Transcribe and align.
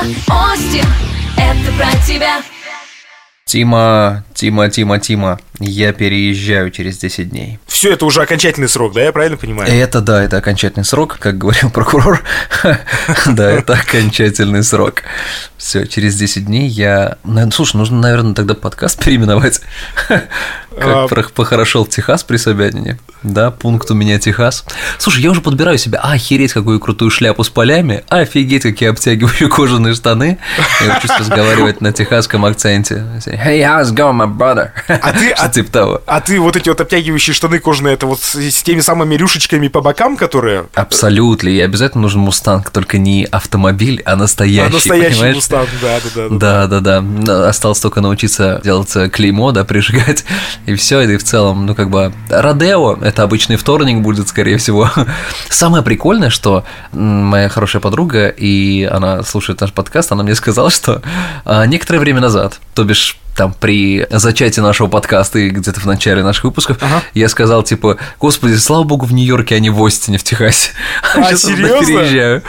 Остин, 0.00 0.86
это 1.36 1.72
про 1.76 1.90
тебя. 2.06 2.42
Тима, 3.44 4.24
Тима, 4.40 4.70
Тима, 4.70 4.98
Тима, 4.98 5.38
я 5.58 5.92
переезжаю 5.92 6.70
через 6.70 6.96
10 6.96 7.28
дней. 7.28 7.58
Все, 7.66 7.92
это 7.92 8.06
уже 8.06 8.22
окончательный 8.22 8.70
срок, 8.70 8.94
да, 8.94 9.02
я 9.02 9.12
правильно 9.12 9.36
понимаю? 9.36 9.70
Это 9.70 10.00
да, 10.00 10.24
это 10.24 10.38
окончательный 10.38 10.86
срок, 10.86 11.18
как 11.20 11.36
говорил 11.36 11.68
прокурор. 11.74 12.22
Да, 13.26 13.50
это 13.50 13.74
окончательный 13.74 14.62
срок. 14.62 15.02
Все, 15.58 15.86
через 15.86 16.16
10 16.16 16.46
дней 16.46 16.68
я... 16.68 17.18
Слушай, 17.52 17.76
нужно, 17.76 18.00
наверное, 18.00 18.32
тогда 18.34 18.54
подкаст 18.54 19.04
переименовать. 19.04 19.60
А. 20.08 20.22
Как 20.78 21.08
про- 21.10 21.22
похорошел 21.34 21.84
Техас 21.84 22.24
при 22.24 22.38
Собянине. 22.38 22.98
Да, 23.22 23.50
пункт 23.50 23.90
у 23.90 23.94
меня 23.94 24.18
Техас. 24.18 24.64
Слушай, 24.98 25.22
я 25.22 25.30
уже 25.30 25.42
подбираю 25.42 25.76
себе, 25.76 25.98
а, 26.02 26.12
охереть, 26.12 26.54
какую 26.54 26.80
крутую 26.80 27.10
шляпу 27.10 27.44
с 27.44 27.50
полями, 27.50 28.04
офигеть, 28.08 28.62
какие 28.62 28.88
обтягивающие 28.88 29.48
кожаные 29.50 29.94
штаны. 29.94 30.38
Я 30.80 30.96
учусь 30.96 31.18
разговаривать 31.18 31.82
на 31.82 31.92
техасском 31.92 32.44
акценте. 32.46 33.04
Hey, 33.26 33.60
how's 33.60 33.92
it 33.92 33.94
going, 33.94 34.14
my 34.16 34.29
brother? 34.30 34.70
А 34.88 35.12
ты- 35.12 35.30
а- 35.32 35.48
типа 35.48 35.72
того. 35.72 36.02
А 36.06 36.20
ты 36.20 36.40
вот 36.40 36.56
эти 36.56 36.68
вот 36.68 36.80
обтягивающие 36.80 37.34
штаны 37.34 37.58
кожаные, 37.58 37.94
это 37.94 38.06
вот 38.06 38.20
с, 38.20 38.34
с 38.34 38.62
теми 38.62 38.80
самыми 38.80 39.14
рюшечками 39.14 39.68
по 39.68 39.80
бокам, 39.80 40.16
которые... 40.16 40.66
Абсолютно, 40.74 41.48
и 41.48 41.60
обязательно 41.60 42.02
нужен 42.02 42.20
мустанг, 42.20 42.70
только 42.70 42.98
не 42.98 43.24
автомобиль, 43.30 44.02
а 44.04 44.16
настоящий, 44.16 44.68
А, 44.70 44.72
настоящий 44.72 45.14
понимаешь? 45.16 45.34
мустанг, 45.36 45.68
да, 45.82 45.98
да, 46.14 46.28
да. 46.28 46.66
да. 46.66 46.80
Да, 46.80 47.00
да. 47.02 47.48
Осталось 47.48 47.80
только 47.80 48.00
научиться 48.00 48.60
делать 48.64 48.94
э, 48.96 49.08
клеймо, 49.08 49.52
да, 49.52 49.64
прижигать, 49.70 50.24
и 50.66 50.74
все, 50.74 51.00
и 51.02 51.16
в 51.16 51.24
целом, 51.24 51.66
ну, 51.66 51.74
как 51.74 51.90
бы, 51.90 52.12
Родео, 52.28 52.96
это 53.02 53.22
обычный 53.22 53.56
вторник 53.56 54.00
будет, 54.02 54.28
скорее 54.28 54.56
всего. 54.58 54.90
Самое 55.48 55.82
прикольное, 55.82 56.30
что 56.30 56.64
моя 56.92 57.48
хорошая 57.48 57.80
подруга, 57.80 58.28
и 58.28 58.84
она 58.84 59.22
слушает 59.22 59.60
наш 59.60 59.72
подкаст, 59.72 60.12
она 60.12 60.22
мне 60.22 60.34
сказала, 60.34 60.70
что 60.70 61.02
а, 61.44 61.64
некоторое 61.66 61.98
время 61.98 62.20
назад, 62.20 62.60
то 62.74 62.84
бишь 62.84 63.18
там 63.40 63.54
при 63.58 64.06
зачатии 64.10 64.60
нашего 64.60 64.86
подкаста 64.86 65.38
и 65.38 65.48
где-то 65.48 65.80
в 65.80 65.86
начале 65.86 66.22
наших 66.22 66.44
выпусков, 66.44 66.76
я 67.14 67.26
сказал, 67.30 67.62
типа, 67.62 67.96
господи, 68.20 68.56
слава 68.56 68.82
богу, 68.82 69.06
в 69.06 69.14
Нью-Йорке, 69.14 69.54
а 69.54 69.60
не 69.60 69.70
в 69.70 69.82
Остине, 69.82 70.18
в 70.18 70.24
Техасе. 70.24 70.72
А, 71.14 71.30
переезжаю. 71.30 72.42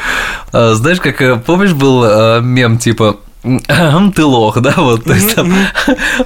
А, 0.52 0.74
Знаешь, 0.74 1.00
как, 1.00 1.22
э, 1.22 1.38
помнишь, 1.38 1.72
был 1.72 2.04
э, 2.04 2.42
мем, 2.42 2.78
типа, 2.78 3.08
«Ам, 3.12 3.31
ты 4.16 4.24
лох, 4.24 4.60
да, 4.62 4.74
вот, 4.78 5.04
то 5.04 5.14
есть 5.14 5.36
там, 5.36 5.52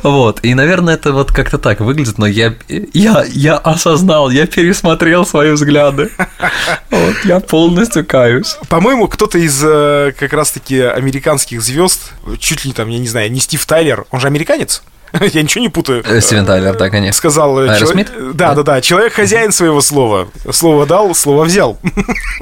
вот, 0.03 0.43
и, 0.43 0.53
наверное, 0.53 0.95
это 0.95 1.13
вот 1.13 1.31
как-то 1.31 1.57
так 1.57 1.79
выглядит, 1.79 2.17
но 2.17 2.27
я, 2.27 2.55
я, 2.67 3.23
я 3.27 3.57
осознал, 3.57 4.29
я 4.29 4.47
пересмотрел 4.47 5.25
свои 5.25 5.51
взгляды, 5.51 6.11
вот, 6.91 7.15
я 7.23 7.39
полностью 7.39 8.05
каюсь. 8.05 8.57
По-моему, 8.67 9.07
кто-то 9.07 9.37
из 9.37 9.61
э, 9.63 10.13
как 10.19 10.33
раз-таки 10.33 10.81
американских 10.81 11.61
звезд, 11.61 12.11
чуть 12.39 12.65
ли 12.65 12.73
там, 12.73 12.89
я 12.89 12.99
не 12.99 13.07
знаю, 13.07 13.31
не 13.31 13.39
Стив 13.39 13.65
Тайлер, 13.65 14.05
он 14.11 14.19
же 14.19 14.27
американец? 14.27 14.83
Я 15.33 15.43
ничего 15.43 15.61
не 15.61 15.69
путаю. 15.69 16.03
Э, 16.05 16.21
Стивен 16.21 16.45
Тайлер, 16.45 16.75
да, 16.77 16.89
конечно. 16.89 17.17
Сказал... 17.17 17.59
э, 17.59 17.79
чело- 17.79 17.93
Да, 18.33 18.53
да, 18.53 18.63
да. 18.63 18.81
Человек 18.81 19.13
хозяин 19.13 19.51
своего 19.51 19.81
слова. 19.81 20.27
Слово 20.51 20.85
дал, 20.85 21.13
слово 21.15 21.43
взял. 21.45 21.77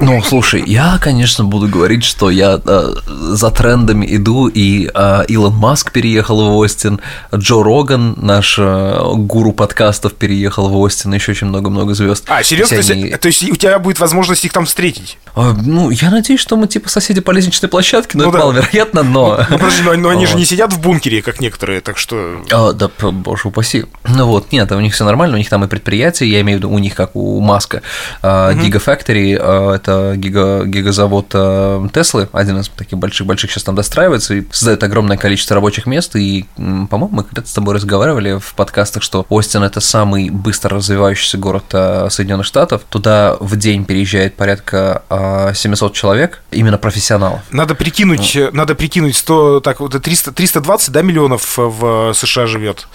Ну, 0.00 0.20
слушай, 0.22 0.62
я, 0.66 0.98
конечно, 1.00 1.44
буду 1.44 1.68
говорить, 1.68 2.04
что 2.04 2.28
я 2.28 2.60
э, 2.64 2.94
за 3.06 3.50
трендами 3.50 4.04
иду, 4.16 4.48
и 4.48 4.90
э, 4.92 5.24
Илон 5.28 5.54
Маск 5.54 5.92
переехал 5.92 6.50
в 6.50 6.56
Остин, 6.56 7.00
Джо 7.34 7.62
Роган, 7.62 8.14
наш 8.16 8.56
э, 8.58 8.98
гуру 9.14 9.52
подкастов, 9.52 10.14
переехал 10.14 10.68
в 10.68 10.76
Остин, 10.76 11.14
еще 11.14 11.30
очень 11.32 11.46
много-много 11.46 11.94
звезд. 11.94 12.24
А, 12.28 12.42
серьезно? 12.42 12.76
То 13.18 13.28
есть, 13.28 13.48
у 13.50 13.54
тебя 13.56 13.78
будет 13.78 14.00
возможность 14.00 14.44
их 14.44 14.52
там 14.52 14.66
встретить? 14.66 15.16
А, 15.36 15.54
Ну, 15.54 15.90
я 15.90 16.10
надеюсь, 16.10 16.40
что 16.40 16.56
мы 16.56 16.66
типа 16.66 16.88
соседи 16.88 17.20
по 17.20 17.30
лестничной 17.30 17.68
площадке, 17.68 18.18
но 18.18 18.24
Ну 18.24 18.30
это 18.30 18.38
маловероятно, 18.38 19.02
но... 19.02 19.38
Ну, 19.48 19.58
подожди, 19.58 19.82
но, 19.82 20.08
они 20.08 20.26
же 20.26 20.34
не 20.36 20.44
сидят 20.44 20.72
в 20.72 20.80
бункере, 20.80 21.22
как 21.22 21.40
некоторые, 21.40 21.80
так 21.80 21.98
что... 21.98 22.42
А, 22.68 22.72
да, 22.72 22.88
боже 22.98 23.48
упаси. 23.48 23.84
Ну 24.08 24.26
вот, 24.26 24.52
нет, 24.52 24.70
у 24.72 24.80
них 24.80 24.94
все 24.94 25.04
нормально, 25.04 25.34
у 25.34 25.38
них 25.38 25.48
там 25.48 25.64
и 25.64 25.68
предприятия, 25.68 26.26
я 26.26 26.40
имею 26.40 26.58
в 26.58 26.62
виду 26.62 26.70
у 26.70 26.78
них, 26.78 26.94
как 26.94 27.14
у 27.14 27.40
Маска, 27.40 27.82
Гигафактори, 28.22 29.32
это 29.32 30.14
гига, 30.16 30.64
гигазавод 30.64 31.26
а, 31.34 31.88
Теслы, 31.88 32.28
один 32.32 32.60
из 32.60 32.68
таких 32.68 32.98
больших-больших 32.98 33.50
сейчас 33.50 33.64
там 33.64 33.74
достраивается 33.74 34.34
и 34.34 34.44
создает 34.50 34.82
огромное 34.82 35.16
количество 35.16 35.54
рабочих 35.54 35.86
мест, 35.86 36.16
и, 36.16 36.46
по-моему, 36.56 37.08
мы 37.10 37.24
когда-то 37.24 37.48
с 37.48 37.52
тобой 37.52 37.74
разговаривали 37.74 38.38
в 38.38 38.54
подкастах, 38.54 39.02
что 39.02 39.26
Остин– 39.28 39.62
это 39.64 39.80
самый 39.80 40.30
быстро 40.30 40.76
развивающийся 40.76 41.38
город 41.38 41.64
а, 41.72 42.08
Соединенных 42.10 42.46
Штатов, 42.46 42.82
туда 42.88 43.36
в 43.40 43.56
день 43.56 43.84
переезжает 43.84 44.34
порядка 44.34 45.02
а, 45.08 45.52
700 45.54 45.94
человек, 45.94 46.42
именно 46.50 46.78
профессионалов. 46.78 47.40
Надо 47.50 47.74
прикинуть, 47.74 48.36
э, 48.36 48.50
надо 48.52 48.74
прикинуть 48.74 49.16
100, 49.16 49.60
так 49.60 49.80
вот 49.80 50.00
300, 50.00 50.32
320, 50.32 50.90
да, 50.90 51.02
миллионов 51.02 51.56
в 51.56 52.12
США 52.14 52.43
живет. 52.46 52.86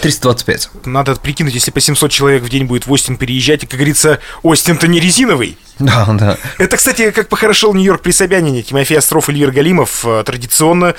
325. 0.00 0.70
Надо 0.86 1.16
прикинуть, 1.16 1.54
если 1.54 1.70
по 1.70 1.80
700 1.80 2.10
человек 2.10 2.42
в 2.42 2.48
день 2.48 2.64
будет 2.64 2.86
в 2.86 2.92
Остин 2.92 3.16
переезжать, 3.16 3.64
и, 3.64 3.66
как 3.66 3.78
говорится, 3.78 4.18
Остин-то 4.42 4.88
не 4.88 5.00
резиновый. 5.00 5.56
Да, 5.80 6.06
да. 6.12 6.36
Это, 6.58 6.76
кстати, 6.76 7.10
как 7.10 7.28
похорошел 7.28 7.72
Нью-Йорк 7.72 8.02
при 8.02 8.10
Собянине, 8.10 8.62
Тимофей 8.62 8.98
Остров, 8.98 9.30
Эльвир 9.30 9.50
Галимов. 9.50 10.04
Э, 10.04 10.22
Традиционно, 10.24 10.94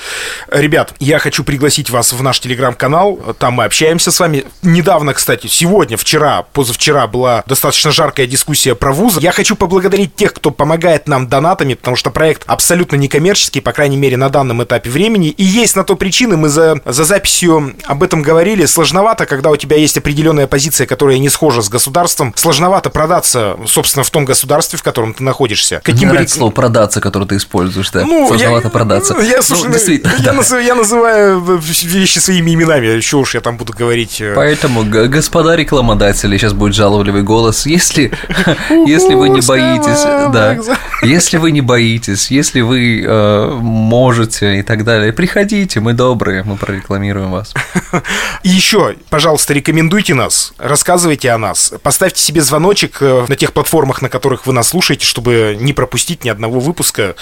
ребят, 0.50 0.94
я 0.98 1.20
хочу 1.20 1.44
пригласить 1.44 1.88
вас 1.88 2.12
в 2.12 2.20
наш 2.20 2.40
телеграм-канал, 2.40 3.16
там 3.38 3.54
мы 3.54 3.64
общаемся 3.64 4.10
с 4.10 4.18
вами. 4.18 4.44
Недавно, 4.62 5.14
кстати, 5.14 5.46
сегодня, 5.46 5.96
вчера, 5.96 6.42
позавчера 6.42 7.06
была 7.06 7.44
достаточно 7.46 7.92
жаркая 7.92 8.26
дискуссия 8.26 8.74
про 8.74 8.92
вузы. 8.92 9.20
Я 9.20 9.30
хочу 9.30 9.54
поблагодарить 9.54 10.16
тех, 10.16 10.32
кто 10.32 10.50
помогает 10.50 11.06
нам 11.06 11.28
донатами, 11.28 11.74
потому 11.74 11.96
что 11.96 12.10
проект 12.10 12.42
абсолютно 12.46 12.96
некоммерческий, 12.96 13.60
по 13.60 13.72
крайней 13.72 13.96
мере, 13.96 14.16
на 14.16 14.28
данном 14.30 14.64
этапе 14.64 14.90
времени. 14.90 15.28
И 15.28 15.44
есть 15.44 15.76
на 15.76 15.84
то 15.84 15.94
причины, 15.94 16.36
мы 16.36 16.48
за, 16.48 16.80
за 16.84 17.04
записью 17.04 17.74
об 17.92 18.02
этом 18.02 18.22
говорили, 18.22 18.64
сложновато, 18.66 19.26
когда 19.26 19.50
у 19.50 19.56
тебя 19.56 19.76
есть 19.76 19.96
определенная 19.98 20.46
позиция, 20.46 20.86
которая 20.86 21.18
не 21.18 21.28
схожа 21.28 21.62
с 21.62 21.68
государством, 21.68 22.32
сложновато 22.36 22.90
продаться, 22.90 23.56
собственно, 23.66 24.02
в 24.02 24.10
том 24.10 24.24
государстве, 24.24 24.78
в 24.78 24.82
котором 24.82 25.14
ты 25.14 25.22
находишься. 25.22 25.76
Мне 25.76 25.94
Каким 25.94 26.08
бы 26.08 26.14
нравится 26.14 26.34
рек- 26.36 26.38
слово 26.40 26.50
продаться, 26.52 27.00
которое 27.00 27.26
ты 27.26 27.36
используешь, 27.36 27.90
да. 27.90 28.04
ну, 28.04 28.26
Сложновато 28.28 28.66
я, 28.68 28.70
продаться. 28.70 29.16
Я, 29.20 29.36
Ну, 29.36 29.42
слушай, 29.42 29.70
действительно, 29.72 30.14
я, 30.18 30.24
да. 30.24 30.32
называю, 30.32 30.66
я 30.66 30.74
называю 30.74 31.40
вещи 31.58 32.18
своими 32.18 32.54
именами. 32.54 32.86
Еще 32.86 33.16
уж 33.16 33.34
я 33.34 33.40
там 33.40 33.56
буду 33.56 33.72
говорить. 33.72 34.20
э, 34.20 34.32
Поэтому, 34.34 34.84
господа 34.84 35.54
рекламодатели, 35.56 36.36
сейчас 36.38 36.52
будет 36.54 36.74
жалобливый 36.74 37.22
голос, 37.22 37.66
если, 37.66 38.12
если 38.70 39.14
вы 39.14 39.28
не 39.28 39.40
боитесь, 39.42 40.02
да, 40.32 40.58
если 41.02 41.36
вы 41.38 41.50
не 41.52 41.60
боитесь, 41.60 42.30
если 42.30 42.60
вы 42.62 43.02
э, 43.04 43.50
можете 43.60 44.58
и 44.58 44.62
так 44.62 44.84
далее, 44.84 45.12
приходите, 45.12 45.80
мы 45.80 45.92
добрые, 45.92 46.42
мы 46.42 46.56
прорекламируем 46.56 47.30
вас. 47.30 47.52
И 48.42 48.48
еще, 48.48 48.96
пожалуйста, 49.10 49.54
рекомендуйте 49.54 50.14
нас, 50.14 50.52
рассказывайте 50.58 51.30
о 51.30 51.38
нас, 51.38 51.72
поставьте 51.82 52.20
себе 52.20 52.40
звоночек 52.40 52.98
э, 53.00 53.26
на 53.28 53.36
тех 53.36 53.52
платформах, 53.52 54.02
на 54.02 54.08
которых 54.08 54.46
вы 54.46 54.52
нас 54.52 54.68
слушаете, 54.68 55.06
чтобы 55.06 55.56
не 55.60 55.72
пропустить 55.72 56.24
ни 56.24 56.28
одного 56.28 56.60
выпуска. 56.60 57.14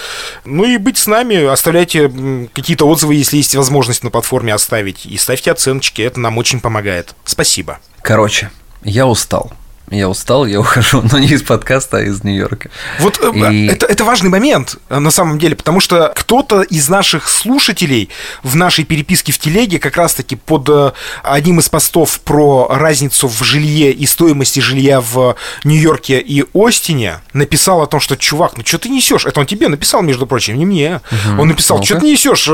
Ну 0.45 0.65
и 0.65 0.77
быть 0.77 0.99
с 0.99 1.07
нами, 1.07 1.45
оставляйте 1.45 2.49
какие-то 2.53 2.87
отзывы, 2.87 3.15
если 3.15 3.37
есть 3.37 3.55
возможность 3.55 4.05
на 4.05 4.11
платформе 4.11 4.55
оставить, 4.55 5.07
и 5.07 5.17
ставьте 5.17 5.51
оценочки, 5.53 6.03
это 6.03 6.21
нам 6.21 6.39
очень 6.39 6.61
помогает. 6.61 7.15
Спасибо. 7.25 7.79
Короче, 8.03 8.51
я 8.83 9.07
устал. 9.07 9.53
Я 9.91 10.09
устал, 10.09 10.47
я 10.47 10.61
ухожу, 10.61 11.03
но 11.11 11.19
не 11.19 11.27
из 11.27 11.43
подкаста, 11.43 11.97
а 11.99 12.03
из 12.03 12.23
Нью-Йорка. 12.23 12.71
Вот 13.01 13.19
э, 13.21 13.53
И- 13.53 13.67
это, 13.67 13.87
это 13.87 14.05
важный 14.05 14.31
момент, 14.31 14.77
э, 14.89 15.01
на 15.01 15.11
самом 15.11 15.39
деле, 15.39 15.57
потому 15.57 15.81
что 15.81 16.13
кто-то 16.15 16.63
из 16.63 16.89
наших 16.89 17.29
слушателей 17.29 18.09
в 18.45 18.55
нашей 18.55 18.85
переписке 18.85 19.33
в 19.33 19.39
телеге 19.39 19.81
как 19.81 19.97
раз-таки 19.97 20.37
под 20.37 20.69
э, 20.69 20.93
одним 21.25 21.59
из 21.59 21.69
постов 21.69 22.21
про 22.21 22.69
разницу 22.71 23.27
в 23.27 23.43
жилье 23.43 23.91
и 23.91 24.07
стоимости 24.07 24.61
жилья 24.61 25.01
в 25.01 25.35
Нью-Йорке 25.65 26.21
и 26.21 26.45
Остине 26.55 27.19
написал 27.33 27.83
о 27.83 27.87
том, 27.89 27.99
что, 27.99 28.17
чувак, 28.17 28.57
ну 28.57 28.63
что 28.65 28.79
ты 28.79 28.89
несешь? 28.89 29.27
Это 29.27 29.41
он 29.41 29.47
тебе 29.47 29.67
написал, 29.67 30.03
между 30.03 30.27
прочим, 30.27 30.57
не 30.57 30.67
мне. 30.67 31.01
Он 31.37 31.49
написал, 31.49 31.83
что 31.83 31.99
ты 31.99 32.07
несешь? 32.07 32.45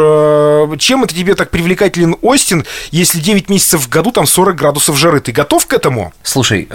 Чем 0.82 1.04
это 1.04 1.14
тебе 1.14 1.34
так 1.34 1.50
привлекателен 1.50 2.16
Остин, 2.22 2.64
если 2.90 3.20
9 3.20 3.50
месяцев 3.50 3.82
в 3.82 3.88
году 3.90 4.10
там 4.10 4.26
40 4.26 4.56
градусов 4.56 4.96
жары? 4.96 5.20
Ты 5.20 5.32
готов 5.32 5.66
к 5.66 5.74
этому? 5.74 6.14
Слушай, 6.22 6.68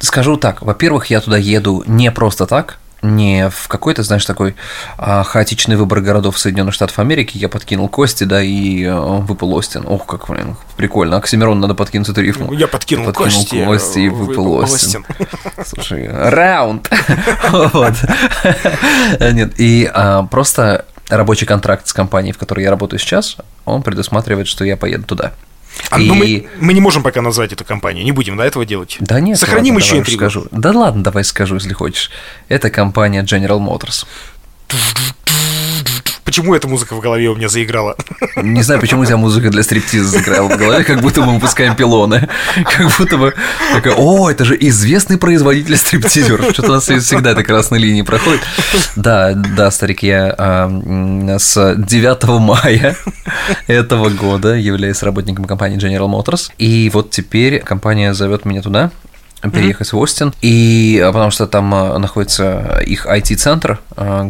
скажу 0.00 0.36
так. 0.36 0.62
Во-первых, 0.62 1.06
я 1.06 1.20
туда 1.20 1.36
еду 1.36 1.82
не 1.86 2.10
просто 2.10 2.46
так, 2.46 2.78
не 3.02 3.48
в 3.48 3.68
какой-то, 3.68 4.02
знаешь, 4.02 4.24
такой 4.24 4.56
а, 4.96 5.22
хаотичный 5.22 5.76
выбор 5.76 6.00
городов 6.00 6.38
Соединенных 6.38 6.74
Штатов 6.74 6.98
Америки. 6.98 7.36
Я 7.38 7.48
подкинул 7.48 7.88
кости, 7.88 8.24
да, 8.24 8.42
и 8.42 8.84
а, 8.84 9.00
выпал 9.20 9.54
Остин. 9.54 9.84
Ох, 9.86 10.06
как, 10.06 10.28
блин, 10.28 10.56
прикольно. 10.76 11.16
Оксимирон 11.16 11.60
надо 11.60 11.74
подкинуть 11.74 12.08
эту 12.08 12.22
рифму. 12.22 12.52
Я 12.52 12.66
подкинул, 12.66 13.06
подкинул 13.06 13.30
кости, 13.30 13.64
кости 13.64 13.98
и 14.00 14.08
э, 14.08 14.10
выпал 14.10 14.52
Остин. 14.54 15.04
Остин. 15.18 15.64
Слушай, 15.64 16.08
раунд. 16.10 16.90
Вот. 17.50 17.94
Нет, 19.20 19.54
и 19.58 19.90
а, 19.92 20.24
просто 20.24 20.84
рабочий 21.08 21.46
контракт 21.46 21.86
с 21.86 21.92
компанией, 21.92 22.32
в 22.32 22.38
которой 22.38 22.62
я 22.62 22.70
работаю 22.70 22.98
сейчас, 22.98 23.36
он 23.64 23.82
предусматривает, 23.82 24.48
что 24.48 24.64
я 24.64 24.76
поеду 24.76 25.04
туда. 25.04 25.32
А, 25.90 25.98
ну, 25.98 26.14
мы, 26.14 26.48
мы 26.60 26.72
не 26.74 26.80
можем 26.80 27.02
пока 27.02 27.22
назвать 27.22 27.52
эту 27.52 27.64
компанию, 27.64 28.04
не 28.04 28.12
будем, 28.12 28.36
да, 28.36 28.44
этого 28.44 28.64
делать? 28.64 28.96
Да 29.00 29.20
нет, 29.20 29.38
Сохраним 29.38 29.74
ладно, 29.74 29.84
еще 29.84 29.98
интригу. 29.98 30.18
скажу. 30.18 30.46
Да 30.50 30.72
ладно, 30.72 31.02
давай 31.02 31.24
скажу, 31.24 31.54
если 31.54 31.72
хочешь. 31.72 32.10
Это 32.48 32.70
компания 32.70 33.22
General 33.22 33.58
Motors. 33.58 34.06
Почему 36.38 36.54
эта 36.54 36.68
музыка 36.68 36.94
в 36.94 37.00
голове 37.00 37.30
у 37.30 37.34
меня 37.34 37.48
заиграла. 37.48 37.96
Не 38.36 38.62
знаю, 38.62 38.80
почему 38.80 39.00
у 39.00 39.04
тебя 39.04 39.16
музыка 39.16 39.50
для 39.50 39.64
стриптиза 39.64 40.08
заиграла 40.08 40.48
в 40.48 40.56
голове, 40.56 40.84
как 40.84 41.00
будто 41.00 41.20
мы 41.20 41.34
выпускаем 41.34 41.74
пилоны. 41.74 42.28
Как 42.64 42.96
будто 42.96 43.16
бы 43.16 43.34
такая, 43.74 43.94
о, 43.96 44.30
это 44.30 44.44
же 44.44 44.56
известный 44.60 45.18
производитель 45.18 45.76
стриптизеров. 45.76 46.52
Что-то 46.52 46.68
у 46.68 46.74
нас 46.74 46.84
всегда 46.84 47.32
этой 47.32 47.42
красной 47.42 47.80
линии 47.80 48.02
проходит. 48.02 48.40
Да, 48.94 49.32
да, 49.32 49.72
старик, 49.72 50.04
я 50.04 50.32
а, 50.38 51.38
с 51.40 51.74
9 51.76 52.28
мая 52.40 52.96
этого 53.66 54.08
года 54.10 54.54
являюсь 54.54 55.02
работником 55.02 55.44
компании 55.44 55.76
General 55.76 56.08
Motors. 56.08 56.52
И 56.58 56.88
вот 56.94 57.10
теперь 57.10 57.58
компания 57.58 58.14
зовет 58.14 58.44
меня 58.44 58.62
туда, 58.62 58.92
переехать 59.42 59.88
mm-hmm. 59.88 59.96
в 59.96 59.98
Остин, 59.98 60.34
и 60.42 61.00
а, 61.02 61.12
потому 61.12 61.30
что 61.30 61.46
там 61.46 61.72
а, 61.74 61.98
находится 61.98 62.82
их 62.84 63.06
IT-центр, 63.06 63.78
а, 63.96 64.28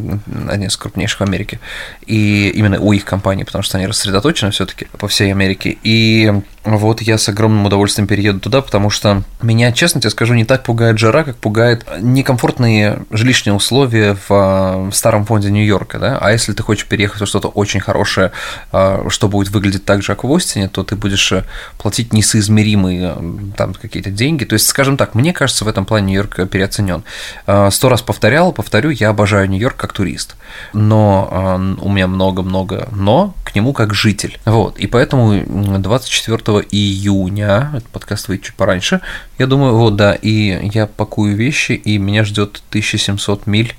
один 0.49 0.66
из 0.66 0.76
крупнейших 0.76 1.20
в 1.20 1.22
Америке, 1.22 1.60
и 2.06 2.50
именно 2.50 2.78
у 2.78 2.93
их 2.93 3.05
компании, 3.05 3.44
потому 3.44 3.62
что 3.62 3.78
они 3.78 3.87
рассредоточены 3.87 4.50
все-таки 4.50 4.87
по 4.99 5.08
всей 5.08 5.31
Америке. 5.31 5.78
И 5.82 6.32
вот 6.64 7.00
я 7.00 7.16
с 7.16 7.28
огромным 7.28 7.64
удовольствием 7.64 8.06
перееду 8.06 8.40
туда, 8.40 8.60
потому 8.60 8.90
что 8.90 9.22
меня, 9.40 9.72
честно 9.72 10.00
тебе 10.00 10.10
скажу, 10.10 10.34
не 10.34 10.44
так 10.44 10.64
пугает 10.64 10.99
жара, 10.99 11.25
как 11.25 11.37
пугает 11.37 11.87
некомфортные 12.00 13.00
жилищные 13.10 13.55
условия 13.55 14.16
в 14.28 14.90
старом 14.93 15.25
фонде 15.25 15.50
Нью-Йорка, 15.50 15.99
да. 15.99 16.19
А 16.20 16.32
если 16.32 16.52
ты 16.52 16.62
хочешь 16.62 16.87
переехать 16.87 17.22
в 17.22 17.26
что-то 17.26 17.49
очень 17.49 17.81
хорошее, 17.81 18.32
что 18.70 19.28
будет 19.28 19.50
выглядеть 19.50 19.84
так 19.84 20.02
же, 20.02 20.08
как 20.08 20.25
в 20.25 20.32
Остине, 20.34 20.69
то 20.69 20.84
ты 20.84 20.96
будешь 20.96 21.32
платить 21.78 22.12
несоизмеримые 22.12 23.16
там 23.56 23.72
какие-то 23.75 24.10
деньги. 24.10 24.44
То 24.44 24.55
есть, 24.55 24.66
скажем 24.66 24.98
так, 24.99 25.15
мне 25.15 25.33
кажется, 25.33 25.65
в 25.65 25.69
этом 25.69 25.87
плане 25.87 26.09
Нью-Йорк 26.09 26.50
переоценен. 26.50 27.05
А, 27.47 27.71
сто 27.71 27.89
раз 27.89 28.03
повторял, 28.03 28.53
повторю, 28.53 28.91
я 28.91 29.09
обожаю 29.09 29.49
Нью-Йорк 29.49 29.77
как 29.77 29.93
турист, 29.95 30.37
но 30.75 31.29
а, 31.31 31.56
у 31.56 31.89
меня 31.89 32.06
много-много 32.06 32.89
но 32.93 33.35
к 33.45 33.55
нему 33.55 33.73
как 33.73 33.95
житель. 33.95 34.39
Вот, 34.45 34.79
и 34.79 34.87
поэтому 34.87 35.43
24 35.79 36.37
июня, 36.71 37.71
этот 37.75 37.89
подкаст 37.89 38.29
выйдет 38.29 38.47
чуть 38.47 38.55
пораньше, 38.55 39.00
я 39.39 39.47
думаю, 39.47 39.77
вот, 39.77 39.97
да, 39.97 40.15
и 40.15 40.69
я 40.73 40.87
пакую 40.87 41.37
вещи, 41.37 41.73
и 41.73 41.99
меня 41.99 42.25
ждет 42.25 42.62
1700 42.71 43.47
миль 43.47 43.77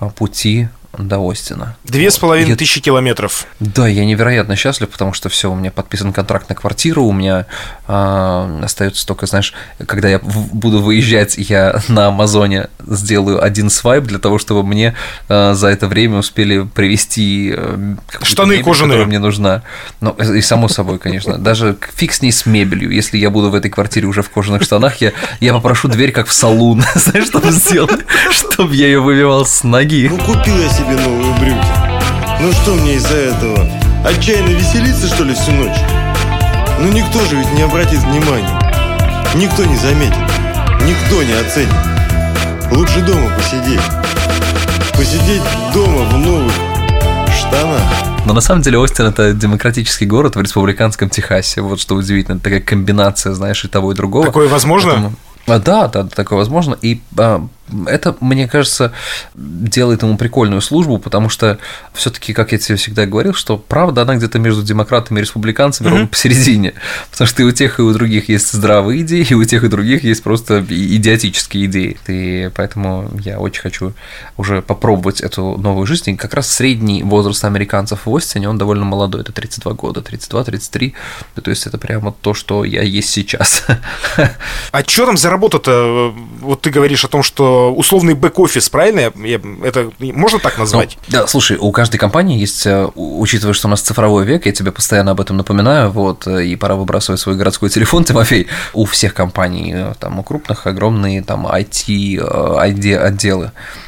а, 0.00 0.08
пути 0.08 0.68
до 0.98 1.18
Остина. 1.18 1.76
Две 1.84 2.10
с 2.10 2.18
половиной 2.18 2.56
тысячи 2.56 2.80
километров. 2.80 3.46
Да, 3.60 3.86
я 3.86 4.04
невероятно 4.04 4.56
счастлив, 4.56 4.88
потому 4.88 5.12
что 5.12 5.28
все, 5.28 5.50
у 5.50 5.54
меня 5.54 5.70
подписан 5.70 6.12
контракт 6.12 6.48
на 6.48 6.54
квартиру, 6.54 7.04
у 7.04 7.12
меня 7.12 7.46
а, 7.86 8.60
остается 8.62 9.06
только, 9.06 9.26
знаешь, 9.26 9.52
когда 9.86 10.08
я 10.08 10.18
буду 10.18 10.80
выезжать, 10.82 11.36
я 11.38 11.80
на 11.88 12.08
Амазоне 12.08 12.68
сделаю 12.86 13.42
один 13.42 13.70
свайп 13.70 14.04
для 14.04 14.18
того, 14.18 14.38
чтобы 14.38 14.62
мне 14.62 14.94
а, 15.28 15.54
за 15.54 15.68
это 15.68 15.88
время 15.88 16.18
успели 16.18 16.62
привезти 16.62 17.54
а, 17.56 17.96
штаны 18.22 18.52
мебель, 18.52 18.64
кожаные, 18.64 18.88
которая 18.88 19.06
мне 19.06 19.18
нужна. 19.18 19.62
Ну 20.00 20.12
и 20.12 20.40
само 20.40 20.68
собой, 20.68 20.98
конечно, 20.98 21.38
даже 21.38 21.76
фиг 21.94 22.12
с 22.12 22.22
ней 22.22 22.32
с 22.32 22.46
мебелью. 22.46 22.90
Если 22.90 23.18
я 23.18 23.30
буду 23.30 23.50
в 23.50 23.54
этой 23.54 23.70
квартире 23.70 24.06
уже 24.06 24.22
в 24.22 24.30
кожаных 24.30 24.62
штанах, 24.62 25.00
я 25.00 25.12
я 25.40 25.52
попрошу 25.52 25.88
дверь 25.88 26.12
как 26.12 26.28
в 26.28 26.32
салун, 26.32 26.84
знаешь, 26.94 27.26
что 27.26 27.50
сделать, 27.50 28.04
чтобы 28.30 28.74
я 28.74 28.86
ее 28.86 29.00
выбивал 29.00 29.44
с 29.44 29.62
ноги. 29.64 30.08
Ну 30.08 30.18
купил 30.18 30.58
я 30.58 30.68
себе 30.68 30.85
себе 30.86 30.96
новые 31.02 31.34
брюки. 31.40 31.66
Ну 32.40 32.52
что 32.52 32.74
мне 32.74 32.94
из-за 32.94 33.16
этого? 33.16 33.68
Отчаянно 34.04 34.50
веселиться, 34.50 35.08
что 35.08 35.24
ли, 35.24 35.34
всю 35.34 35.50
ночь? 35.52 35.76
Ну 36.78 36.88
никто 36.92 37.18
же 37.24 37.36
ведь 37.36 37.52
не 37.54 37.62
обратит 37.62 37.98
внимания. 38.00 38.58
Никто 39.34 39.64
не 39.64 39.76
заметит. 39.76 40.16
Никто 40.82 41.22
не 41.22 41.32
оценит. 41.32 41.74
Лучше 42.70 43.00
дома 43.00 43.30
посидеть. 43.36 43.80
Посидеть 44.94 45.42
дома 45.74 46.04
в 46.04 46.18
новых 46.18 46.52
штанах. 47.36 47.82
Но 48.24 48.32
на 48.32 48.40
самом 48.40 48.62
деле 48.62 48.78
Остин 48.78 49.06
это 49.06 49.32
демократический 49.32 50.06
город 50.06 50.36
в 50.36 50.40
республиканском 50.40 51.10
Техасе. 51.10 51.62
Вот 51.62 51.80
что 51.80 51.96
удивительно, 51.96 52.38
такая 52.38 52.60
комбинация, 52.60 53.32
знаешь, 53.34 53.64
и 53.64 53.68
того, 53.68 53.92
и 53.92 53.94
другого. 53.94 54.26
Такое 54.26 54.48
возможно? 54.48 54.90
Поэтому... 54.90 55.12
А, 55.46 55.58
да, 55.58 55.88
да, 55.88 56.04
такое 56.04 56.38
возможно. 56.38 56.76
И 56.80 57.00
а, 57.16 57.46
это, 57.86 58.16
мне 58.20 58.48
кажется, 58.48 58.92
делает 59.34 60.02
ему 60.02 60.16
прикольную 60.16 60.60
службу, 60.60 60.98
потому 60.98 61.28
что 61.28 61.58
все-таки, 61.94 62.32
как 62.32 62.52
я 62.52 62.58
тебе 62.58 62.76
всегда 62.76 63.06
говорил, 63.06 63.34
что 63.34 63.58
правда 63.58 64.02
она 64.02 64.16
где-то 64.16 64.38
между 64.38 64.62
демократами 64.62 65.18
и 65.18 65.22
республиканцами, 65.22 65.88
ровно 65.88 66.04
mm-hmm. 66.04 66.08
посередине. 66.08 66.74
Потому 67.10 67.28
что 67.28 67.42
и 67.42 67.44
у 67.44 67.52
тех, 67.52 67.78
и 67.78 67.82
у 67.82 67.92
других 67.92 68.28
есть 68.28 68.52
здравые 68.52 69.02
идеи, 69.02 69.26
и 69.28 69.34
у 69.34 69.44
тех, 69.44 69.64
и 69.64 69.68
других 69.68 70.04
есть 70.04 70.22
просто 70.22 70.64
идиотические 70.68 71.66
идеи. 71.66 71.96
И 72.06 72.50
поэтому 72.54 73.10
я 73.20 73.38
очень 73.38 73.62
хочу 73.62 73.94
уже 74.36 74.62
попробовать 74.62 75.20
эту 75.20 75.56
новую 75.56 75.86
жизнь. 75.86 76.10
И 76.10 76.16
как 76.16 76.34
раз 76.34 76.48
средний 76.48 77.02
возраст 77.02 77.44
американцев 77.44 78.06
в 78.06 78.16
Остине, 78.16 78.48
он 78.48 78.58
довольно 78.58 78.84
молодой, 78.84 79.22
это 79.22 79.32
32 79.32 79.72
года, 79.72 80.00
32-33. 80.00 80.94
То 81.42 81.50
есть 81.50 81.66
это 81.66 81.78
прямо 81.78 82.14
то, 82.20 82.34
что 82.34 82.64
я 82.64 82.82
есть 82.82 83.10
сейчас. 83.10 83.66
А 84.72 84.82
что 84.86 85.06
там 85.06 85.16
за 85.16 85.30
работа-то? 85.30 86.14
Вот 86.40 86.60
ты 86.62 86.70
говоришь 86.70 87.04
о 87.04 87.08
том, 87.08 87.22
что 87.22 87.55
условный 87.56 88.14
бэк-офис, 88.14 88.68
правильно? 88.70 89.12
Я, 89.16 89.40
это 89.62 89.90
можно 90.00 90.38
так 90.38 90.58
назвать? 90.58 90.98
Ну, 91.08 91.20
да, 91.20 91.26
слушай, 91.26 91.56
у 91.58 91.72
каждой 91.72 91.98
компании 91.98 92.38
есть, 92.38 92.66
э, 92.66 92.88
учитывая, 92.94 93.54
что 93.54 93.68
у 93.68 93.70
нас 93.70 93.80
цифровой 93.80 94.24
век, 94.24 94.46
я 94.46 94.52
тебе 94.52 94.72
постоянно 94.72 95.12
об 95.12 95.20
этом 95.20 95.36
напоминаю, 95.36 95.90
вот, 95.90 96.26
э, 96.26 96.44
и 96.44 96.56
пора 96.56 96.76
выбрасывать 96.76 97.20
свой 97.20 97.36
городской 97.36 97.68
телефон, 97.68 98.04
Тимофей. 98.08 98.46
У 98.72 98.84
всех 98.84 99.14
компаний, 99.14 99.72
э, 99.74 99.94
там, 99.98 100.18
у 100.18 100.22
крупных, 100.22 100.66
огромные, 100.66 101.22
там, 101.22 101.46
IT-отделы 101.46 102.72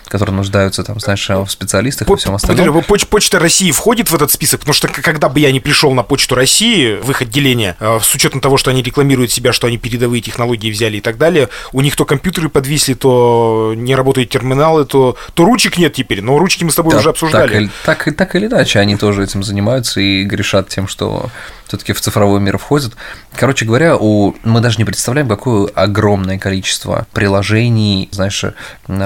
которые 0.09 0.35
нуждаются, 0.35 0.83
там, 0.85 0.99
знаешь, 1.01 1.29
в 1.29 1.49
специалистах 1.49 2.09
По- 2.09 2.15
и 2.15 2.17
всем 2.17 2.35
остальном. 2.35 2.83
Поч- 2.83 3.07
Почта 3.07 3.39
России 3.39 3.71
входит 3.71 4.11
в 4.11 4.15
этот 4.15 4.31
список, 4.31 4.61
потому 4.61 4.75
что 4.75 4.89
когда 4.89 5.29
бы 5.29 5.41
я 5.41 5.53
не 5.53 5.61
пришел 5.61 5.93
на 5.93 6.03
Почту 6.03 6.35
России, 6.35 6.97
в 7.01 7.11
их 7.11 7.23
отделение, 7.23 7.77
с 7.81 8.15
учетом 8.15 8.41
того, 8.41 8.57
что 8.57 8.71
они 8.71 8.83
рекламируют 8.83 9.31
себя, 9.31 9.53
что 9.53 9.67
они 9.67 9.79
передовые 9.79 10.21
технологии 10.21 10.71
взяли 10.71 10.99
и 10.99 11.01
так 11.01 11.19
далее, 11.19 11.49
у 11.73 11.81
них 11.81 11.97
то 11.97 12.05
компьютеры 12.05 12.49
подвисли, 12.49 12.95
то 12.95 13.75
не 13.77 13.95
работают 13.95 14.31
терминалы, 14.31 14.85
то, 14.85 15.17
то 15.35 15.45
ручек 15.45 15.79
нет 15.79 15.95
теперь. 15.95 16.23
Но 16.23 16.39
ручки 16.39 16.65
мы 16.65 16.71
с 16.71 16.75
тобой 16.75 16.93
да, 16.93 16.99
уже 16.99 17.11
обсуждали. 17.11 17.71
Так, 17.85 18.05
так, 18.05 18.17
так 18.17 18.35
или 18.37 18.47
иначе, 18.47 18.79
они 18.79 18.97
тоже 18.97 19.25
этим 19.25 19.43
занимаются 19.43 20.01
и 20.01 20.25
грешат 20.25 20.69
тем, 20.69 20.89
что 20.89 21.31
все-таки 21.69 21.93
в 21.93 22.01
цифровой 22.01 22.41
мир 22.41 22.59
входят. 22.59 22.95
Короче 23.35 23.65
говоря, 23.65 23.97
у... 23.97 24.35
мы 24.43 24.61
даже 24.61 24.79
не 24.79 24.85
представляем, 24.85 25.29
какое 25.29 25.69
огромное 25.75 26.39
количество 26.39 27.07
приложений, 27.13 28.09
знаешь, 28.11 28.45
э, 28.45 28.53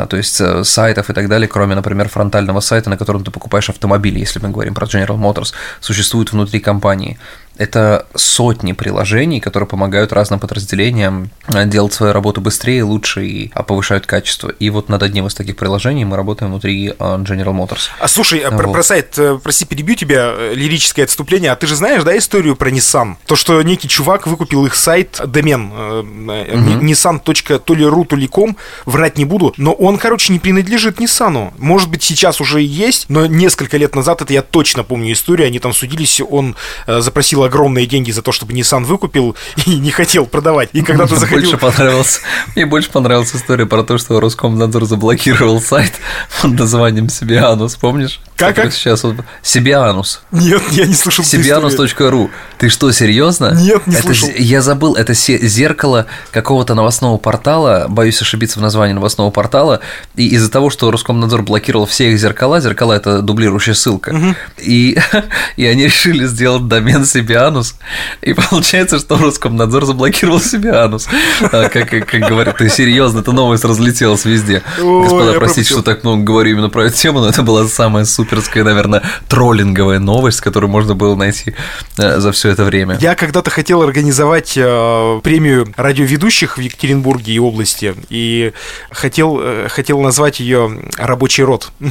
то 0.08 0.16
есть 0.16 0.40
э, 0.40 0.64
сайтов 0.64 1.10
и 1.10 1.12
так 1.12 1.28
далее, 1.28 1.48
кроме, 1.48 1.74
например, 1.74 2.08
фронтального 2.08 2.60
сайта, 2.60 2.88
на 2.88 2.96
котором 2.96 3.24
ты 3.24 3.30
покупаешь 3.30 3.68
автомобили, 3.68 4.20
если 4.20 4.38
мы 4.38 4.50
говорим 4.50 4.74
про 4.74 4.86
General 4.86 5.18
Motors, 5.18 5.52
существует 5.80 6.32
внутри 6.32 6.60
компании. 6.60 7.18
Это 7.58 8.06
сотни 8.14 8.72
приложений, 8.72 9.40
которые 9.40 9.68
помогают 9.68 10.12
разным 10.12 10.40
подразделениям 10.40 11.30
э, 11.48 11.66
делать 11.66 11.92
свою 11.92 12.12
работу 12.12 12.40
быстрее, 12.40 12.82
лучше 12.82 13.26
и 13.26 13.50
а, 13.54 13.62
повышают 13.62 14.06
качество. 14.06 14.48
И 14.48 14.70
вот 14.70 14.88
над 14.88 15.02
одним 15.02 15.26
из 15.26 15.34
таких 15.34 15.56
приложений 15.56 16.06
мы 16.06 16.16
работаем 16.16 16.50
внутри 16.50 16.88
э, 16.88 16.92
General 16.98 17.54
Motors. 17.54 17.90
А 17.98 18.08
слушай, 18.08 18.40
а 18.40 18.50
вот. 18.50 18.58
про, 18.58 18.72
про 18.72 18.82
сайт, 18.82 19.18
э, 19.18 19.38
прости, 19.42 19.66
перебью 19.66 19.96
тебя, 19.96 20.34
лирическое 20.54 21.04
отступление. 21.04 21.52
А 21.52 21.56
ты 21.56 21.66
же 21.66 21.76
знаешь, 21.76 22.02
да, 22.04 22.16
историю 22.16 22.56
про 22.56 22.70
Nissan? 22.70 23.16
То, 23.26 23.36
что 23.36 23.60
некий 23.62 23.88
чувак 23.88 24.26
выкупил 24.26 24.64
их 24.64 24.74
сайт, 24.74 25.20
домен, 25.26 25.72
uh-huh. 25.72 26.80
nissan.to.ru, 26.80 28.04
то 28.06 28.16
ли 28.16 28.26
ком, 28.26 28.56
врать 28.86 29.18
не 29.18 29.26
буду, 29.26 29.52
но 29.58 29.72
он, 29.72 29.98
короче, 29.98 30.32
не 30.32 30.38
принадлежит 30.38 31.00
Nissan. 31.00 31.52
Может 31.58 31.90
быть, 31.90 32.02
сейчас 32.02 32.40
уже 32.40 32.62
и 32.62 32.66
есть, 32.66 33.06
но 33.10 33.26
несколько 33.26 33.76
лет 33.76 33.94
назад, 33.94 34.22
это 34.22 34.32
я 34.32 34.42
точно 34.42 34.84
помню 34.84 35.12
историю, 35.12 35.48
они 35.48 35.58
там 35.58 35.74
судились, 35.74 36.20
он 36.20 36.56
запросил 36.86 37.41
заплатил 37.42 37.44
огромные 37.44 37.86
деньги 37.86 38.10
за 38.10 38.22
то, 38.22 38.32
чтобы 38.32 38.52
Nissan 38.52 38.84
выкупил 38.84 39.36
и 39.66 39.76
не 39.76 39.90
хотел 39.90 40.26
продавать. 40.26 40.70
И 40.72 40.82
когда 40.82 41.06
ты 41.06 41.16
заходил... 41.16 41.50
Больше 41.50 41.58
понравился, 41.58 42.20
мне 42.54 42.66
больше 42.66 42.90
понравилась 42.90 43.34
история 43.34 43.66
про 43.66 43.82
то, 43.82 43.98
что 43.98 44.20
Роскомнадзор 44.20 44.84
заблокировал 44.84 45.60
сайт 45.60 45.92
под 46.40 46.52
названием 46.52 47.08
Сибианус, 47.08 47.76
помнишь? 47.76 48.20
Как, 48.36 48.56
как? 48.56 48.72
Сейчас 48.72 49.04
вот 49.04 49.16
Сибианус. 49.42 50.22
Нет, 50.32 50.62
я 50.70 50.86
не 50.86 50.94
слышал 50.94 51.24
Сибианус.ру. 51.24 52.30
Ты 52.58 52.68
что, 52.68 52.90
серьезно? 52.92 53.52
Нет, 53.54 53.86
не 53.86 53.94
это, 53.94 54.02
слышал. 54.02 54.28
Я 54.36 54.62
забыл, 54.62 54.94
это 54.94 55.14
зеркало 55.14 56.06
какого-то 56.30 56.74
новостного 56.74 57.18
портала, 57.18 57.86
боюсь 57.88 58.20
ошибиться 58.20 58.58
в 58.58 58.62
названии 58.62 58.94
новостного 58.94 59.30
портала, 59.30 59.80
и 60.16 60.28
из-за 60.28 60.50
того, 60.50 60.70
что 60.70 60.90
Роскомнадзор 60.90 61.42
блокировал 61.42 61.86
все 61.86 62.10
их 62.12 62.18
зеркала, 62.18 62.60
зеркала– 62.60 62.92
это 62.94 63.22
дублирующая 63.22 63.74
ссылка, 63.74 64.10
угу. 64.10 64.34
и, 64.58 64.98
и 65.56 65.66
они 65.66 65.84
решили 65.84 66.26
сделать 66.26 66.68
домен 66.68 67.04
себе 67.04 67.31
себе 67.32 67.38
анус, 67.38 67.74
и 68.20 68.32
получается, 68.50 68.98
что 68.98 69.16
Роскомнадзор 69.16 69.86
заблокировал 69.86 70.40
себе 70.40 70.72
анус. 70.72 71.08
А, 71.40 71.68
Как, 71.68 71.88
как, 71.88 72.20
говорят, 72.28 72.58
ты 72.58 72.68
серьезно, 72.68 73.20
эта 73.20 73.32
новость 73.32 73.64
разлетелась 73.64 74.24
везде. 74.24 74.62
Ой, 74.78 75.02
Господа, 75.02 75.32
простите, 75.32 75.38
пропустил. 75.38 75.76
что 75.76 75.82
так 75.82 76.04
много 76.04 76.22
говорю 76.22 76.52
именно 76.52 76.68
про 76.68 76.86
эту 76.86 76.96
тему, 76.96 77.20
но 77.20 77.28
это 77.28 77.42
была 77.42 77.66
самая 77.66 78.04
суперская, 78.04 78.64
наверное, 78.64 79.02
троллинговая 79.28 79.98
новость, 79.98 80.40
которую 80.40 80.70
можно 80.70 80.94
было 80.94 81.14
найти 81.14 81.54
э, 81.98 82.20
за 82.20 82.32
все 82.32 82.50
это 82.50 82.64
время. 82.64 82.98
Я 83.00 83.14
когда-то 83.14 83.50
хотел 83.50 83.82
организовать 83.82 84.54
э, 84.56 85.20
премию 85.22 85.72
радиоведущих 85.76 86.58
в 86.58 86.60
Екатеринбурге 86.60 87.32
и 87.32 87.38
области, 87.38 87.94
и 88.10 88.52
хотел, 88.90 89.38
э, 89.40 89.68
хотел 89.68 90.00
назвать 90.00 90.40
ее 90.40 90.80
«Рабочий 90.96 91.44
род». 91.44 91.72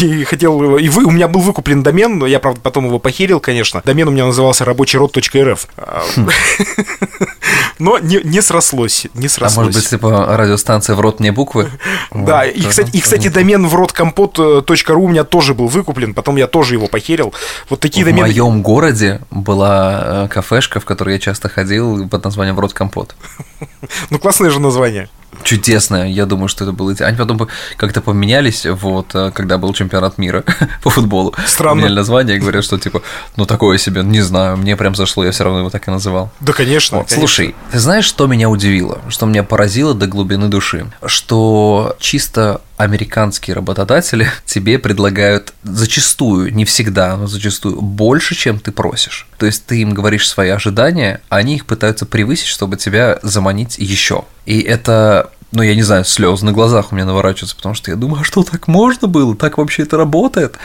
И 0.00 0.24
хотел, 0.24 0.76
и 0.76 0.88
вы, 0.88 1.04
у 1.04 1.10
меня 1.10 1.28
был 1.28 1.40
выкуплен 1.40 1.82
домен, 1.82 2.18
но 2.18 2.26
я, 2.26 2.40
правда, 2.40 2.60
потом 2.60 2.86
его 2.86 2.98
похерил, 2.98 3.40
конечно. 3.40 3.80
Домен 3.94 4.08
у 4.08 4.10
меня 4.10 4.26
назывался 4.26 4.64
рабочийрод.рф. 4.64 5.68
А, 5.76 6.02
Но 7.78 8.00
не, 8.00 8.20
не 8.24 8.40
срослось, 8.42 9.06
не 9.14 9.26
А 9.26 9.30
срослось. 9.30 9.56
может 9.66 9.74
быть, 9.82 9.88
типа 9.88 10.36
радиостанция 10.36 10.96
в 10.96 11.00
рот 11.00 11.20
мне 11.20 11.30
буквы? 11.30 11.70
Да, 12.12 12.44
и, 12.44 12.60
кстати, 12.60 12.90
и, 12.90 13.00
кстати, 13.00 13.28
домен 13.28 13.68
в 13.68 13.74
родкомпот.ру 13.76 15.04
у 15.04 15.08
меня 15.08 15.22
тоже 15.22 15.54
был 15.54 15.68
выкуплен, 15.68 16.12
потом 16.12 16.34
я 16.34 16.48
тоже 16.48 16.74
его 16.74 16.88
похерил. 16.88 17.32
Вот 17.70 17.78
такие 17.78 18.04
В 18.04 18.08
домены... 18.08 18.26
моем 18.26 18.62
городе 18.62 19.20
была 19.30 20.24
э, 20.24 20.28
кафешка, 20.28 20.80
в 20.80 20.84
которую 20.84 21.14
я 21.14 21.20
часто 21.20 21.48
ходил 21.48 22.08
под 22.08 22.24
названием 22.24 22.56
«Врот 22.56 22.72
компот». 22.72 23.14
Ну, 24.10 24.18
классное 24.18 24.50
же 24.50 24.60
название. 24.60 25.08
Чудесная, 25.42 26.06
я 26.06 26.26
думаю, 26.26 26.48
что 26.48 26.64
это 26.64 26.72
было. 26.72 26.94
Они 27.00 27.16
потом 27.16 27.48
как-то 27.76 28.00
поменялись, 28.00 28.66
вот, 28.66 29.14
э, 29.14 29.30
когда 29.32 29.58
был 29.58 29.72
чемпионат 29.72 30.18
мира 30.18 30.44
по 30.82 30.90
футболу. 30.90 31.34
Странно. 31.46 31.76
Поменяли 31.76 31.96
название 31.96 32.36
и 32.36 32.38
говорят, 32.38 32.64
что 32.64 32.78
типа, 32.78 33.02
ну 33.36 33.46
такое 33.46 33.78
себе, 33.78 34.02
не 34.02 34.20
знаю, 34.20 34.56
мне 34.56 34.76
прям 34.76 34.94
зашло, 34.94 35.24
я 35.24 35.30
все 35.30 35.44
равно 35.44 35.60
его 35.60 35.70
так 35.70 35.88
и 35.88 35.90
называл. 35.90 36.30
Да, 36.40 36.52
конечно. 36.52 36.98
Вот, 36.98 37.08
конечно. 37.08 37.20
слушай, 37.20 37.54
ты 37.72 37.78
знаешь, 37.78 38.04
что 38.04 38.26
меня 38.26 38.48
удивило, 38.48 39.00
что 39.08 39.26
меня 39.26 39.42
поразило 39.42 39.94
до 39.94 40.06
глубины 40.06 40.48
души, 40.48 40.86
что 41.04 41.96
чисто 41.98 42.60
американские 42.76 43.54
работодатели 43.54 44.28
тебе 44.44 44.78
предлагают 44.78 45.54
зачастую, 45.62 46.54
не 46.54 46.64
всегда, 46.64 47.16
но 47.16 47.26
зачастую 47.26 47.80
больше, 47.80 48.34
чем 48.34 48.58
ты 48.58 48.72
просишь. 48.72 49.26
То 49.38 49.46
есть 49.46 49.66
ты 49.66 49.80
им 49.80 49.94
говоришь 49.94 50.28
свои 50.28 50.50
ожидания, 50.50 51.20
а 51.28 51.36
они 51.36 51.56
их 51.56 51.66
пытаются 51.66 52.06
превысить, 52.06 52.46
чтобы 52.46 52.76
тебя 52.76 53.18
заманить 53.22 53.78
еще. 53.78 54.24
И 54.46 54.60
это 54.60 55.30
ну, 55.52 55.62
я 55.62 55.76
не 55.76 55.82
знаю, 55.82 56.04
слезы 56.04 56.44
на 56.44 56.52
глазах 56.52 56.90
у 56.90 56.96
меня 56.96 57.04
наворачиваются, 57.04 57.54
потому 57.54 57.76
что 57.76 57.92
я 57.92 57.96
думаю, 57.96 58.22
а 58.22 58.24
что 58.24 58.42
так 58.42 58.66
можно 58.66 59.06
было? 59.06 59.36
Так 59.36 59.56
вообще 59.56 59.84
это 59.84 59.96
работает? 59.96 60.56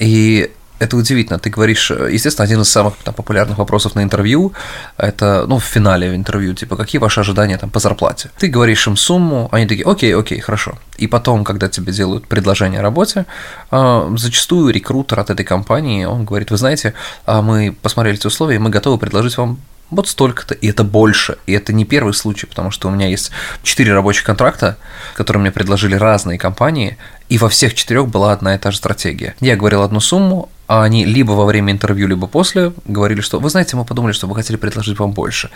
И 0.00 0.50
это 0.82 0.96
удивительно. 0.96 1.38
Ты 1.38 1.50
говоришь, 1.50 1.90
э, 1.90 2.08
естественно, 2.12 2.44
один 2.44 2.60
из 2.60 2.68
самых 2.68 2.94
там, 3.04 3.14
популярных 3.14 3.58
вопросов 3.58 3.94
на 3.94 4.02
интервью, 4.02 4.52
это, 4.98 5.46
ну, 5.46 5.56
в 5.56 5.64
финале 5.64 6.14
интервью, 6.14 6.54
типа, 6.54 6.76
какие 6.76 7.00
ваши 7.00 7.20
ожидания 7.20 7.58
там 7.58 7.70
по 7.70 7.80
зарплате? 7.80 8.30
Ты 8.38 8.48
говоришь 8.48 8.86
им 8.86 8.96
сумму, 8.96 9.48
они 9.52 9.66
такие, 9.66 9.86
окей, 9.86 10.14
окей, 10.16 10.40
хорошо. 10.40 10.72
И 10.98 11.06
потом, 11.06 11.44
когда 11.44 11.68
тебе 11.68 11.92
делают 11.92 12.26
предложение 12.26 12.80
о 12.80 12.82
работе, 12.82 13.24
э, 13.70 14.16
зачастую 14.16 14.72
рекрутер 14.72 15.20
от 15.20 15.30
этой 15.30 15.44
компании, 15.44 16.04
он 16.04 16.24
говорит, 16.24 16.50
вы 16.50 16.56
знаете, 16.56 16.94
а 17.26 17.42
мы 17.42 17.72
посмотрели 17.82 18.18
эти 18.18 18.26
условия, 18.26 18.58
мы 18.58 18.70
готовы 18.70 18.98
предложить 18.98 19.38
вам 19.38 19.58
вот 19.92 20.08
столько-то, 20.08 20.54
и 20.54 20.68
это 20.68 20.84
больше. 20.84 21.36
И 21.46 21.52
это 21.52 21.72
не 21.72 21.84
первый 21.84 22.14
случай, 22.14 22.46
потому 22.46 22.70
что 22.70 22.88
у 22.88 22.90
меня 22.90 23.06
есть 23.08 23.30
четыре 23.62 23.92
рабочих 23.92 24.24
контракта, 24.24 24.76
которые 25.14 25.40
мне 25.42 25.50
предложили 25.50 25.94
разные 25.94 26.38
компании, 26.38 26.96
и 27.28 27.38
во 27.38 27.48
всех 27.48 27.74
четырех 27.74 28.08
была 28.08 28.32
одна 28.32 28.54
и 28.54 28.58
та 28.58 28.70
же 28.70 28.78
стратегия. 28.78 29.34
Я 29.40 29.56
говорил 29.56 29.82
одну 29.82 30.00
сумму, 30.00 30.48
а 30.66 30.84
они 30.84 31.04
либо 31.04 31.32
во 31.32 31.44
время 31.44 31.72
интервью, 31.72 32.08
либо 32.08 32.26
после 32.26 32.72
говорили, 32.84 33.20
что 33.20 33.40
вы 33.40 33.50
знаете, 33.50 33.76
мы 33.76 33.84
подумали, 33.84 34.12
что 34.12 34.26
мы 34.26 34.34
хотели 34.34 34.56
предложить 34.56 34.98
вам 34.98 35.12
больше. 35.12 35.50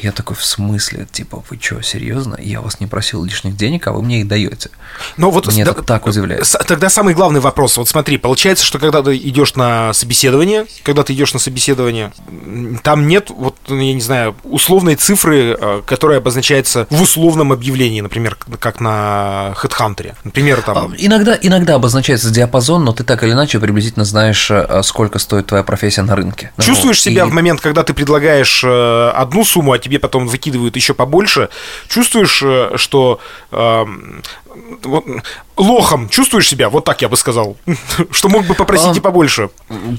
Я 0.00 0.10
такой, 0.12 0.36
в 0.36 0.44
смысле? 0.44 1.06
Типа, 1.12 1.42
вы 1.50 1.58
что, 1.60 1.82
серьезно? 1.82 2.36
Я 2.40 2.60
вас 2.60 2.80
не 2.80 2.86
просил 2.86 3.22
лишних 3.24 3.56
денег, 3.56 3.86
а 3.86 3.92
вы 3.92 4.02
мне 4.02 4.20
их 4.22 4.28
даете. 4.28 4.70
Но 5.16 5.30
вот 5.30 5.46
Меня 5.48 5.66
да, 5.66 5.72
это 5.72 5.82
так 5.82 6.06
удивляет. 6.06 6.46
Тогда 6.66 6.88
самый 6.88 7.14
главный 7.14 7.40
вопрос. 7.40 7.76
Вот 7.76 7.88
смотри, 7.88 8.16
получается, 8.16 8.64
что 8.64 8.78
когда 8.78 9.02
ты 9.02 9.16
идешь 9.16 9.54
на 9.54 9.92
собеседование, 9.92 10.66
когда 10.82 11.02
ты 11.02 11.12
идешь 11.12 11.34
на 11.34 11.38
собеседование, 11.38 12.10
там 12.82 13.06
нет, 13.06 13.28
вот, 13.30 13.56
ну, 13.68 13.80
я 13.80 13.92
не 13.92 14.00
знаю, 14.00 14.34
условной 14.44 14.94
цифры, 14.96 15.56
э, 15.60 15.82
которая 15.86 16.18
обозначается 16.18 16.86
в 16.90 17.02
условном 17.02 17.52
объявлении, 17.52 18.00
например, 18.00 18.36
как 18.58 18.80
на 18.80 19.54
HeadHunter. 19.62 20.14
Например, 20.24 20.62
там... 20.62 20.76
А, 20.78 20.90
Иногда, 20.98 21.38
иногда 21.40 21.74
обозначается 21.74 22.30
диапазон, 22.30 22.84
но 22.84 22.92
ты 22.92 23.04
так 23.04 23.22
или 23.24 23.32
иначе 23.32 23.58
приблизительно 23.60 24.04
знаешь, 24.04 24.50
э, 24.50 24.80
сколько 24.84 25.18
стоит 25.18 25.46
твоя 25.48 25.62
профессия 25.64 26.02
на 26.02 26.16
рынке. 26.16 26.50
Чувствуешь 26.58 26.96
Вот. 26.98 27.04
себя 27.04 27.24
И- 27.24 27.28
в 27.28 27.32
момент, 27.32 27.60
когда 27.60 27.82
ты 27.82 27.92
предлагаешь 27.92 28.62
э, 28.64 29.10
одну 29.14 29.44
сумму, 29.44 29.72
а 29.72 29.78
тебе 29.82 29.98
потом 29.98 30.26
выкидывают 30.26 30.76
еще 30.76 30.94
побольше? 30.94 31.50
Чувствуешь, 31.88 32.42
э, 32.42 32.72
что 32.76 33.20
эм, 33.50 34.22
вот, 34.84 35.04
лохом 35.56 36.08
чувствуешь 36.08 36.48
себя? 36.48 36.68
Вот 36.68 36.84
так 36.84 37.02
я 37.02 37.08
бы 37.08 37.16
сказал. 37.16 37.56
Что 38.10 38.28
мог 38.28 38.46
бы 38.46 38.54
попросить 38.54 38.88
А, 38.88 38.96
и 38.96 39.00
побольше. 39.00 39.50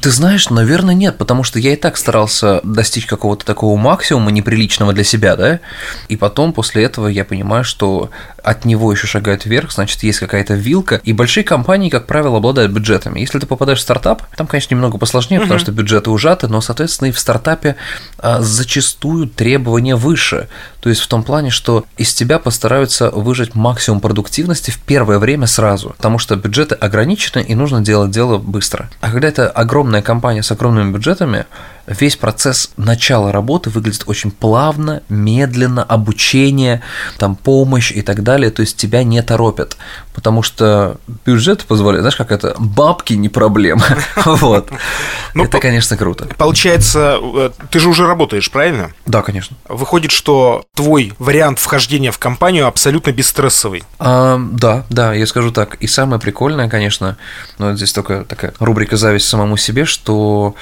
Ты 0.02 0.12
знаешь, 0.12 0.50
наверное, 0.50 0.96
нет, 0.96 1.18
потому 1.18 1.44
что 1.44 1.60
я 1.60 1.74
и 1.74 1.76
так 1.76 1.98
старался 1.98 2.62
достичь 2.64 3.06
какого-то 3.06 3.46
такого 3.46 3.78
максимума 3.78 4.32
неприличного 4.32 4.94
для 4.94 5.04
себя, 5.04 5.36
да, 5.36 5.60
и 6.08 6.18
потом 6.18 6.54
после 6.54 6.84
этого 6.84 7.08
я 7.08 7.26
понимаю, 7.26 7.64
что 7.64 8.10
от 8.44 8.66
него 8.66 8.92
еще 8.92 9.08
шагает 9.08 9.46
вверх, 9.46 9.72
значит, 9.72 10.04
есть 10.04 10.20
какая-то 10.20 10.54
вилка, 10.54 11.02
и 11.04 11.14
большие 11.14 11.44
компании, 11.44 11.90
как 11.90 12.08
правило, 12.08 12.38
обладают 12.38 12.72
бюджетами. 12.72 13.20
Если 13.20 13.40
ты 13.40 13.46
попадаешь 13.46 13.80
в 13.80 13.84
стартап, 13.84 14.24
там, 14.36 14.48
конечно, 14.48 14.74
немного 14.74 14.98
посложнее, 14.98 15.40
потому 15.40 15.60
что 15.60 15.72
бюджеты 15.72 16.10
ужаты, 16.10 16.48
но, 16.48 16.62
соответственно, 16.62 17.10
и 17.10 17.12
в 17.12 17.20
стартапе 17.20 17.76
а, 18.18 18.42
зачастую 18.42 19.28
требования 19.28 19.96
выше. 19.96 20.50
То 20.84 20.90
есть 20.90 21.02
в 21.02 21.08
том 21.08 21.24
плане, 21.24 21.50
что 21.50 21.86
из 21.96 22.14
тебя 22.14 22.40
постараются 22.40 23.10
выжать 23.10 23.56
максимум 23.56 24.02
продуктивности 24.02 24.70
в 24.70 24.80
первое 24.80 25.18
время 25.18 25.48
сразу, 25.48 25.92
потому 25.96 26.20
что 26.20 26.36
бюджеты 26.36 26.76
ограничены 26.76 27.42
и 27.42 27.56
нужно 27.56 27.80
делать 27.80 28.12
дело 28.12 28.38
быстро. 28.38 28.90
А 29.00 29.10
когда 29.10 29.30
это 29.30 29.50
огромная 29.50 30.02
компания 30.02 30.44
с 30.44 30.52
огромными 30.52 30.92
бюджетами, 30.92 31.46
весь 31.88 32.16
процесс 32.16 32.72
начала 32.78 33.32
работы 33.32 33.70
выглядит 33.70 34.04
очень 34.08 34.32
плавно, 34.32 35.04
медленно, 35.10 35.84
обучение, 35.84 36.82
там 37.18 37.36
помощь 37.36 37.92
и 37.92 38.02
так 38.02 38.24
далее, 38.24 38.52
то 38.52 38.62
есть 38.62 38.78
тебя 38.78 39.04
не 39.04 39.22
торопят, 39.22 39.78
потому 40.14 40.44
что 40.44 40.98
бюджет 41.26 41.66
позволяет, 41.66 42.04
знаешь, 42.04 42.16
как 42.16 42.32
это, 42.32 42.56
бабки 42.58 43.14
не 43.14 43.30
проблема, 43.30 43.84
вот. 44.26 44.70
Ну, 45.34 45.46
Это, 45.46 45.60
конечно, 45.60 45.98
круто. 45.98 46.28
Получается, 46.38 47.18
э, 47.22 47.50
ты 47.70 47.80
же 47.80 47.90
уже 47.90 48.08
работаешь, 48.08 48.50
правильно? 48.50 48.92
Да, 49.06 49.22
конечно. 49.22 49.58
Выходит, 49.68 50.12
что 50.12 50.64
твой 50.76 51.14
вариант 51.20 51.60
вхождения 51.60 52.12
в 52.12 52.20
компанию 52.20 52.68
абсолютно 52.68 53.12
бесстрессовый. 53.12 53.84
Да, 54.00 54.86
да, 54.90 55.14
я 55.14 55.28
скажу 55.28 55.52
так. 55.52 55.76
И 55.76 55.88
самое 55.88 56.22
прикольное, 56.22 56.70
конечно, 56.70 57.18
но 57.58 57.76
здесь 57.76 57.92
только 57.94 58.24
такая 58.24 58.54
рубрика 58.60 58.96
«Зависть 58.96 59.28
самому 59.28 59.58
себе», 59.58 59.86
что 59.86 60.56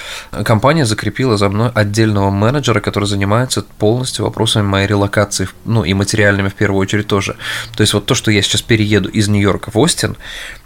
компания 0.44 0.86
закрепила 0.86 1.11
за 1.38 1.50
мной 1.50 1.70
отдельного 1.74 2.30
менеджера, 2.30 2.80
который 2.80 3.06
занимается 3.06 3.64
полностью 3.78 4.26
вопросами 4.26 4.64
моей 4.64 4.88
релокации, 4.88 5.48
ну 5.66 5.84
и 5.84 5.94
материальными 5.94 6.50
в 6.50 6.56
первую 6.56 6.82
очередь 6.82 7.08
тоже. 7.08 7.36
То 7.76 7.82
есть 7.82 7.94
вот 7.94 8.06
то, 8.06 8.16
что 8.16 8.32
я 8.32 8.42
сейчас 8.42 8.62
перееду 8.62 9.10
из 9.10 9.28
Нью-Йорка 9.28 9.72
в 9.72 9.78
Остин, 9.78 10.18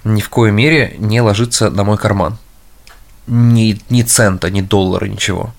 ни 0.03 0.21
в 0.21 0.29
коей 0.29 0.51
мере 0.51 0.95
не 0.97 1.21
ложится 1.21 1.69
на 1.69 1.83
мой 1.83 1.97
карман. 1.97 2.37
Ни, 3.27 3.79
ни 3.89 4.03
цента, 4.03 4.49
ни 4.49 4.61
доллара, 4.61 5.05
ничего. 5.05 5.53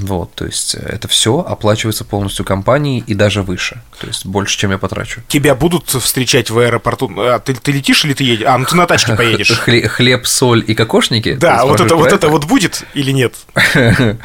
Вот, 0.00 0.34
то 0.34 0.46
есть 0.46 0.74
это 0.74 1.06
все 1.06 1.40
оплачивается 1.40 2.04
полностью 2.04 2.44
компанией 2.44 3.04
и 3.06 3.14
даже 3.14 3.42
выше. 3.42 3.82
То 4.00 4.06
есть 4.06 4.24
больше, 4.24 4.56
чем 4.58 4.70
я 4.70 4.78
потрачу. 4.78 5.20
Тебя 5.28 5.54
будут 5.54 5.88
встречать 5.88 6.50
в 6.50 6.58
аэропорту. 6.58 7.12
А, 7.18 7.38
ты, 7.38 7.54
ты 7.54 7.72
летишь 7.72 8.04
или 8.06 8.14
ты 8.14 8.24
едешь? 8.24 8.46
А, 8.46 8.56
ну 8.56 8.64
ты 8.64 8.74
на 8.74 8.86
тачке 8.86 9.14
поедешь. 9.14 9.50
Хле- 9.66 9.86
хлеб, 9.86 10.26
соль 10.26 10.64
и 10.66 10.74
кокошники? 10.74 11.34
Да, 11.34 11.66
вот 11.66 11.80
это, 11.80 11.94
вот 11.96 12.10
это 12.10 12.28
вот 12.28 12.44
будет 12.46 12.84
или 12.94 13.10
нет? 13.12 13.34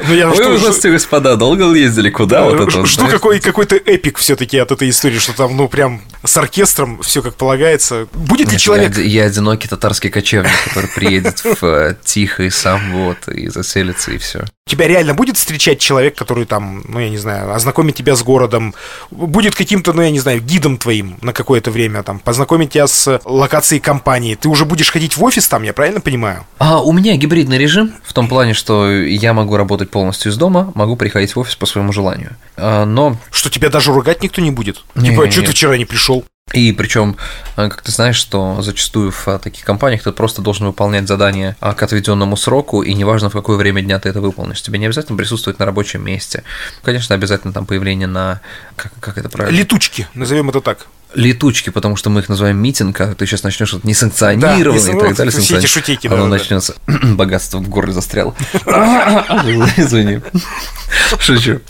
Ну, 0.08 0.14
я 0.14 0.30
Ой, 0.30 0.58
что- 0.72 0.90
господа, 0.90 1.36
долго 1.36 1.72
ездили? 1.74 2.10
Куда 2.10 2.44
вот 2.44 2.60
это? 2.60 2.86
Жду 2.86 3.08
какой, 3.08 3.40
какой-то 3.40 3.76
эпик 3.76 4.18
все-таки 4.18 4.58
от 4.58 4.70
этой 4.72 4.88
истории, 4.88 5.18
что 5.18 5.34
там, 5.34 5.56
ну, 5.56 5.68
прям 5.68 6.02
с 6.24 6.36
оркестром 6.36 7.02
все 7.02 7.22
как 7.22 7.34
полагается. 7.34 8.08
Будет 8.12 8.50
ли 8.52 8.58
человек... 8.58 8.96
Я, 8.96 9.24
одинокий 9.24 9.68
татарский 9.68 10.10
кочевник, 10.10 10.52
который 10.64 10.88
приедет 10.88 11.40
в 11.44 11.64
э, 11.64 11.96
Тихий 12.04 12.50
сам 12.50 12.92
вот 12.92 13.28
и 13.28 13.48
заселится, 13.48 14.12
и 14.12 14.18
все. 14.18 14.44
Тебя 14.68 14.86
реально 14.86 15.14
будет 15.14 15.36
встречать 15.36 15.80
человек, 15.80 16.14
который 16.14 16.44
там, 16.44 16.82
ну, 16.86 17.00
я 17.00 17.08
не 17.08 17.18
знаю, 17.18 17.52
ознакомит 17.52 17.96
тебя 17.96 18.14
с 18.14 18.22
городом, 18.22 18.74
будет 19.10 19.54
каким-то, 19.54 19.92
ну, 19.92 20.02
я 20.02 20.10
не 20.10 20.20
знаю, 20.20 20.40
гидом 20.40 20.76
твоим 20.76 21.16
на 21.22 21.32
какое-то 21.32 21.70
время, 21.70 22.02
там, 22.02 22.20
познакомить 22.20 22.70
тебя 22.70 22.86
с 22.86 23.20
локацией 23.24 23.80
компании. 23.80 24.34
Ты 24.34 24.48
уже 24.48 24.64
будешь 24.64 24.90
ходить 24.90 25.16
в 25.16 25.24
офис 25.24 25.48
там, 25.48 25.62
я 25.62 25.72
правильно 25.72 26.00
понимаю? 26.00 26.46
А 26.58 26.82
у 26.82 26.92
меня 26.92 27.16
гибридный 27.16 27.58
режим 27.58 27.92
в 28.04 28.12
том 28.12 28.28
плане, 28.28 28.54
что 28.54 28.90
я 28.90 29.32
могу 29.32 29.56
работать 29.56 29.90
полностью 29.90 30.30
из 30.30 30.36
дома, 30.36 30.70
могу 30.74 30.96
приходить 30.96 31.34
в 31.34 31.40
офис 31.40 31.56
по 31.56 31.66
своему 31.66 31.92
желанию. 31.92 32.36
А, 32.56 32.84
Но 32.84 33.16
Что 33.30 33.50
тебя 33.50 33.70
даже 33.70 33.92
ругать 33.92 34.22
никто 34.22 34.42
не 34.42 34.50
будет? 34.50 34.84
Не, 34.94 35.10
типа, 35.10 35.22
не, 35.22 35.30
что 35.30 35.42
ты 35.42 35.52
вчера 35.52 35.76
не 35.76 35.84
пришел? 35.84 36.24
И 36.52 36.72
причем, 36.72 37.16
как 37.56 37.82
ты 37.82 37.92
знаешь, 37.92 38.16
что 38.16 38.62
зачастую 38.62 39.10
в 39.10 39.28
а, 39.28 39.38
таких 39.38 39.64
компаниях 39.64 40.02
ты 40.02 40.12
просто 40.12 40.42
должен 40.42 40.66
выполнять 40.66 41.06
задание 41.06 41.56
к 41.60 41.82
отведенному 41.82 42.36
сроку, 42.36 42.82
и 42.82 42.94
неважно, 42.94 43.30
в 43.30 43.32
какое 43.32 43.56
время 43.56 43.82
дня 43.82 43.98
ты 43.98 44.08
это 44.08 44.20
выполнишь. 44.20 44.62
Тебе 44.62 44.78
не 44.78 44.86
обязательно 44.86 45.18
присутствовать 45.18 45.58
на 45.58 45.66
рабочем 45.66 46.04
месте. 46.04 46.44
Конечно, 46.82 47.14
обязательно 47.14 47.52
там 47.52 47.66
появление 47.66 48.06
на... 48.06 48.40
Как, 48.76 48.92
как 49.00 49.18
это 49.18 49.28
правильно? 49.28 49.58
Летучки, 49.58 50.06
назовем 50.14 50.48
это 50.50 50.60
так 50.60 50.86
летучки, 51.14 51.70
потому 51.70 51.96
что 51.96 52.10
мы 52.10 52.20
их 52.20 52.28
называем 52.28 52.58
митинг, 52.58 53.00
а 53.00 53.14
ты 53.14 53.26
сейчас 53.26 53.42
начнешь 53.42 53.68
что-то 53.68 53.86
несанкционированное 53.86 54.84
да, 54.84 54.92
и 54.92 55.00
так 55.00 55.16
далее. 55.16 55.32
Все 55.32 55.58
эти 55.58 55.66
шутейки. 55.66 56.06
Оно 56.06 56.24
да, 56.24 56.28
начнется. 56.28 56.74
Богатство 56.86 57.58
в 57.58 57.68
горле 57.68 57.92
застряло. 57.92 58.34
Извини. 59.76 60.20
Шучу. 61.18 61.60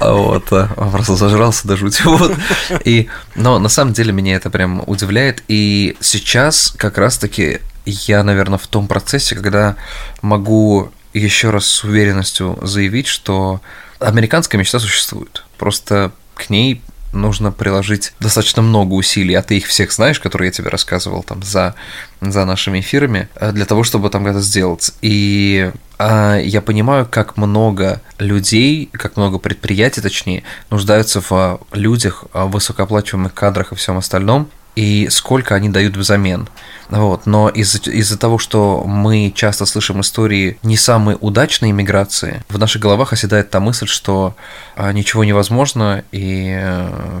А 0.00 0.12
вот, 0.12 0.52
а, 0.52 0.66
просто 0.90 1.16
зажрался 1.16 1.66
до 1.68 1.76
жути. 1.76 2.02
Вот. 2.12 2.36
И, 2.84 3.08
но 3.34 3.58
на 3.58 3.68
самом 3.68 3.94
деле 3.94 4.12
меня 4.12 4.36
это 4.36 4.50
прям 4.50 4.82
удивляет. 4.86 5.42
И 5.48 5.96
сейчас 6.00 6.74
как 6.76 6.98
раз-таки 6.98 7.60
я, 7.86 8.22
наверное, 8.22 8.58
в 8.58 8.66
том 8.66 8.86
процессе, 8.86 9.34
когда 9.34 9.76
могу 10.20 10.92
еще 11.14 11.50
раз 11.50 11.66
с 11.66 11.84
уверенностью 11.84 12.58
заявить, 12.62 13.06
что 13.06 13.60
американская 13.98 14.58
мечта 14.58 14.78
существует. 14.78 15.44
Просто 15.56 16.12
к 16.34 16.50
ней 16.50 16.82
нужно 17.12 17.52
приложить 17.52 18.14
достаточно 18.20 18.62
много 18.62 18.94
усилий, 18.94 19.34
а 19.34 19.42
ты 19.42 19.58
их 19.58 19.66
всех 19.66 19.92
знаешь, 19.92 20.20
которые 20.20 20.48
я 20.48 20.52
тебе 20.52 20.68
рассказывал 20.68 21.22
там 21.22 21.42
за, 21.42 21.74
за 22.20 22.44
нашими 22.44 22.80
эфирами, 22.80 23.28
э, 23.36 23.52
для 23.52 23.64
того, 23.64 23.84
чтобы 23.84 24.10
там 24.10 24.26
это 24.26 24.40
сделать. 24.40 24.92
И 25.02 25.70
а, 25.98 26.38
я 26.38 26.60
понимаю, 26.62 27.06
как 27.08 27.36
много 27.36 28.00
людей, 28.18 28.88
как 28.92 29.16
много 29.16 29.38
предприятий, 29.38 30.00
точнее, 30.00 30.42
нуждаются 30.70 31.20
в 31.20 31.60
людях, 31.72 32.24
в 32.32 32.46
высокооплачиваемых 32.46 33.34
кадрах 33.34 33.72
и 33.72 33.76
всем 33.76 33.98
остальном, 33.98 34.48
и 34.74 35.08
сколько 35.10 35.54
они 35.54 35.68
дают 35.68 35.96
взамен. 35.96 36.48
Вот. 36.88 37.26
Но 37.26 37.48
из-за 37.48 37.78
из 37.90 38.16
того, 38.16 38.38
что 38.38 38.84
мы 38.84 39.32
часто 39.34 39.66
слышим 39.66 40.00
истории 40.00 40.58
не 40.62 40.76
самой 40.76 41.16
удачной 41.20 41.70
иммиграции, 41.70 42.42
в 42.48 42.58
наших 42.58 42.82
головах 42.82 43.12
оседает 43.12 43.50
та 43.50 43.60
мысль, 43.60 43.86
что 43.86 44.34
а, 44.76 44.92
ничего 44.92 45.24
невозможно 45.24 46.04
и 46.12 46.60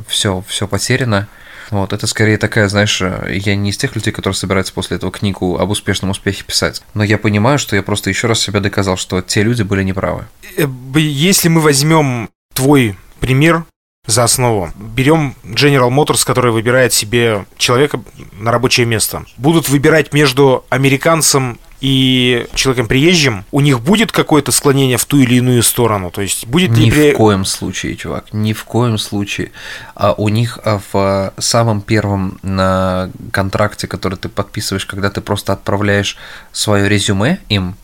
все, 0.08 0.38
э, 0.38 0.42
все 0.46 0.68
потеряно. 0.68 1.28
Вот, 1.70 1.94
это 1.94 2.06
скорее 2.06 2.36
такая, 2.36 2.68
знаешь, 2.68 3.00
э, 3.00 3.38
я 3.42 3.56
не 3.56 3.70
из 3.70 3.78
тех 3.78 3.94
людей, 3.96 4.12
которые 4.12 4.36
собираются 4.36 4.74
после 4.74 4.98
этого 4.98 5.10
книгу 5.10 5.56
об 5.58 5.70
успешном 5.70 6.10
успехе 6.10 6.44
писать. 6.44 6.82
Но 6.92 7.02
я 7.02 7.16
понимаю, 7.16 7.58
что 7.58 7.76
я 7.76 7.82
просто 7.82 8.10
еще 8.10 8.26
раз 8.26 8.40
себя 8.40 8.60
доказал, 8.60 8.98
что 8.98 9.22
те 9.22 9.42
люди 9.42 9.62
были 9.62 9.82
неправы. 9.82 10.26
Э, 10.58 10.66
если 10.96 11.48
мы 11.48 11.62
возьмем 11.62 12.28
твой 12.54 12.98
пример 13.20 13.64
за 14.06 14.24
основу. 14.24 14.72
Берем 14.74 15.36
General 15.44 15.88
Motors, 15.88 16.26
который 16.26 16.50
выбирает 16.50 16.92
себе 16.92 17.46
человека 17.56 18.00
на 18.32 18.50
рабочее 18.50 18.84
место. 18.84 19.24
Будут 19.36 19.68
выбирать 19.68 20.12
между 20.12 20.64
американцем 20.70 21.60
и 21.80 22.46
человеком 22.54 22.88
приезжим, 22.88 23.44
у 23.52 23.60
них 23.60 23.80
будет 23.80 24.10
какое-то 24.10 24.50
склонение 24.50 24.96
в 24.96 25.04
ту 25.04 25.18
или 25.18 25.36
иную 25.36 25.62
сторону? 25.62 26.10
То 26.10 26.20
есть 26.20 26.48
будет 26.48 26.70
Ни 26.70 26.90
при... 26.90 27.12
в 27.12 27.16
коем 27.16 27.44
случае, 27.44 27.94
чувак, 27.96 28.32
ни 28.32 28.52
в 28.52 28.64
коем 28.64 28.98
случае. 28.98 29.52
А 29.94 30.14
у 30.14 30.28
них 30.28 30.58
а, 30.64 30.80
в 30.92 31.32
самом 31.38 31.80
первом 31.80 32.38
на 32.42 33.10
контракте, 33.30 33.86
который 33.86 34.18
ты 34.18 34.28
подписываешь, 34.28 34.86
когда 34.86 35.10
ты 35.10 35.20
просто 35.20 35.52
отправляешь 35.52 36.16
свое 36.50 36.88
резюме 36.88 37.38
им, 37.48 37.76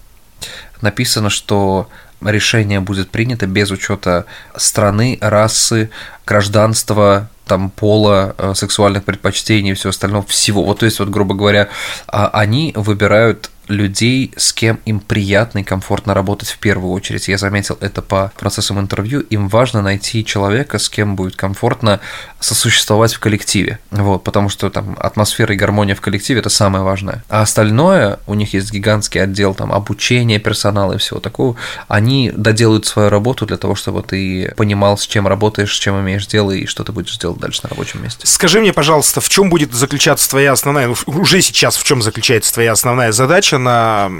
написано, 0.81 1.31
что 1.31 1.89
решение 2.25 2.81
будет 2.81 3.11
принято 3.11 3.47
без 3.47 3.71
учета 3.71 4.27
страны, 4.57 5.19
расы, 5.21 5.91
гражданства, 6.27 7.29
там 7.47 7.71
пола, 7.71 8.35
э, 8.37 8.53
сексуальных 8.55 9.05
предпочтений 9.05 9.73
и 9.73 9.75
всего 9.75 9.91
остального, 9.91 10.25
всего. 10.27 10.63
Вот, 10.65 10.81
то 10.81 10.85
есть, 10.85 10.99
вот, 10.99 11.09
грубо 11.09 11.35
говоря, 11.35 11.69
а, 12.07 12.29
они 12.29 12.73
выбирают 12.77 13.51
людей, 13.69 14.33
с 14.37 14.53
кем 14.53 14.81
им 14.85 15.01
приятно 15.01 15.61
и 15.61 15.63
комфортно 15.63 16.15
работать 16.15 16.49
в 16.49 16.59
первую 16.59 16.93
очередь. 16.93 17.29
Я 17.29 17.39
заметил 17.39 17.79
это 17.81 18.03
по 18.03 18.33
процессам 18.39 18.81
интервью. 18.81 19.21
Им 19.21 19.49
важно 19.49 19.83
найти 19.83 20.25
человека, 20.25 20.79
с 20.79 20.89
кем 20.89 21.17
будет 21.17 21.37
комфортно 21.37 22.01
сосуществовать 22.41 23.15
в 23.15 23.21
коллективе. 23.21 23.79
Вот, 23.91 24.25
потому 24.25 24.49
что 24.49 24.71
там 24.71 24.97
атмосфера 24.99 25.55
и 25.55 25.57
гармония 25.57 25.95
в 25.95 26.01
коллективе 26.01 26.41
это 26.41 26.51
самое 26.51 26.85
важное. 26.85 27.25
А 27.29 27.43
остальное, 27.43 28.19
у 28.27 28.35
них 28.35 28.55
есть 28.55 28.73
гигантский 28.73 29.23
отдел 29.23 29.55
там 29.55 29.73
обучения 29.73 30.39
персонала 30.39 30.95
и 30.95 30.99
всего 30.99 31.21
такого. 31.21 31.57
Они 31.89 32.33
доделают 32.35 32.87
свою 32.87 33.09
работу 33.09 33.47
для 33.47 33.57
того, 33.57 33.75
чтобы 33.75 34.03
ты 34.03 34.55
понимал, 34.57 34.99
с 34.99 35.07
чем 35.07 35.27
работаешь, 35.27 35.75
с 35.75 35.79
чем 35.79 36.01
имеешь 36.01 36.27
дело 36.27 36.53
и 36.53 36.67
что 36.67 36.85
ты 36.85 36.93
будешь 36.93 37.17
делать 37.19 37.39
дальше 37.39 37.61
на 37.65 37.71
рабочем 37.71 38.03
месте. 38.03 38.27
Скажи 38.27 38.61
мне, 38.61 38.73
пожалуйста, 38.73 39.21
в 39.21 39.29
чем 39.29 39.51
будет 39.51 39.73
заключаться 39.75 40.29
твоя 40.31 40.53
основная, 40.53 40.89
ну, 40.89 40.95
уже 41.07 41.43
сейчас 41.43 41.77
в 41.77 41.85
чем 41.85 42.03
заключается 42.03 42.53
твоя 42.53 42.73
основная 42.73 43.13
задача 43.13 43.58
на 43.59 44.11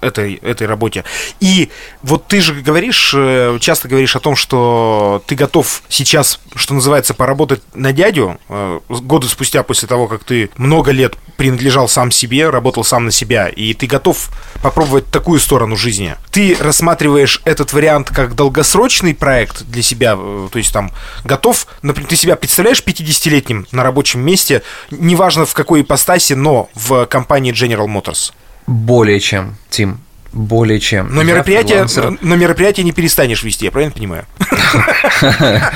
этой, 0.00 0.34
этой 0.34 0.66
работе. 0.66 1.04
И 1.40 1.70
вот 2.02 2.26
ты 2.26 2.40
же 2.40 2.54
говоришь, 2.54 3.12
э, 3.16 3.58
часто 3.60 3.88
говоришь 3.88 4.16
о 4.16 4.20
том, 4.20 4.36
что 4.36 5.22
ты 5.26 5.34
готов 5.34 5.82
сейчас, 5.88 6.40
что 6.54 6.74
называется, 6.74 7.14
поработать 7.14 7.62
на 7.74 7.92
дядю, 7.92 8.38
э, 8.48 8.80
годы 8.88 9.28
спустя 9.28 9.62
после 9.62 9.88
того, 9.88 10.06
как 10.06 10.24
ты 10.24 10.50
много 10.56 10.90
лет 10.90 11.16
принадлежал 11.36 11.88
сам 11.88 12.10
себе, 12.10 12.48
работал 12.50 12.84
сам 12.84 13.06
на 13.06 13.10
себя, 13.10 13.48
и 13.48 13.74
ты 13.74 13.86
готов 13.86 14.30
попробовать 14.62 15.10
такую 15.10 15.40
сторону 15.40 15.76
жизни. 15.76 16.16
Ты 16.30 16.56
рассматриваешь 16.58 17.40
этот 17.44 17.72
вариант 17.72 18.10
как 18.10 18.34
долгосрочный 18.34 19.14
проект 19.14 19.62
для 19.64 19.82
себя, 19.82 20.16
э, 20.16 20.48
то 20.50 20.58
есть 20.58 20.72
там 20.72 20.92
готов, 21.24 21.66
например, 21.82 22.08
ты 22.08 22.16
себя 22.16 22.36
представляешь 22.36 22.82
50-летним 22.84 23.66
на 23.72 23.82
рабочем 23.82 24.20
месте, 24.20 24.62
неважно 24.90 25.46
в 25.46 25.54
какой 25.54 25.82
ипостаси, 25.82 26.34
но 26.34 26.68
в 26.74 27.06
компании 27.06 27.52
General 27.52 27.86
Motors? 27.86 28.32
Более 28.66 29.20
чем, 29.20 29.56
Тим. 29.70 30.00
Более 30.34 30.80
чем. 30.80 31.14
Но 31.14 31.22
мероприятие, 31.22 31.86
но 32.20 32.34
мероприятие 32.34 32.82
не 32.82 32.90
перестанешь 32.90 33.44
вести, 33.44 33.66
я 33.66 33.70
правильно 33.70 33.94
понимаю? 33.94 34.26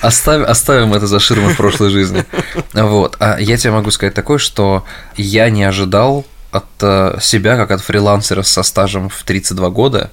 Оставим, 0.00 0.46
оставим 0.48 0.94
это 0.94 1.06
за 1.06 1.20
ширмой 1.20 1.54
прошлой 1.54 1.90
жизни. 1.90 2.24
Вот. 2.72 3.16
А 3.20 3.38
я 3.38 3.58
тебе 3.58 3.72
могу 3.72 3.90
сказать 3.90 4.14
такое, 4.14 4.38
что 4.38 4.86
я 5.16 5.50
не 5.50 5.64
ожидал 5.64 6.24
от 6.50 6.64
э, 6.80 7.18
себя, 7.20 7.56
как 7.56 7.70
от 7.70 7.82
фрилансера 7.82 8.42
со 8.42 8.62
стажем 8.62 9.10
в 9.10 9.22
32 9.24 9.68
года, 9.68 10.10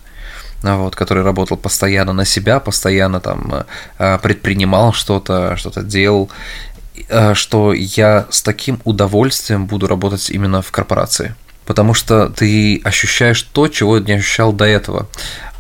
вот, 0.61 0.97
который 0.97 1.23
работал 1.23 1.55
постоянно 1.55 2.11
на 2.11 2.25
себя, 2.25 2.59
постоянно 2.59 3.21
там 3.21 3.65
э, 3.97 4.19
предпринимал 4.21 4.91
что-то, 4.91 5.55
что-то 5.55 5.81
делал, 5.81 6.29
э, 7.07 7.33
что 7.35 7.71
я 7.71 8.25
с 8.29 8.41
таким 8.41 8.81
удовольствием 8.83 9.65
буду 9.65 9.87
работать 9.87 10.29
именно 10.29 10.61
в 10.61 10.71
корпорации 10.71 11.35
потому 11.65 11.93
что 11.93 12.29
ты 12.29 12.81
ощущаешь 12.83 13.41
то, 13.41 13.67
чего 13.67 13.99
не 13.99 14.13
ощущал 14.13 14.53
до 14.53 14.65
этого. 14.65 15.07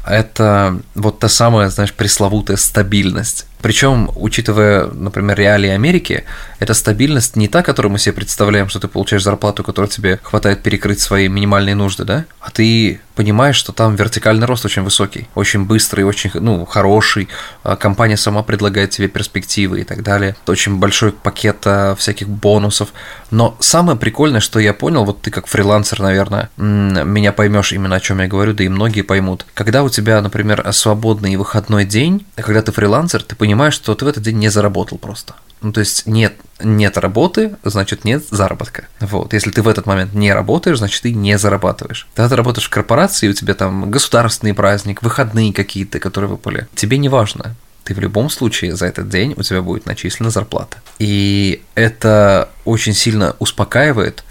Это 0.05 0.79
вот 0.93 1.19
та 1.19 1.29
самая, 1.29 1.69
знаешь, 1.69 1.93
пресловутая 1.93 2.57
стабильность. 2.57 3.47
Причем, 3.61 4.11
учитывая, 4.15 4.85
например, 4.85 5.37
реалии 5.37 5.69
Америки, 5.69 6.23
эта 6.59 6.73
стабильность 6.73 7.35
не 7.35 7.47
та, 7.47 7.61
которую 7.63 7.91
мы 7.91 7.99
себе 7.99 8.13
представляем, 8.13 8.69
что 8.69 8.79
ты 8.79 8.87
получаешь 8.87 9.23
зарплату, 9.23 9.63
которая 9.63 9.89
тебе 9.89 10.19
хватает 10.23 10.63
перекрыть 10.63 10.99
свои 10.99 11.27
минимальные 11.27 11.75
нужды, 11.75 12.03
да? 12.03 12.25
А 12.39 12.51
ты 12.51 12.99
понимаешь, 13.15 13.55
что 13.55 13.71
там 13.71 13.95
вертикальный 13.95 14.45
рост 14.45 14.65
очень 14.65 14.83
высокий, 14.83 15.27
очень 15.35 15.65
быстрый, 15.65 16.03
очень 16.03 16.31
ну, 16.33 16.65
хороший, 16.65 17.29
а 17.63 17.75
компания 17.75 18.17
сама 18.17 18.43
предлагает 18.43 18.91
тебе 18.91 19.07
перспективы 19.07 19.81
и 19.81 19.83
так 19.83 20.03
далее, 20.03 20.35
очень 20.47 20.77
большой 20.77 21.11
пакет 21.11 21.57
а, 21.65 21.95
всяких 21.95 22.27
бонусов. 22.27 22.89
Но 23.31 23.55
самое 23.59 23.97
прикольное, 23.97 24.41
что 24.41 24.59
я 24.59 24.73
понял, 24.73 25.05
вот 25.05 25.21
ты 25.21 25.31
как 25.31 25.47
фрилансер, 25.47 26.01
наверное, 26.01 26.49
меня 26.57 27.31
поймешь 27.31 27.71
именно 27.71 27.95
о 27.95 27.99
чем 27.99 28.19
я 28.19 28.27
говорю, 28.27 28.53
да 28.53 28.63
и 28.63 28.67
многие 28.67 29.01
поймут. 29.01 29.45
Когда 29.53 29.83
у 29.83 29.89
тебя, 29.89 30.21
например, 30.21 30.65
свободный 30.71 31.35
выходной 31.37 31.85
день, 31.85 32.25
когда 32.35 32.61
ты 32.61 32.71
фрилансер, 32.71 33.23
ты 33.23 33.35
понимаешь, 33.35 33.54
что 33.71 33.95
ты 33.95 34.05
в 34.05 34.07
этот 34.07 34.23
день 34.23 34.37
не 34.37 34.49
заработал 34.49 34.97
просто. 34.97 35.35
Ну, 35.61 35.71
то 35.71 35.79
есть 35.79 36.05
нет, 36.05 36.35
нет 36.59 36.97
работы, 36.97 37.55
значит 37.63 38.05
нет 38.05 38.23
заработка. 38.29 38.87
Вот. 38.99 39.33
Если 39.33 39.51
ты 39.51 39.61
в 39.61 39.67
этот 39.67 39.85
момент 39.85 40.13
не 40.13 40.33
работаешь, 40.33 40.77
значит 40.77 41.01
ты 41.01 41.13
не 41.13 41.37
зарабатываешь. 41.37 42.07
Когда 42.13 42.29
ты 42.29 42.35
работаешь 42.35 42.67
в 42.67 42.69
корпорации, 42.69 43.29
у 43.29 43.33
тебя 43.33 43.55
там 43.55 43.89
государственный 43.89 44.53
праздник, 44.53 45.01
выходные 45.01 45.53
какие-то, 45.53 45.99
которые 45.99 46.29
выпали, 46.29 46.67
тебе 46.75 46.97
не 46.97 47.09
важно. 47.09 47.55
Ты 47.83 47.93
в 47.93 47.99
любом 47.99 48.29
случае 48.29 48.75
за 48.75 48.87
этот 48.87 49.09
день 49.09 49.33
у 49.37 49.43
тебя 49.43 49.61
будет 49.61 49.85
начислена 49.85 50.29
зарплата. 50.29 50.77
И 50.99 51.61
это 51.75 52.49
очень 52.65 52.93
сильно 52.93 53.35
успокаивает, 53.39 54.23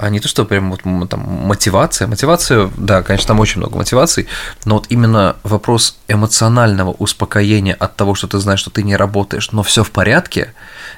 а 0.00 0.10
не 0.10 0.20
то, 0.20 0.28
что 0.28 0.44
прям 0.44 0.70
вот 0.70 1.08
там 1.08 1.20
мотивация. 1.20 2.06
Мотивация, 2.06 2.70
да, 2.76 3.02
конечно, 3.02 3.28
там 3.28 3.40
очень 3.40 3.58
много 3.58 3.76
мотиваций, 3.76 4.26
но 4.64 4.76
вот 4.76 4.86
именно 4.88 5.36
вопрос 5.42 5.98
эмоционального 6.08 6.92
успокоения 6.92 7.74
от 7.74 7.96
того, 7.96 8.14
что 8.14 8.28
ты 8.28 8.38
знаешь, 8.38 8.60
что 8.60 8.70
ты 8.70 8.82
не 8.82 8.96
работаешь, 8.96 9.50
но 9.52 9.62
все 9.62 9.82
в 9.82 9.90
порядке, 9.90 10.54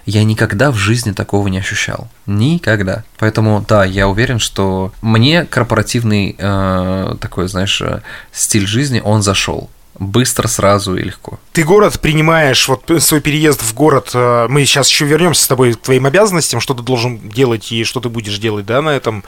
я 0.07 0.25
никогда 0.25 0.71
в 0.71 0.77
жизни 0.77 1.13
такого 1.13 1.49
не 1.49 1.59
ощущал. 1.59 2.09
Никогда. 2.27 3.05
Поэтому, 3.19 3.65
да, 3.67 3.85
я 3.85 4.09
уверен, 4.09 4.39
что 4.39 4.93
мне 5.03 5.45
корпоративный 5.45 6.37
э, 6.39 7.15
такой, 7.21 7.49
знаешь, 7.49 7.81
э, 7.81 8.03
стиль 8.33 8.67
жизни, 8.67 9.01
он 9.05 9.23
зашел 9.23 9.71
быстро, 10.01 10.49
сразу 10.49 10.97
и 10.97 11.03
легко. 11.03 11.39
Ты 11.53 11.63
город 11.63 12.01
принимаешь, 12.01 12.67
вот 12.69 12.91
свой 12.99 13.21
переезд 13.21 13.63
в 13.63 13.75
город, 13.75 14.11
э, 14.15 14.47
мы 14.49 14.65
сейчас 14.65 14.89
еще 14.89 15.05
вернемся 15.05 15.45
с 15.45 15.47
тобой 15.47 15.75
к 15.75 15.81
твоим 15.81 16.07
обязанностям, 16.07 16.59
что 16.59 16.75
ты 16.75 16.83
должен 16.83 17.29
делать 17.29 17.71
и 17.71 17.85
что 17.85 18.01
ты 18.01 18.09
будешь 18.09 18.39
делать, 18.39 18.67
да, 18.67 18.81
на 18.81 18.91
этом 18.91 19.23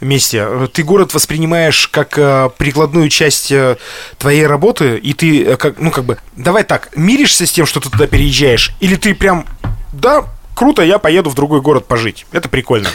месте. 0.00 0.46
Ты 0.72 0.82
город 0.82 1.14
воспринимаешь 1.14 1.88
как 1.88 2.18
э, 2.18 2.50
прикладную 2.58 3.08
часть 3.08 3.50
э, 3.50 3.78
твоей 4.18 4.46
работы, 4.46 4.98
и 4.98 5.14
ты, 5.14 5.44
э, 5.44 5.56
как, 5.56 5.80
ну, 5.80 5.90
как 5.90 6.04
бы, 6.04 6.18
давай 6.36 6.62
так, 6.62 6.90
миришься 6.94 7.46
с 7.46 7.50
тем, 7.50 7.64
что 7.64 7.80
ты 7.80 7.88
туда 7.88 8.06
переезжаешь, 8.06 8.72
или 8.80 8.96
ты 8.96 9.14
прям, 9.14 9.46
да, 9.94 10.26
круто, 10.54 10.82
я 10.82 10.98
поеду 10.98 11.30
в 11.30 11.34
другой 11.34 11.62
город 11.62 11.86
пожить. 11.86 12.26
Это 12.32 12.50
прикольно. 12.50 12.88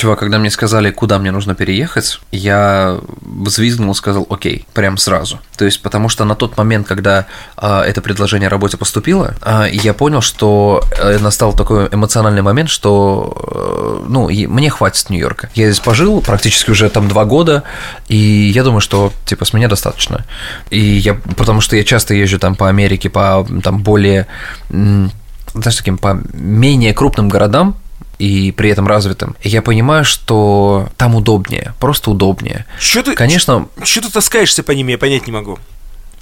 Чувак, 0.00 0.18
когда 0.18 0.38
мне 0.38 0.50
сказали, 0.50 0.90
куда 0.90 1.18
мне 1.18 1.30
нужно 1.30 1.54
переехать, 1.54 2.20
я 2.32 3.00
взвизгнул 3.20 3.92
и 3.92 3.94
сказал 3.94 4.26
«Окей», 4.30 4.64
прям 4.72 4.96
сразу. 4.96 5.40
То 5.58 5.66
есть, 5.66 5.82
потому 5.82 6.08
что 6.08 6.24
на 6.24 6.34
тот 6.34 6.56
момент, 6.56 6.88
когда 6.88 7.26
а, 7.54 7.84
это 7.84 8.00
предложение 8.00 8.46
о 8.46 8.50
работе 8.50 8.78
поступило, 8.78 9.34
а, 9.42 9.66
я 9.66 9.92
понял, 9.92 10.22
что 10.22 10.82
э, 10.98 11.18
настал 11.18 11.52
такой 11.52 11.88
эмоциональный 11.92 12.40
момент, 12.40 12.70
что, 12.70 14.00
э, 14.06 14.06
ну, 14.08 14.30
и 14.30 14.46
мне 14.46 14.70
хватит 14.70 15.10
Нью-Йорка. 15.10 15.50
Я 15.54 15.66
здесь 15.66 15.80
пожил 15.80 16.22
практически 16.22 16.70
уже 16.70 16.88
там 16.88 17.06
два 17.06 17.26
года, 17.26 17.64
и 18.08 18.16
я 18.16 18.64
думаю, 18.64 18.80
что, 18.80 19.12
типа, 19.26 19.44
с 19.44 19.52
меня 19.52 19.68
достаточно. 19.68 20.24
И 20.70 20.80
я, 20.80 21.12
потому 21.12 21.60
что 21.60 21.76
я 21.76 21.84
часто 21.84 22.14
езжу 22.14 22.38
там 22.38 22.54
по 22.54 22.70
Америке, 22.70 23.10
по 23.10 23.46
там 23.62 23.82
более, 23.82 24.26
знаешь, 24.70 25.76
таким, 25.76 25.98
по 25.98 26.18
менее 26.32 26.94
крупным 26.94 27.28
городам, 27.28 27.76
и 28.20 28.52
при 28.52 28.68
этом 28.68 28.86
развитым, 28.86 29.34
я 29.42 29.62
понимаю, 29.62 30.04
что 30.04 30.90
там 30.98 31.14
удобнее, 31.14 31.72
просто 31.80 32.10
удобнее. 32.10 32.66
Что 32.78 33.02
ты, 33.02 33.14
Конечно, 33.14 33.68
что 33.82 34.02
ты 34.02 34.10
таскаешься 34.10 34.62
по 34.62 34.72
ним, 34.72 34.88
я 34.88 34.98
понять 34.98 35.26
не 35.26 35.32
могу. 35.32 35.58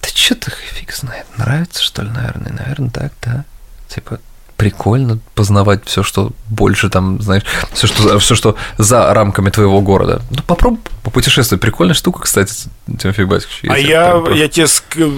да 0.01 0.09
что-то 0.15 0.53
фиг 0.75 0.95
знает, 0.95 1.27
нравится 1.37 1.83
что 1.83 2.03
ли, 2.03 2.11
наверное, 2.11 2.53
наверное, 2.53 2.91
так, 2.91 3.13
да. 3.21 3.45
Типа 3.89 4.21
прикольно 4.59 5.21
познавать 5.37 5.87
все, 5.87 6.03
что 6.03 6.33
больше 6.51 6.91
там, 6.91 7.23
знаешь, 7.23 7.45
все, 7.73 7.87
что, 7.87 8.19
все, 8.19 8.35
что 8.35 8.57
за 8.77 9.15
рамками 9.15 9.51
твоего 9.51 9.81
города. 9.81 10.21
Ну, 10.31 10.43
попробуй 10.47 10.81
попутешествовать. 11.05 11.63
Прикольная 11.63 11.95
штука, 11.95 12.23
кстати, 12.23 12.69
Тимофей 13.01 13.25
Баскович. 13.25 13.71
А 13.71 13.79
я, 13.79 14.11
просто- 14.11 14.33
я 14.35 14.49
тебе 14.49 14.67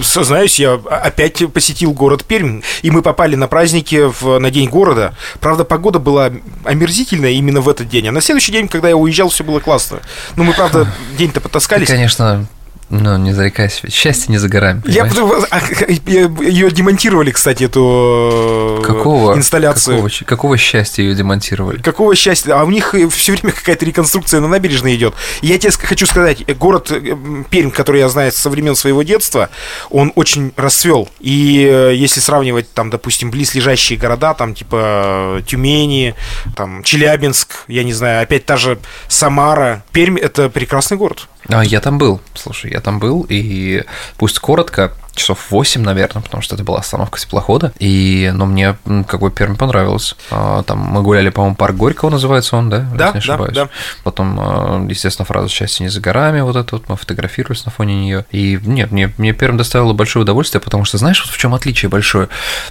сознаюсь, 0.03 0.61
я 0.61 0.75
опять 0.75 1.43
посетил 1.53 1.93
город 1.93 2.27
Пермь, 2.27 2.61
и 2.83 2.91
мы 2.91 3.01
попали 3.01 3.35
на 3.35 3.49
праздники 3.49 4.11
в, 4.21 4.39
на 4.39 4.51
День 4.51 4.69
города. 4.69 5.15
Правда, 5.41 5.65
погода 5.65 5.99
была 5.99 6.31
омерзительная 6.65 7.31
именно 7.31 7.63
в 7.63 7.69
этот 7.71 7.89
день, 7.89 8.09
а 8.09 8.13
на 8.13 8.21
следующий 8.21 8.53
день, 8.53 8.69
когда 8.69 8.91
я 8.91 8.97
уезжал, 8.97 9.31
все 9.31 9.43
было 9.43 9.59
классно. 9.59 10.01
Ну, 10.37 10.45
мы, 10.45 10.53
правда, 10.53 10.87
день-то 11.17 11.41
Ты, 11.41 11.41
потаскались. 11.41 11.89
конечно, 11.89 12.47
ну, 12.91 13.17
не 13.19 13.33
зарекайся, 13.33 13.81
ведь 13.85 13.95
счастье 13.95 14.33
не 14.33 14.39
за 14.39 14.49
горами. 14.49 14.83
Я, 14.85 15.05
ее 15.07 16.71
демонтировали, 16.73 17.31
кстати, 17.31 17.65
эту 17.65 18.81
э, 18.81 18.85
Какого, 18.85 19.37
инсталляцию. 19.37 19.97
Какого, 19.97 20.11
какого 20.27 20.57
счастья 20.59 21.05
ее 21.05 21.15
демонтировали? 21.15 21.81
Какого 21.81 22.17
счастья? 22.17 22.55
А 22.55 22.65
у 22.65 22.71
них 22.71 22.93
все 23.11 23.33
время 23.33 23.53
какая-то 23.53 23.85
реконструкция 23.85 24.41
на 24.41 24.49
набережной 24.49 24.97
идет. 24.97 25.15
Я 25.41 25.57
тебе 25.59 25.71
хочу 25.71 26.05
сказать, 26.05 26.43
э, 26.45 26.55
город 26.55 26.91
э, 26.91 27.17
Пермь, 27.49 27.71
который 27.71 28.01
я 28.01 28.09
знаю 28.09 28.33
со 28.33 28.51
времен 28.51 28.75
своего 28.75 29.05
детства, 29.05 29.51
он 29.91 30.13
очень 30.17 30.53
расцвел. 30.57 31.09
И 31.21 31.65
э, 31.71 31.95
если 31.95 32.19
сравнивать 32.19 32.73
там, 32.73 32.91
допустим, 32.91 33.31
близлежащие 33.31 34.01
города, 34.01 34.35
там 34.35 34.53
типа 34.53 35.39
э, 35.39 35.43
Тюмени, 35.47 36.17
там 36.57 36.83
Челябинск, 36.83 37.65
я 37.69 37.85
не 37.85 37.93
знаю, 37.93 38.25
опять 38.25 38.47
та 38.47 38.57
же 38.57 38.81
Самара, 39.07 39.85
Пермь 39.93 40.19
это 40.19 40.49
прекрасный 40.51 40.97
город. 40.97 41.29
А, 41.49 41.65
я 41.65 41.81
там 41.81 41.99
был, 41.99 42.21
слушай, 42.35 42.71
я 42.71 42.80
там 42.81 42.99
был, 42.99 43.27
и 43.29 43.85
пусть 44.17 44.39
коротко, 44.39 44.93
часов 45.15 45.51
8, 45.51 45.83
наверное, 45.83 46.23
потому 46.23 46.43
что 46.43 46.55
это 46.55 46.65
была 46.65 46.79
остановка 46.79 47.19
теплохода, 47.21 47.73
и, 47.79 48.31
ну, 48.35 48.47
мне 48.47 48.77
как 49.07 49.21
бы 49.21 49.31
Пермь 49.31 49.57
понравилось. 49.57 50.15
А, 50.31 50.63
Там 50.63 50.79
мы 50.79 51.03
гуляли, 51.03 51.31
по-моему, 51.31 51.57
парк 51.57 51.77
Горького 51.77 52.11
называется 52.11 52.57
он, 52.57 52.71
да? 52.71 52.79
Да, 52.95 53.09
не 53.09 53.13
да, 53.13 53.19
ошибаюсь. 53.19 53.55
да. 53.55 53.69
Потом, 54.05 54.39
а, 54.41 54.87
естественно, 54.89 55.27
фраза 55.27 55.49
«счастье 55.49 55.85
не 55.85 55.91
за 55.91 56.01
горами», 56.01 56.41
вот 56.41 56.57
это 56.57 56.77
вот, 56.77 56.89
мы 56.89 56.97
фотографировались 56.97 57.65
на 57.65 57.71
фоне 57.71 57.95
нее. 58.01 58.25
И 58.31 58.59
нет, 58.63 58.93
мне, 58.93 59.13
мне 59.19 59.33
Пермь 59.33 59.57
доставила 59.57 59.93
большое 59.93 60.23
удовольствие, 60.23 60.61
потому 60.61 60.85
что, 60.85 60.99
знаешь, 60.99 61.21
вот 61.25 61.35
в 61.35 61.39
чем 61.39 61.55
отличие 61.55 61.89
большое, 61.89 62.29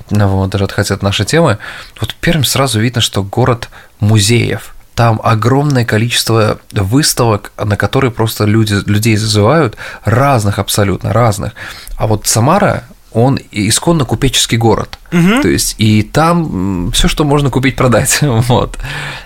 ну, 0.09 0.27
вот 0.27 0.49
даже 0.49 0.63
отходя 0.63 0.95
от 0.95 1.03
нашей 1.03 1.25
темы, 1.25 1.57
вот 1.99 2.15
Пермь 2.15 2.43
сразу 2.43 2.79
видно, 2.79 3.01
что 3.01 3.23
город 3.23 3.69
музеев, 3.99 4.73
там 4.99 5.21
огромное 5.23 5.85
количество 5.85 6.59
выставок, 6.73 7.53
на 7.57 7.77
которые 7.77 8.11
просто 8.11 8.43
люди, 8.43 8.73
людей 8.85 9.15
зазывают, 9.15 9.77
разных 10.03 10.59
абсолютно, 10.59 11.13
разных. 11.13 11.53
А 11.95 12.05
вот 12.05 12.27
Самара, 12.27 12.83
он 13.11 13.39
исконно 13.51 14.05
купеческий 14.05 14.57
город. 14.57 14.97
То 15.41 15.47
есть, 15.47 15.75
и 15.79 16.03
там 16.03 16.91
все, 16.93 17.07
что 17.07 17.23
можно 17.23 17.49
купить, 17.49 17.75
продать. 17.75 18.19
Вот. 18.21 18.77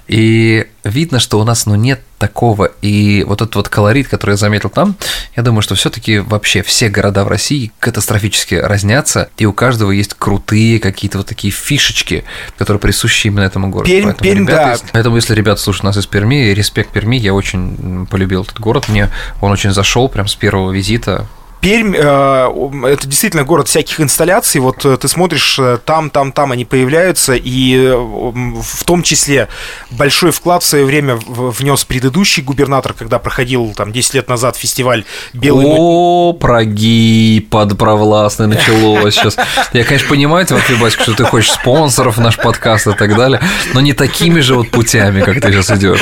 И 0.08 0.66
видно, 0.84 1.20
что 1.20 1.40
у 1.40 1.44
нас 1.44 1.66
ну, 1.66 1.76
нет 1.76 2.02
такого. 2.20 2.72
И 2.82 3.24
вот 3.28 3.42
этот 3.42 3.56
вот 3.56 3.70
колорит, 3.70 4.08
который 4.08 4.32
я 4.32 4.38
заметил 4.38 4.70
там, 4.70 4.96
я 5.36 5.44
думаю, 5.44 5.62
что 5.62 5.76
все-таки 5.76 6.20
вообще 6.20 6.62
все 6.62 6.88
города 6.90 7.24
в 7.26 7.28
России 7.28 7.72
катастрофически 7.80 8.56
разнятся, 8.56 9.30
и 9.38 9.46
у 9.46 9.52
каждого 9.54 9.92
есть 9.92 10.14
крутые 10.14 10.80
какие-то 10.80 11.18
вот 11.20 11.28
такие 11.28 11.52
фишечки, 11.52 12.24
которые 12.58 12.80
присущи 12.80 13.28
именно 13.28 13.44
этому 13.44 13.70
городу. 13.70 13.92
Пермь- 13.92 14.04
Поэтому, 14.06 14.24
Пермь, 14.24 14.42
ребята, 14.48 14.64
да. 14.64 14.72
если- 14.72 14.88
Поэтому, 14.94 15.16
если 15.18 15.36
ребята 15.36 15.62
слушают 15.62 15.84
нас 15.84 15.98
из 15.98 16.06
Перми, 16.06 16.54
респект 16.54 16.92
Перми, 16.92 17.18
я 17.18 17.34
очень 17.34 18.08
полюбил 18.10 18.44
этот 18.44 18.60
город, 18.60 18.88
мне 18.88 19.10
он 19.42 19.52
очень 19.52 19.72
зашел 19.72 20.08
прям 20.10 20.28
с 20.28 20.36
первого 20.36 20.72
визита. 20.72 21.28
Пермь 21.64 21.96
э, 21.96 22.90
это 22.90 23.08
действительно 23.08 23.46
город 23.46 23.70
всяких 23.70 24.02
инсталляций. 24.02 24.60
Вот 24.60 24.84
э, 24.84 24.98
ты 24.98 25.08
смотришь, 25.08 25.58
э, 25.58 25.78
там, 25.86 26.10
там, 26.10 26.34
там 26.34 26.52
они 26.52 26.66
появляются, 26.66 27.36
и 27.36 27.90
в 27.96 28.84
том 28.84 29.02
числе 29.02 29.48
большой 29.90 30.32
вклад 30.32 30.62
в 30.62 30.66
свое 30.66 30.84
время 30.84 31.18
внес 31.26 31.86
предыдущий 31.86 32.44
губернатор, 32.44 32.92
когда 32.92 33.18
проходил 33.18 33.74
там 33.78 33.94
10 33.94 34.14
лет 34.16 34.28
назад 34.28 34.58
фестиваль 34.58 35.06
Белый 35.32 35.66
ночь». 35.66 35.78
О, 35.80 36.34
прогиб 36.34 37.50
подправластный 37.50 38.48
началось 38.48 39.16
сейчас. 39.16 39.38
Я, 39.72 39.86
конечно, 39.86 40.10
понимаю, 40.10 40.46
Тимофей 40.46 40.76
Басик, 40.76 41.00
что 41.00 41.14
ты 41.14 41.24
хочешь 41.24 41.54
спонсоров 41.54 42.18
наш 42.18 42.36
подкаст 42.36 42.88
и 42.88 42.94
так 42.94 43.16
далее, 43.16 43.40
но 43.74 43.80
не 43.80 43.94
такими 43.94 44.42
же 44.42 44.56
вот 44.56 44.70
путями, 44.70 45.22
как 45.22 45.40
ты 45.40 45.50
сейчас 45.54 45.72
идешь. 45.72 46.02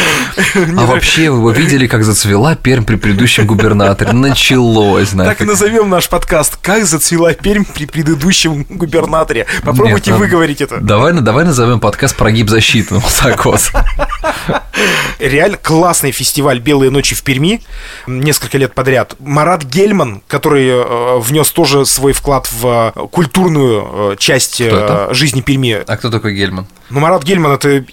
А 0.56 0.86
вообще, 0.88 1.30
вы 1.30 1.54
видели, 1.54 1.86
как 1.86 2.04
зацвела 2.04 2.56
Пермь 2.56 2.84
при 2.84 2.96
предыдущем 2.96 3.46
губернаторе? 3.46 4.12
Началось, 4.14 5.14
нафиг. 5.14 5.51
Назовем 5.52 5.90
наш 5.90 6.08
подкаст 6.08 6.56
«Как 6.62 6.86
зацвела 6.86 7.34
Пермь 7.34 7.66
при 7.66 7.86
предыдущем 7.86 8.64
губернаторе». 8.70 9.46
Попробуйте 9.66 10.12
Нет, 10.12 10.20
ну, 10.20 10.26
выговорить 10.26 10.62
это. 10.62 10.80
Давай, 10.80 11.12
давай 11.12 11.44
назовем 11.44 11.82
подкаст 11.82 12.16
«Прогиб 12.16 12.50
защиты». 12.50 12.96
Вот 12.96 13.14
так 13.22 13.44
вот. 13.44 13.60
Реально 15.20 15.58
классный 15.58 16.12
фестиваль 16.12 16.60
«Белые 16.60 16.90
ночи» 16.90 17.16
в 17.16 17.24
Перми 17.24 17.62
несколько 18.08 18.58
лет 18.58 18.74
подряд. 18.74 19.16
Марат 19.20 19.66
Гельман, 19.66 20.22
который 20.26 20.70
э, 20.70 21.18
внес 21.20 21.52
тоже 21.52 21.86
свой 21.86 22.14
вклад 22.14 22.50
в 22.50 22.94
э, 22.96 23.08
культурную 23.08 24.14
э, 24.14 24.16
часть 24.18 24.62
жизни 25.10 25.42
Перми. 25.42 25.84
А 25.86 25.98
кто 25.98 26.10
такой 26.10 26.34
Гельман? 26.34 26.66
Ну, 26.90 27.02
Марат 27.02 27.24
Гельман 27.24 27.52
это... 27.52 27.84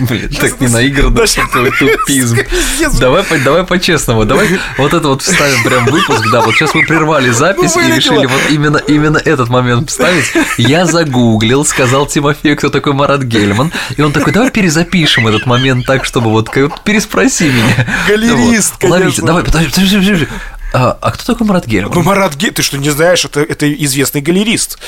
Блин, 0.00 0.30
так 0.40 0.60
не 0.60 0.68
наигранно, 0.68 1.26
твой 1.52 1.70
тупизм. 1.70 2.38
Давай, 2.98 3.24
давай 3.44 3.64
по-честному, 3.64 4.24
давай 4.24 4.58
вот 4.78 4.92
это 4.92 5.08
вот 5.08 5.22
вставим 5.22 5.62
прям 5.64 5.84
выпуск, 5.86 6.24
да, 6.32 6.40
вот 6.40 6.54
сейчас 6.54 6.74
мы 6.74 6.84
прервали 6.84 7.30
запись 7.30 7.74
Ну, 7.74 7.80
и 7.80 7.84
вылетело. 7.84 8.14
решили 8.14 8.26
вот 8.26 8.40
именно, 8.50 8.78
именно 8.78 9.18
этот 9.18 9.48
момент 9.48 9.90
вставить. 9.90 10.32
Я 10.58 10.86
загуглил, 10.86 11.64
сказал 11.64 12.06
Тимофею, 12.06 12.56
кто 12.56 12.68
такой 12.70 12.92
Марат 12.92 13.22
Гельман, 13.22 13.72
и 13.96 14.02
он 14.02 14.12
такой, 14.12 14.32
давай 14.32 14.50
перезапишем 14.50 15.26
этот 15.26 15.46
момент 15.46 15.86
так, 15.86 16.04
чтобы 16.04 16.30
вот 16.30 16.50
переспроси 16.84 17.48
меня. 17.48 17.86
Галерист. 18.08 18.82
Ловите. 18.82 18.98
конечно. 18.98 19.26
Давай, 19.26 19.44
подожди, 19.44 19.70
подожди, 19.70 19.96
подожди, 19.96 20.12
подожди. 20.26 20.28
А, 20.74 20.98
а 21.00 21.10
кто 21.12 21.32
такой 21.32 21.46
Марат 21.46 21.66
Гельман? 21.66 21.92
Ну, 21.94 22.02
Марат 22.02 22.34
Гельман, 22.34 22.54
ты 22.54 22.62
что, 22.62 22.76
не 22.78 22.90
знаешь, 22.90 23.24
это, 23.24 23.40
это 23.40 23.72
известный 23.84 24.20
галерист. 24.20 24.78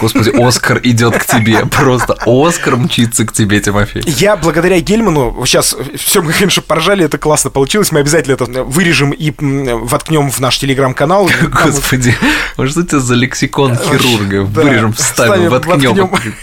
Господи, 0.00 0.30
Оскар 0.30 0.80
идет 0.82 1.16
к 1.16 1.26
тебе, 1.26 1.64
просто 1.66 2.16
Оскар 2.26 2.76
мчится 2.76 3.24
к 3.24 3.32
тебе, 3.32 3.60
Тимофей. 3.60 4.02
Я 4.04 4.36
благодаря 4.36 4.80
Гельману, 4.80 5.44
сейчас 5.46 5.76
все 5.96 6.22
мы, 6.22 6.32
конечно, 6.32 6.60
поржали, 6.60 7.04
это 7.04 7.18
классно 7.18 7.50
получилось, 7.50 7.92
мы 7.92 8.00
обязательно 8.00 8.34
это 8.34 8.64
вырежем 8.64 9.12
и 9.12 9.32
воткнем 9.38 10.28
в 10.30 10.40
наш 10.40 10.58
телеграм-канал. 10.58 11.28
Там 11.28 11.50
Господи, 11.64 12.14
вот 12.56 12.70
что 12.70 12.80
это 12.80 12.98
за 12.98 13.14
лексикон 13.14 13.76
хирурга? 13.76 14.44
Да, 14.44 14.62
Вырежем, 14.62 14.92
вставим, 14.92 15.32
вставим, 15.32 15.50
воткнем. 15.50 16.06
воткнем. 16.08 16.34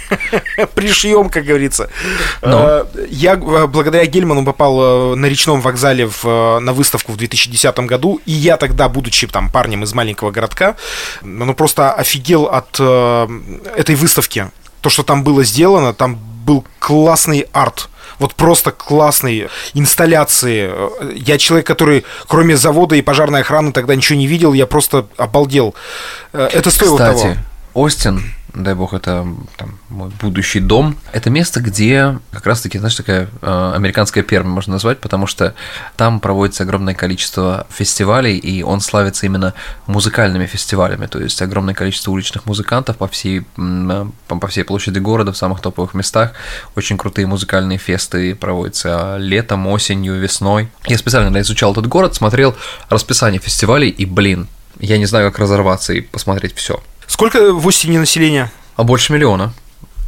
Пришьем, 0.75 1.29
как 1.29 1.43
говорится. 1.43 1.89
Э, 2.41 2.85
Я 3.09 3.33
э, 3.33 3.67
благодаря 3.67 4.05
Гельману 4.05 4.45
попал 4.45 5.13
э, 5.13 5.15
на 5.15 5.25
речном 5.25 5.59
вокзале 5.59 6.07
в, 6.07 6.23
э, 6.23 6.59
на 6.59 6.71
выставку 6.71 7.11
в 7.11 7.17
2010 7.17 7.77
году, 7.79 8.21
и 8.25 8.31
я 8.31 8.55
тогда, 8.57 8.84
будучи 8.89 9.27
там 9.27 9.49
парнем 9.49 9.83
из 9.83 9.93
маленького 9.93 10.31
городка, 10.31 10.75
ну 11.21 11.53
просто 11.53 11.91
офигел 11.91 12.45
от 12.45 12.77
э, 12.79 13.27
этой 13.75 13.95
выставки. 13.95 14.49
То, 14.81 14.89
что 14.89 15.03
там 15.03 15.23
было 15.23 15.43
сделано, 15.43 15.93
там 15.93 16.19
был 16.45 16.63
классный 16.79 17.47
арт. 17.53 17.89
Вот 18.19 18.35
просто 18.35 18.71
классные 18.71 19.49
инсталляции. 19.73 20.71
Я 21.15 21.37
человек, 21.37 21.67
который 21.67 22.05
кроме 22.27 22.55
завода 22.55 22.95
и 22.95 23.01
пожарной 23.01 23.41
охраны 23.41 23.71
тогда 23.71 23.95
ничего 23.95 24.17
не 24.17 24.27
видел, 24.27 24.53
я 24.53 24.65
просто 24.65 25.07
обалдел. 25.17 25.75
Э, 26.31 26.49
Это 26.51 26.71
стоило 26.71 26.97
Кстати, 26.97 27.21
того. 27.21 27.35
Остин, 27.75 28.23
дай 28.53 28.73
бог, 28.73 28.93
это 28.93 29.27
там, 29.57 29.77
мой 29.89 30.09
будущий 30.21 30.61
дом. 30.61 30.95
Это 31.11 31.29
место, 31.29 31.59
где 31.59 32.17
как 32.31 32.45
раз-таки, 32.45 32.77
знаешь, 32.79 32.95
такая 32.95 33.27
э, 33.41 33.71
американская 33.75 34.23
перма 34.23 34.49
можно 34.49 34.73
назвать, 34.73 35.01
потому 35.01 35.27
что 35.27 35.53
там 35.97 36.21
проводится 36.21 36.63
огромное 36.63 36.93
количество 36.93 37.67
фестивалей, 37.69 38.37
и 38.37 38.63
он 38.63 38.79
славится 38.79 39.25
именно 39.25 39.53
музыкальными 39.87 40.45
фестивалями, 40.45 41.07
то 41.07 41.19
есть 41.19 41.41
огромное 41.41 41.73
количество 41.73 42.11
уличных 42.11 42.45
музыкантов 42.45 42.95
по 42.95 43.09
всей, 43.09 43.45
э, 43.57 44.05
по 44.29 44.47
всей 44.47 44.63
площади 44.63 44.99
города, 44.99 45.33
в 45.33 45.37
самых 45.37 45.59
топовых 45.59 45.93
местах. 45.93 46.31
Очень 46.77 46.97
крутые 46.97 47.27
музыкальные 47.27 47.77
фесты 47.77 48.35
проводятся 48.35 49.17
летом, 49.17 49.67
осенью, 49.67 50.17
весной. 50.17 50.69
Я 50.85 50.97
специально 50.97 51.37
изучал 51.41 51.73
этот 51.73 51.87
город, 51.87 52.15
смотрел 52.15 52.55
расписание 52.87 53.41
фестивалей, 53.41 53.89
и, 53.89 54.05
блин, 54.05 54.47
я 54.79 54.97
не 54.97 55.05
знаю, 55.05 55.29
как 55.29 55.39
разорваться 55.39 55.91
и 55.91 55.99
посмотреть 55.99 56.55
все. 56.55 56.81
Сколько 57.07 57.53
в 57.53 57.67
Остине 57.67 57.99
населения? 57.99 58.51
А 58.75 58.83
больше 58.83 59.13
миллиона. 59.13 59.53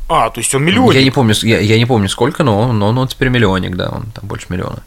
А, 0.10 0.30
то 0.30 0.40
есть 0.40 0.56
он 0.56 0.64
миллионник. 0.64 0.96
Я 0.96 1.04
не 1.04 1.12
помню, 1.12 1.36
я, 1.42 1.60
я 1.60 1.78
не 1.78 1.86
помню 1.86 2.08
сколько, 2.08 2.44
но, 2.44 2.72
но, 2.72 2.94
но 2.94 3.02
он 3.02 3.08
теперь 3.10 3.28
миллионник, 3.28 3.76
да, 3.76 3.90
он 3.90 4.06
там 4.14 4.26
больше 4.26 4.46
миллиона. 4.48 4.78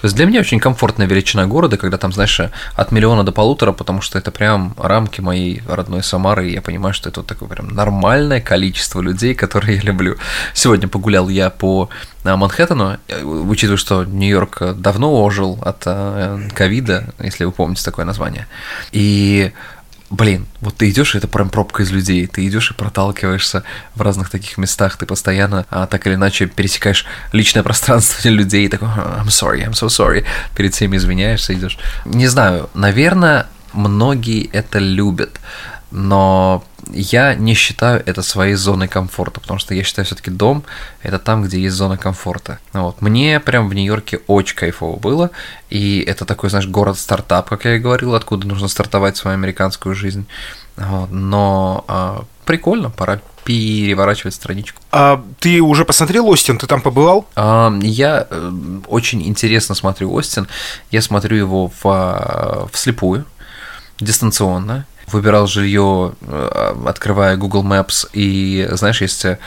То 0.00 0.04
есть 0.04 0.14
для 0.14 0.26
меня 0.26 0.40
очень 0.40 0.60
комфортная 0.60 1.06
величина 1.06 1.46
города, 1.46 1.78
когда 1.78 1.96
там, 1.96 2.12
знаешь, 2.12 2.38
от 2.74 2.92
миллиона 2.92 3.24
до 3.24 3.32
полутора, 3.32 3.72
потому 3.72 4.02
что 4.02 4.18
это 4.18 4.30
прям 4.30 4.74
рамки 4.76 5.22
моей 5.22 5.62
родной 5.66 6.02
Самары, 6.02 6.50
и 6.50 6.52
я 6.52 6.60
понимаю, 6.60 6.92
что 6.92 7.08
это 7.08 7.20
вот 7.20 7.26
такое 7.26 7.48
прям 7.48 7.68
нормальное 7.68 8.42
количество 8.42 9.00
людей, 9.00 9.34
которые 9.34 9.76
я 9.76 9.82
люблю. 9.82 10.16
Сегодня 10.52 10.86
погулял 10.86 11.30
я 11.30 11.48
по 11.48 11.88
а, 12.24 12.36
Манхэттену, 12.36 12.98
э, 13.08 13.22
учитывая, 13.22 13.78
что 13.78 14.04
Нью-Йорк 14.04 14.56
э, 14.60 14.74
давно 14.74 15.22
ожил 15.22 15.58
от 15.62 15.82
э, 15.86 16.48
ковида, 16.54 17.14
если 17.20 17.44
вы 17.44 17.52
помните 17.52 17.82
такое 17.82 18.04
название. 18.04 18.46
И 18.92 19.52
Блин, 20.10 20.46
вот 20.60 20.74
ты 20.76 20.88
идешь, 20.88 21.14
и 21.14 21.18
это 21.18 21.28
прям 21.28 21.50
пробка 21.50 21.82
из 21.82 21.90
людей. 21.90 22.26
Ты 22.26 22.46
идешь 22.46 22.70
и 22.70 22.74
проталкиваешься 22.74 23.62
в 23.94 24.00
разных 24.00 24.30
таких 24.30 24.56
местах. 24.56 24.96
Ты 24.96 25.04
постоянно 25.04 25.66
а, 25.68 25.86
так 25.86 26.06
или 26.06 26.14
иначе 26.14 26.46
пересекаешь 26.46 27.04
личное 27.32 27.62
пространство 27.62 28.26
людей. 28.28 28.66
И 28.66 28.68
такой, 28.68 28.88
I'm 28.88 29.26
sorry, 29.26 29.66
I'm 29.66 29.72
so 29.72 29.88
sorry. 29.88 30.24
Перед 30.56 30.74
всеми 30.74 30.96
извиняешься, 30.96 31.52
идешь. 31.52 31.78
Не 32.06 32.26
знаю, 32.26 32.70
наверное, 32.72 33.48
многие 33.74 34.48
это 34.50 34.78
любят. 34.78 35.38
Но 35.90 36.64
я 36.90 37.34
не 37.34 37.54
считаю 37.54 38.02
это 38.04 38.22
своей 38.22 38.54
зоной 38.54 38.88
комфорта, 38.88 39.40
потому 39.40 39.58
что 39.58 39.74
я 39.74 39.82
считаю 39.82 40.04
все-таки 40.06 40.30
дом 40.30 40.64
это 41.02 41.18
там, 41.18 41.42
где 41.42 41.60
есть 41.60 41.76
зона 41.76 41.96
комфорта. 41.96 42.58
Вот. 42.72 43.00
Мне 43.00 43.40
прям 43.40 43.68
в 43.68 43.74
Нью-Йорке 43.74 44.20
очень 44.26 44.56
кайфово 44.56 44.98
было, 44.98 45.30
и 45.70 46.00
это 46.00 46.24
такой, 46.24 46.50
знаешь, 46.50 46.66
город-стартап, 46.66 47.48
как 47.48 47.64
я 47.64 47.76
и 47.76 47.78
говорил, 47.78 48.14
откуда 48.14 48.46
нужно 48.46 48.68
стартовать 48.68 49.16
свою 49.16 49.34
американскую 49.34 49.94
жизнь. 49.94 50.26
Вот. 50.76 51.10
Но 51.10 51.84
а, 51.88 52.24
прикольно, 52.44 52.90
пора 52.90 53.20
переворачивать 53.44 54.34
страничку. 54.34 54.82
А 54.92 55.24
ты 55.40 55.62
уже 55.62 55.86
посмотрел 55.86 56.28
Остин? 56.28 56.58
Ты 56.58 56.66
там 56.66 56.82
побывал? 56.82 57.26
А, 57.34 57.72
Я 57.80 58.26
э, 58.28 58.52
очень 58.88 59.26
интересно 59.26 59.74
смотрю 59.74 60.12
Остин. 60.12 60.48
Я 60.90 61.00
смотрю 61.00 61.36
его 61.36 61.68
в, 61.68 61.80
а, 61.84 62.66
вслепую, 62.72 63.24
дистанционно. 64.00 64.86
Выбирал 65.10 65.46
жилье, 65.46 66.14
э, 66.20 66.74
открывая 66.86 67.36
Google 67.36 67.64
Maps, 67.64 68.08
и 68.12 68.68
знаешь, 68.72 69.00
есть 69.00 69.24
э, 69.24 69.38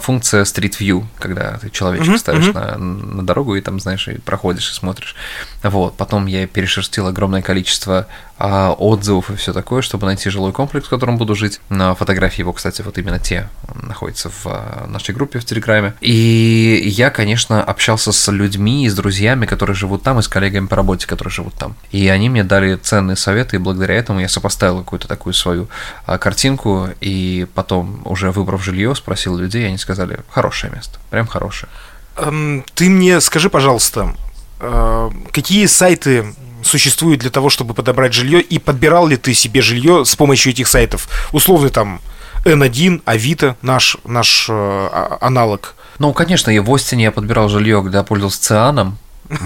функция 0.00 0.44
Street 0.44 0.78
View, 0.78 1.04
когда 1.18 1.58
ты 1.58 1.70
человечек 1.70 2.08
Мгм, 2.08 2.18
ставишь 2.18 2.46
мгм. 2.46 2.54
на, 2.54 2.78
на 2.78 3.26
дорогу 3.26 3.54
и 3.54 3.60
там, 3.60 3.80
знаешь, 3.80 4.08
и 4.08 4.18
проходишь 4.18 4.70
и 4.70 4.74
смотришь. 4.74 5.14
Вот. 5.62 5.96
Потом 5.96 6.26
я 6.26 6.46
перешерстил 6.46 7.06
огромное 7.06 7.42
количество 7.42 8.06
отзывов 8.38 9.30
и 9.30 9.36
все 9.36 9.52
такое, 9.52 9.82
чтобы 9.82 10.06
найти 10.06 10.30
жилой 10.30 10.52
комплекс, 10.52 10.86
в 10.86 10.90
котором 10.90 11.16
буду 11.16 11.34
жить. 11.34 11.60
На 11.68 11.94
фотографии 11.94 12.40
его, 12.40 12.52
кстати, 12.52 12.82
вот 12.82 12.98
именно 12.98 13.18
те 13.18 13.48
находятся 13.74 14.30
в 14.30 14.46
а, 14.46 14.86
нашей 14.88 15.14
группе 15.14 15.38
в 15.38 15.44
Телеграме. 15.44 15.94
И 16.00 16.82
я, 16.84 17.10
конечно, 17.10 17.62
общался 17.62 18.12
с 18.12 18.32
людьми 18.32 18.84
и 18.84 18.88
с 18.88 18.94
друзьями, 18.94 19.46
которые 19.46 19.76
живут 19.76 20.02
там, 20.02 20.18
и 20.18 20.22
с 20.22 20.28
коллегами 20.28 20.66
по 20.66 20.76
работе, 20.76 21.06
которые 21.06 21.32
живут 21.32 21.54
там. 21.54 21.76
И 21.90 22.08
они 22.08 22.28
мне 22.28 22.44
дали 22.44 22.76
ценные 22.76 23.16
советы, 23.16 23.56
и 23.56 23.58
благодаря 23.58 23.94
этому 23.94 24.20
я 24.20 24.28
сопоставил 24.28 24.78
какую-то 24.78 25.08
такую 25.08 25.34
свою 25.34 25.68
а, 26.06 26.18
картинку, 26.18 26.88
и 27.00 27.46
потом, 27.54 28.02
уже 28.04 28.30
выбрав 28.30 28.64
жилье, 28.64 28.94
спросил 28.94 29.36
людей, 29.36 29.64
и 29.64 29.66
они 29.66 29.78
сказали, 29.78 30.18
хорошее 30.30 30.72
место, 30.72 30.98
прям 31.10 31.26
хорошее. 31.26 31.70
Эм, 32.16 32.64
Ты 32.74 32.90
мне 32.90 33.20
скажи, 33.20 33.48
пожалуйста, 33.48 34.14
э, 34.60 35.10
какие 35.32 35.66
сайты 35.66 36.34
существуют 36.64 37.20
для 37.20 37.30
того, 37.30 37.50
чтобы 37.50 37.74
подобрать 37.74 38.12
жилье, 38.12 38.40
и 38.40 38.58
подбирал 38.58 39.06
ли 39.06 39.16
ты 39.16 39.34
себе 39.34 39.62
жилье 39.62 40.04
с 40.04 40.16
помощью 40.16 40.52
этих 40.52 40.68
сайтов? 40.68 41.08
Условно 41.32 41.68
там 41.70 42.00
N1, 42.44 43.02
Авито, 43.04 43.56
наш, 43.62 43.96
наш 44.04 44.46
э, 44.48 44.52
а- 44.52 45.18
аналог. 45.20 45.74
Ну, 45.98 46.12
конечно, 46.12 46.50
я 46.50 46.62
в 46.62 46.74
Остине 46.74 47.04
я 47.04 47.12
подбирал 47.12 47.48
жилье, 47.48 47.82
когда 47.82 48.02
пользовался 48.02 48.42
Цианом. 48.42 48.98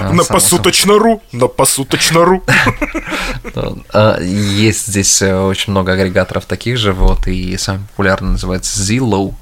На 0.00 0.24
посуточно.ру, 0.28 1.22
на 1.32 1.46
посуточно.ру. 1.48 2.42
собой. 2.44 3.84
А, 3.92 4.20
Есть 4.20 4.88
здесь 4.88 5.22
э, 5.22 5.34
очень 5.34 5.72
много 5.72 5.92
агрегаторов 5.92 6.44
таких 6.44 6.76
же, 6.76 6.92
вот, 6.92 7.26
и 7.26 7.56
самый 7.56 7.80
популярный 7.88 8.32
называется 8.32 8.80
Zillow. 8.80 9.34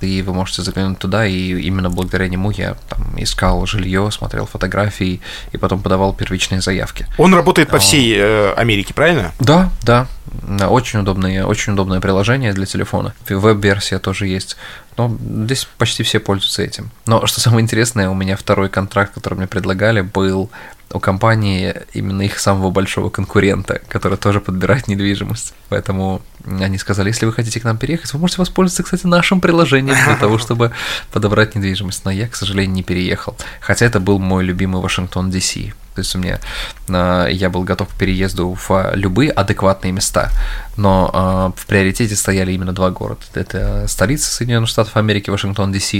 И 0.00 0.22
вы 0.22 0.32
можете 0.32 0.62
заглянуть 0.62 0.98
туда, 0.98 1.26
и 1.26 1.60
именно 1.60 1.90
благодаря 1.90 2.28
нему 2.28 2.50
я 2.50 2.76
там 2.88 3.00
искал 3.16 3.66
жилье, 3.66 4.10
смотрел 4.10 4.46
фотографии 4.46 5.20
и 5.52 5.56
потом 5.56 5.80
подавал 5.80 6.12
первичные 6.12 6.60
заявки. 6.60 7.06
Он 7.18 7.34
работает 7.34 7.68
по 7.68 7.78
всей 7.78 8.14
э, 8.16 8.52
Америке, 8.54 8.94
правильно? 8.94 9.32
Да, 9.40 9.70
да, 9.82 10.06
да, 10.42 10.68
очень 10.68 11.00
удобное, 11.00 11.44
очень 11.44 11.74
удобное 11.74 12.00
приложение 12.00 12.52
для 12.52 12.66
телефона. 12.66 13.14
Веб-версия 13.28 13.98
тоже 13.98 14.26
есть. 14.26 14.56
Но 14.96 15.16
здесь 15.44 15.66
почти 15.78 16.02
все 16.02 16.20
пользуются 16.20 16.62
этим. 16.62 16.90
Но 17.06 17.26
что 17.26 17.40
самое 17.40 17.62
интересное, 17.62 18.08
у 18.08 18.14
меня 18.14 18.36
второй 18.36 18.68
контракт, 18.68 19.14
который 19.14 19.34
мне 19.34 19.46
предлагали, 19.46 20.02
был 20.02 20.50
у 20.92 21.00
компании 21.00 21.74
именно 21.92 22.22
их 22.22 22.38
самого 22.38 22.70
большого 22.70 23.10
конкурента, 23.10 23.80
который 23.88 24.18
тоже 24.18 24.40
подбирает 24.40 24.88
недвижимость. 24.88 25.54
Поэтому 25.68 26.22
они 26.44 26.78
сказали, 26.78 27.08
если 27.08 27.26
вы 27.26 27.32
хотите 27.32 27.60
к 27.60 27.64
нам 27.64 27.78
переехать, 27.78 28.12
вы 28.12 28.20
можете 28.20 28.40
воспользоваться, 28.40 28.82
кстати, 28.82 29.06
нашим 29.06 29.40
приложением 29.40 29.96
для 30.04 30.16
того, 30.16 30.38
чтобы 30.42 30.72
подобрать 31.12 31.54
недвижимость. 31.54 32.04
Но 32.04 32.10
я, 32.10 32.28
к 32.28 32.36
сожалению, 32.36 32.74
не 32.74 32.82
переехал. 32.82 33.36
Хотя 33.60 33.86
это 33.86 34.00
был 34.00 34.18
мой 34.18 34.44
любимый 34.44 34.82
Вашингтон, 34.82 35.30
Д.С. 35.30 35.56
То 35.94 36.00
есть 36.00 36.14
у 36.14 36.18
меня 36.18 36.40
а, 36.88 37.26
я 37.26 37.50
был 37.50 37.64
готов 37.64 37.88
к 37.88 37.92
переезду 37.98 38.54
в 38.54 38.70
а, 38.70 38.92
любые 38.94 39.30
адекватные 39.30 39.92
места, 39.92 40.30
но 40.76 41.10
а, 41.12 41.52
в 41.54 41.66
приоритете 41.66 42.16
стояли 42.16 42.52
именно 42.52 42.72
два 42.72 42.90
города. 42.90 43.20
Это 43.34 43.86
столица 43.88 44.30
Соединенных 44.30 44.68
Штатов 44.68 44.96
Америки, 44.96 45.30
Вашингтон, 45.30 45.72
Д.С., 45.72 45.92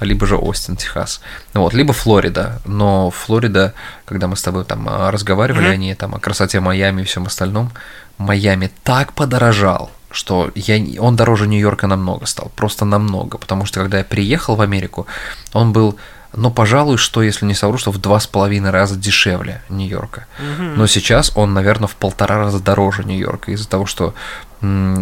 либо 0.00 0.26
же 0.26 0.36
Остин, 0.36 0.76
Техас. 0.76 1.20
Вот, 1.54 1.74
либо 1.74 1.92
Флорида. 1.92 2.60
Но 2.64 3.10
Флорида, 3.10 3.74
когда 4.04 4.26
мы 4.26 4.36
с 4.36 4.42
тобой 4.42 4.64
там 4.64 4.88
разговаривали 5.10 5.64
Мгм. 5.64 5.72
о 5.72 5.76
ней, 5.76 5.94
там, 5.94 6.14
о 6.14 6.18
красоте 6.18 6.60
Майами 6.60 7.02
и 7.02 7.04
всем 7.04 7.26
остальном, 7.26 7.70
Майами 8.18 8.70
так 8.82 9.12
подорожал, 9.14 9.90
что 10.10 10.50
я, 10.54 11.00
он 11.00 11.16
дороже 11.16 11.46
Нью-Йорка 11.46 11.86
намного 11.86 12.26
стал, 12.26 12.50
просто 12.56 12.84
намного, 12.84 13.38
потому 13.38 13.64
что 13.64 13.80
когда 13.80 13.98
я 13.98 14.04
приехал 14.04 14.56
в 14.56 14.60
Америку, 14.60 15.06
он 15.52 15.72
был, 15.72 15.96
ну, 16.32 16.50
пожалуй, 16.50 16.96
что, 16.96 17.22
если 17.22 17.44
не 17.44 17.54
совру, 17.54 17.76
что 17.76 17.90
в 17.90 17.98
два 17.98 18.20
с 18.20 18.26
половиной 18.26 18.70
раза 18.70 18.96
дешевле 18.96 19.62
Нью-Йорка. 19.68 20.26
Но 20.58 20.86
сейчас 20.86 21.32
он, 21.34 21.52
наверное, 21.54 21.88
в 21.88 21.96
полтора 21.96 22.38
раза 22.38 22.60
дороже 22.60 23.04
Нью-Йорка 23.04 23.52
из-за 23.52 23.68
того, 23.68 23.86
что 23.86 24.14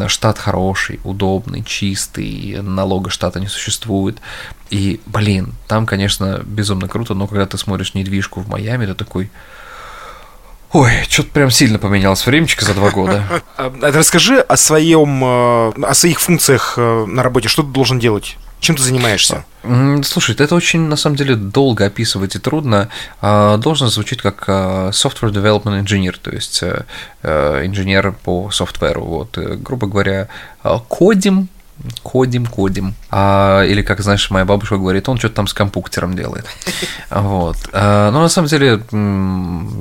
штат 0.06 0.38
хороший, 0.38 1.00
удобный, 1.04 1.64
чистый, 1.64 2.58
налога 2.62 3.10
штата 3.10 3.40
не 3.40 3.48
существует. 3.48 4.18
И, 4.70 5.00
блин, 5.06 5.54
там, 5.66 5.86
конечно, 5.86 6.40
безумно 6.44 6.88
круто, 6.88 7.14
но 7.14 7.26
когда 7.26 7.46
ты 7.46 7.58
смотришь 7.58 7.94
недвижку 7.94 8.40
в 8.40 8.48
Майами, 8.48 8.86
ты 8.86 8.94
такой... 8.94 9.30
Ой, 10.72 10.92
что-то 11.08 11.30
прям 11.30 11.50
сильно 11.50 11.78
поменялось 11.78 12.26
времечко 12.26 12.64
за 12.64 12.74
два 12.74 12.90
года. 12.90 13.24
А, 13.56 13.72
а 13.82 13.90
Расскажи 13.90 14.38
о 14.38 14.56
своем, 14.56 15.24
э, 15.24 15.72
о 15.82 15.94
своих 15.94 16.20
функциях 16.20 16.74
э, 16.76 17.04
на 17.06 17.22
работе. 17.22 17.48
Что 17.48 17.62
ты 17.62 17.70
должен 17.70 17.98
делать? 17.98 18.36
Чем 18.60 18.76
ты 18.76 18.82
занимаешься? 18.82 19.44
Слушай, 20.04 20.34
это 20.36 20.54
очень, 20.54 20.80
на 20.80 20.96
самом 20.96 21.16
деле, 21.16 21.34
долго 21.36 21.86
описывать 21.86 22.36
и 22.36 22.38
трудно. 22.38 22.88
А, 23.20 23.56
Должен 23.56 23.88
звучить 23.88 24.20
как 24.22 24.44
а, 24.48 24.90
software 24.90 25.30
development 25.32 25.82
engineer, 25.84 26.16
то 26.20 26.30
есть 26.30 26.62
э, 26.62 26.84
э, 27.22 27.66
инженер 27.66 28.12
по 28.24 28.50
софтверу. 28.50 29.04
Вот, 29.04 29.36
э, 29.38 29.54
грубо 29.56 29.86
говоря, 29.86 30.28
а, 30.62 30.78
кодим, 30.78 31.48
кодим, 32.02 32.46
кодим. 32.46 32.94
А, 33.10 33.62
или, 33.64 33.82
как 33.82 34.00
знаешь, 34.00 34.30
моя 34.30 34.44
бабушка 34.44 34.76
говорит, 34.76 35.08
он 35.08 35.18
что-то 35.18 35.34
там 35.36 35.46
с 35.46 35.54
компьютером 35.54 36.16
делает. 36.16 36.46
Вот. 37.10 37.56
А, 37.72 38.10
Но 38.10 38.20
на 38.20 38.28
самом 38.28 38.48
деле, 38.48 38.82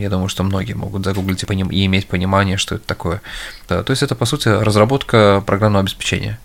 я 0.02 0.10
думаю, 0.10 0.28
что 0.30 0.44
многие 0.44 0.74
могут 0.74 1.04
загуглить 1.06 1.44
и 1.44 1.46
поним- 1.46 1.72
и 1.72 1.86
иметь 1.86 2.08
понимание, 2.08 2.58
что 2.58 2.76
это 2.76 2.86
такое. 2.86 3.22
Да, 3.70 3.84
То 3.84 3.92
есть 3.92 4.04
это, 4.04 4.16
по 4.16 4.26
сути, 4.26 4.50
разработка 4.50 5.44
программного 5.46 5.82
обеспечения. 5.84 6.40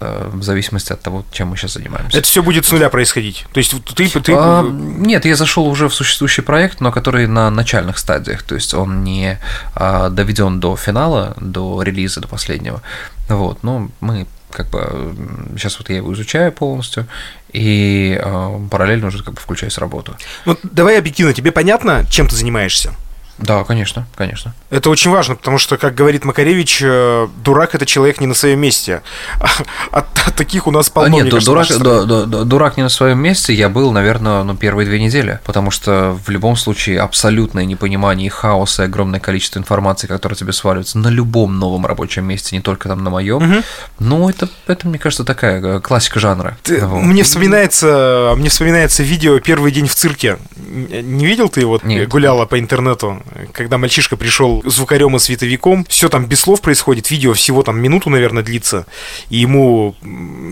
Э, 0.00 0.30
в 0.32 0.42
зависимости 0.42 0.92
от 0.92 1.00
того, 1.00 1.24
чем 1.32 1.48
мы 1.48 1.56
сейчас 1.56 1.74
занимаемся. 1.74 2.18
Это 2.18 2.26
все 2.26 2.42
будет 2.42 2.66
с 2.66 2.72
нуля 2.72 2.88
происходить. 2.88 3.46
То 3.52 3.58
есть 3.58 3.74
ты, 3.94 4.08
ты... 4.08 4.32
А, 4.36 4.62
нет, 4.62 5.24
я 5.24 5.36
зашел 5.36 5.66
уже 5.66 5.88
в 5.88 5.94
существующий 5.94 6.42
проект, 6.42 6.80
но 6.80 6.92
который 6.92 7.26
на 7.26 7.50
начальных 7.50 7.98
стадиях, 7.98 8.42
то 8.42 8.54
есть 8.54 8.74
он 8.74 9.04
не 9.04 9.38
а, 9.74 10.08
доведен 10.08 10.60
до 10.60 10.76
финала, 10.76 11.34
до 11.40 11.82
релиза, 11.82 12.20
до 12.20 12.28
последнего. 12.28 12.82
Вот, 13.28 13.62
но 13.62 13.90
мы 14.00 14.26
как 14.50 14.70
бы 14.70 15.14
сейчас 15.56 15.78
вот 15.78 15.90
я 15.90 15.96
его 15.96 16.12
изучаю 16.14 16.52
полностью 16.52 17.06
и 17.52 18.18
э, 18.18 18.60
параллельно 18.70 19.08
уже 19.08 19.22
как 19.22 19.34
бы 19.34 19.40
включаюсь 19.40 19.74
в 19.74 19.80
работу. 19.80 20.16
Ну, 20.46 20.56
давай 20.62 20.98
объективно, 20.98 21.34
тебе 21.34 21.52
понятно, 21.52 22.06
чем 22.10 22.28
ты 22.28 22.36
занимаешься? 22.36 22.94
Да, 23.38 23.62
конечно, 23.64 24.06
конечно. 24.16 24.54
Это 24.70 24.90
очень 24.90 25.10
важно, 25.10 25.36
потому 25.36 25.58
что, 25.58 25.76
как 25.76 25.94
говорит 25.94 26.24
Макаревич, 26.24 26.80
э, 26.82 27.28
дурак 27.44 27.74
это 27.74 27.86
человек 27.86 28.20
не 28.20 28.26
на 28.26 28.34
своем 28.34 28.60
месте. 28.60 29.02
От, 29.90 30.06
от 30.26 30.34
таких 30.34 30.66
у 30.66 30.70
нас 30.70 30.90
полно. 30.90 31.06
А 31.06 31.10
нет, 31.10 31.30
кажется, 31.30 31.50
дурак, 31.50 31.68
да, 31.78 32.04
да, 32.04 32.24
да, 32.26 32.44
дурак 32.44 32.76
не 32.76 32.82
на 32.82 32.88
своем 32.88 33.18
месте. 33.20 33.54
Я 33.54 33.68
был, 33.68 33.92
наверное, 33.92 34.42
ну, 34.42 34.56
первые 34.56 34.86
две 34.86 35.00
недели, 35.00 35.40
потому 35.44 35.70
что 35.70 36.18
в 36.24 36.28
любом 36.30 36.56
случае 36.56 37.00
абсолютное 37.00 37.64
непонимание 37.64 38.28
хаоса 38.28 38.82
и 38.82 38.86
огромное 38.86 39.20
количество 39.20 39.58
информации, 39.58 40.06
которая 40.06 40.36
тебе 40.36 40.52
сваливается 40.52 40.98
на 40.98 41.08
любом 41.08 41.58
новом 41.58 41.86
рабочем 41.86 42.24
месте, 42.24 42.56
не 42.56 42.62
только 42.62 42.88
там 42.88 43.04
на 43.04 43.10
моем. 43.10 43.36
Угу. 43.36 43.62
Ну, 44.00 44.28
это, 44.28 44.48
это, 44.66 44.88
мне 44.88 44.98
кажется, 44.98 45.24
такая 45.24 45.62
э, 45.62 45.80
классика 45.80 46.18
жанра. 46.18 46.58
Ты, 46.62 46.84
вот. 46.84 47.02
Мне 47.02 47.22
вспоминается, 47.22 48.34
мне 48.36 48.48
вспоминается 48.48 49.02
видео 49.02 49.38
«Первый 49.38 49.72
день 49.72 49.86
в 49.86 49.94
цирке». 49.94 50.38
Не 50.56 51.26
видел 51.26 51.48
ты 51.48 51.60
его? 51.60 51.78
Нет. 51.82 52.08
Гуляла 52.08 52.46
по 52.46 52.58
интернету 52.58 53.22
когда 53.52 53.78
мальчишка 53.78 54.16
пришел 54.16 54.62
звукарем 54.64 55.16
и 55.16 55.18
световиком, 55.18 55.84
все 55.88 56.08
там 56.08 56.26
без 56.26 56.40
слов 56.40 56.60
происходит, 56.60 57.10
видео 57.10 57.32
всего 57.34 57.62
там 57.62 57.80
минуту, 57.80 58.10
наверное, 58.10 58.42
длится, 58.42 58.86
и 59.30 59.38
ему 59.38 59.94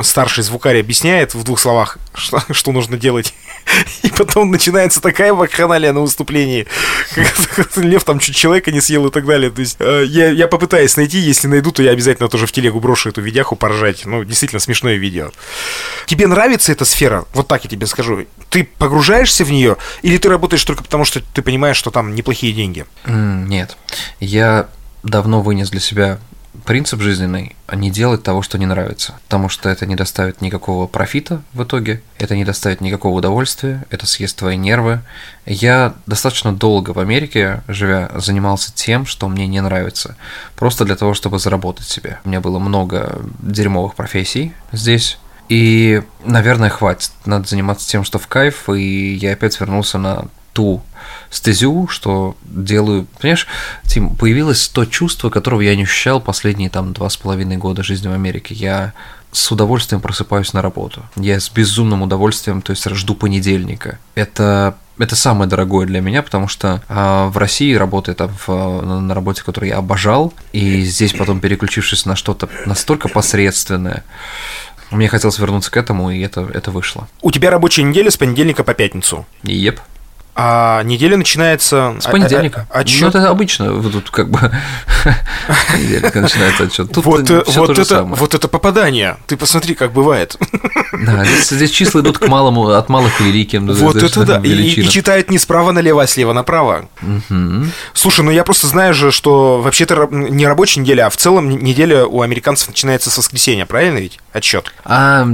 старший 0.03 0.45
звукарь 0.45 0.81
объясняет 0.81 1.35
в 1.35 1.45
двух 1.45 1.59
словах, 1.59 1.99
что, 2.15 2.43
что 2.51 2.73
нужно 2.73 2.97
делать. 2.97 3.35
И 4.03 4.09
потом 4.09 4.51
начинается 4.51 5.01
такая 5.01 5.33
вакханалия 5.33 5.93
на 5.93 6.01
выступлении, 6.01 6.67
лев 7.77 8.05
там 8.05 8.19
чуть 8.19 8.37
человека 8.37 8.71
не 8.71 8.81
съел 8.81 9.07
и 9.07 9.11
так 9.11 9.27
далее. 9.27 9.51
То 9.51 9.61
есть 9.61 9.77
э, 9.81 10.05
я, 10.07 10.31
я 10.31 10.49
попытаюсь 10.49 10.97
найти, 10.97 11.19
если 11.19 11.49
найду, 11.49 11.73
то 11.73 11.83
я 11.83 11.91
обязательно 11.91 12.29
тоже 12.29 12.47
в 12.47 12.53
телегу 12.53 12.81
брошу 12.81 13.09
эту 13.11 13.21
видяху 13.21 13.57
поржать. 13.57 14.07
Ну, 14.07 14.25
действительно 14.25 14.61
смешное 14.61 14.97
видео. 14.97 15.31
Тебе 16.07 16.27
нравится 16.27 16.73
эта 16.73 16.85
сфера? 16.85 17.25
Вот 17.35 17.49
так 17.49 17.65
я 17.65 17.71
тебе 17.71 17.87
скажу. 17.87 18.27
Ты 18.51 18.69
погружаешься 18.79 19.45
в 19.45 19.51
нее, 19.51 19.77
или 20.03 20.19
ты 20.19 20.29
работаешь 20.29 20.65
только 20.65 20.83
потому, 20.83 21.05
что 21.05 21.21
ты 21.21 21.43
понимаешь, 21.43 21.77
что 21.77 21.91
там 21.91 22.15
неплохие 22.15 22.53
деньги? 22.53 22.66
Нет. 23.07 23.77
Я 24.21 24.69
давно 25.03 25.43
вынес 25.43 25.71
для 25.71 25.81
себя 25.81 26.19
принцип 26.65 27.01
жизненный– 27.01 27.55
не 27.73 27.91
делать 27.91 28.23
того, 28.23 28.43
что 28.43 28.59
не 28.59 28.67
нравится, 28.67 29.15
потому 29.25 29.49
что 29.49 29.69
это 29.69 29.87
не 29.87 29.97
доставит 29.97 30.41
никакого 30.41 30.87
профита 30.87 31.43
в 31.53 31.63
итоге, 31.63 32.03
это 32.19 32.37
не 32.37 32.45
доставит 32.45 32.81
никакого 32.81 33.19
удовольствия, 33.19 33.85
это 33.91 34.07
съест 34.07 34.39
твои 34.39 34.57
нервы. 34.57 35.01
Я 35.47 35.95
достаточно 36.07 36.53
долго 36.53 36.91
в 36.91 36.99
Америке, 36.99 37.63
живя, 37.69 38.11
занимался 38.15 38.73
тем, 38.75 39.07
что 39.07 39.29
мне 39.29 39.47
не 39.47 39.61
нравится, 39.61 40.17
просто 40.57 40.85
для 40.85 40.97
того, 40.97 41.15
чтобы 41.15 41.39
заработать 41.39 41.87
себе. 41.87 42.19
У 42.25 42.29
меня 42.29 42.41
было 42.41 42.59
много 42.59 43.21
дерьмовых 43.41 43.95
профессий 43.95 44.53
здесь, 44.73 45.19
и, 45.49 46.03
наверное, 46.25 46.71
хватит. 46.71 47.13
Надо 47.25 47.47
заниматься 47.47 47.89
тем, 47.89 48.03
что 48.03 48.19
в 48.19 48.27
кайф, 48.27 48.69
и 48.69 49.15
я 49.15 49.33
опять 49.33 49.61
вернулся 49.61 49.99
на 49.99 50.27
ту 50.57 50.83
стезю, 51.31 51.87
что 51.89 52.35
делаю. 52.45 53.07
Понимаешь, 53.21 53.47
Тим, 53.85 54.17
появилось 54.17 54.69
то 54.69 54.87
чувство, 54.87 55.29
которого 55.29 55.61
я 55.61 55.77
не 55.77 55.83
ощущал 55.83 56.19
последние 56.19 56.71
там 56.71 56.95
два 56.95 57.11
с 57.11 57.17
половиной 57.19 57.59
года 57.59 57.83
жизни 57.83 58.09
в 58.09 58.13
Америке. 58.13 58.55
Я 58.55 58.95
с 59.33 59.53
удовольствием 59.53 60.01
просыпаюсь 60.01 60.55
на 60.55 60.63
работу. 60.63 61.03
Я 61.15 61.39
с 61.39 61.51
безумным 61.51 62.01
удовольствием, 62.01 62.63
то 62.63 62.71
есть 62.71 62.89
жду 62.89 63.15
понедельника. 63.15 63.99
Это 64.15 64.79
это 64.99 65.15
самое 65.15 65.47
дорогое 65.47 65.87
для 65.87 66.01
меня, 66.01 66.23
потому 66.23 66.49
что 66.49 66.81
э, 66.89 67.27
в 67.27 67.37
России 67.37 67.75
работая 67.75 68.15
там 68.15 68.35
в, 68.47 68.81
на 68.81 69.15
работе, 69.15 69.43
которую 69.43 69.69
я 69.69 69.77
обожал, 69.77 70.33
и 70.55 70.81
здесь 70.85 71.13
потом 71.13 71.41
переключившись 71.41 72.07
на 72.07 72.17
что-то 72.17 72.49
настолько 72.65 73.09
посредственное, 73.09 74.05
мне 74.91 75.09
хотелось 75.09 75.39
вернуться 75.39 75.71
к 75.71 75.77
этому, 75.77 76.11
и 76.11 76.21
это, 76.21 76.49
это 76.55 76.71
вышло. 76.71 77.09
У 77.21 77.31
тебя 77.31 77.51
рабочая 77.51 77.83
неделя 77.83 78.11
с 78.11 78.17
понедельника 78.17 78.65
по 78.65 78.73
пятницу. 78.73 79.27
Еп. 79.43 79.81
А 80.39 80.83
неделя 80.83 81.17
начинается... 81.17 81.97
С 81.99 82.05
понедельника. 82.05 82.67
А, 82.69 82.79
а, 82.79 82.81
отчет... 82.81 83.01
Ну, 83.01 83.09
это 83.09 83.31
обычно, 83.31 83.83
тут 83.83 84.11
как 84.11 84.29
бы 84.29 84.39
понедельника 85.73 86.21
начинается 86.21 86.65
отчет. 86.65 86.93
Тут 86.93 87.07
вот, 87.07 87.31
вот, 87.31 87.79
это, 87.79 88.03
вот 88.03 88.35
это 88.35 88.47
попадание. 88.47 89.17
Ты 89.27 89.39
посмотри, 89.39 89.75
как 89.75 89.93
бывает. 89.93 90.37
Да, 90.93 91.25
здесь, 91.25 91.49
здесь 91.49 91.71
числа 91.71 92.03
идут 92.03 92.19
к 92.19 92.29
малому, 92.29 92.69
от 92.69 92.91
малых 92.91 93.17
к 93.17 93.21
великим. 93.21 93.67
Вот 93.67 93.97
это 93.97 94.25
да. 94.25 94.41
И, 94.45 94.51
и 94.51 94.89
читают 94.89 95.31
не 95.31 95.39
справа 95.39 95.73
налево, 95.73 96.03
а 96.03 96.07
слева 96.07 96.35
направо. 96.35 96.89
Угу. 97.01 97.67
Слушай, 97.95 98.25
ну 98.25 98.31
я 98.31 98.45
просто 98.45 98.67
знаю 98.67 98.93
же, 98.93 99.13
что 99.13 99.63
вообще-то 99.63 100.07
не 100.11 100.47
рабочая 100.47 100.81
неделя, 100.81 101.07
а 101.07 101.11
в 101.11 101.17
целом 101.17 101.49
неделя 101.49 102.05
у 102.05 102.21
американцев 102.21 102.69
начинается 102.69 103.11
с 103.11 103.17
воскресенья, 103.17 103.65
правильно 103.65 103.99
ведь? 103.99 104.21
Отчет. 104.33 104.73
А 104.85 105.27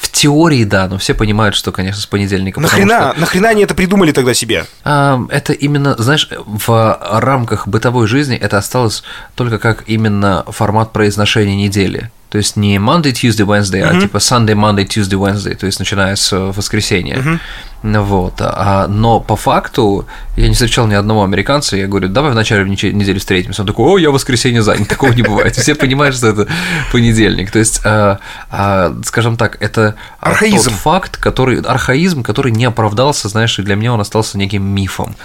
в 0.00 0.10
теории, 0.10 0.64
да, 0.64 0.88
но 0.88 0.98
все 0.98 1.14
понимают, 1.14 1.54
что, 1.54 1.72
конечно, 1.72 2.00
с 2.00 2.06
понедельника. 2.06 2.60
Нахрена, 2.60 3.12
что... 3.12 3.20
нахрена 3.20 3.48
они 3.48 3.62
это 3.62 3.74
придумали 3.74 4.12
тогда 4.12 4.34
себе? 4.34 4.66
А, 4.84 5.20
это 5.30 5.52
именно, 5.52 5.94
знаешь, 5.98 6.28
в 6.30 6.98
рамках 7.20 7.66
бытовой 7.66 8.06
жизни 8.06 8.36
это 8.36 8.58
осталось 8.58 9.02
только 9.34 9.58
как 9.58 9.84
именно 9.86 10.44
формат 10.48 10.92
произношения 10.92 11.56
недели. 11.56 12.10
То 12.30 12.36
есть 12.36 12.56
не 12.56 12.76
Monday, 12.76 13.12
Tuesday, 13.12 13.46
Wednesday, 13.46 13.80
uh-huh. 13.80 13.96
а 13.96 14.00
типа 14.00 14.18
Sunday, 14.18 14.54
Monday, 14.54 14.86
Tuesday, 14.86 15.18
Wednesday, 15.18 15.54
то 15.54 15.64
есть 15.64 15.78
начиная 15.78 16.14
с 16.14 16.30
воскресенья. 16.36 17.16
Uh-huh. 17.16 17.38
Вот. 17.82 18.34
А, 18.40 18.86
но 18.88 19.20
по 19.20 19.36
факту 19.36 20.06
я 20.36 20.48
не 20.48 20.54
встречал 20.54 20.86
ни 20.86 20.94
одного 20.94 21.24
американца, 21.24 21.76
я 21.76 21.86
говорю, 21.86 22.08
давай 22.08 22.32
в 22.32 22.34
начале 22.34 22.68
недели 22.68 23.18
встретимся. 23.18 23.62
Он 23.62 23.66
такой, 23.66 23.86
о, 23.86 23.98
я 23.98 24.10
в 24.10 24.14
воскресенье 24.14 24.62
занят, 24.62 24.88
такого 24.88 25.12
не 25.12 25.22
бывает. 25.22 25.56
Все 25.56 25.74
понимают, 25.74 26.16
что 26.16 26.28
это 26.28 26.48
понедельник. 26.92 27.50
То 27.50 27.58
есть, 27.58 27.80
а, 27.84 28.18
а, 28.50 28.94
скажем 29.04 29.36
так, 29.36 29.60
это 29.60 29.96
архаизм. 30.20 30.70
тот 30.70 30.78
факт, 30.78 31.16
который, 31.16 31.60
архаизм, 31.60 32.22
который 32.22 32.52
не 32.52 32.64
оправдался, 32.64 33.28
знаешь, 33.28 33.58
и 33.58 33.62
для 33.62 33.74
меня 33.74 33.92
он 33.92 34.00
остался 34.00 34.38
неким 34.38 34.64
мифом. 34.64 35.16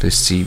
То 0.00 0.06
есть, 0.06 0.32
и, 0.32 0.46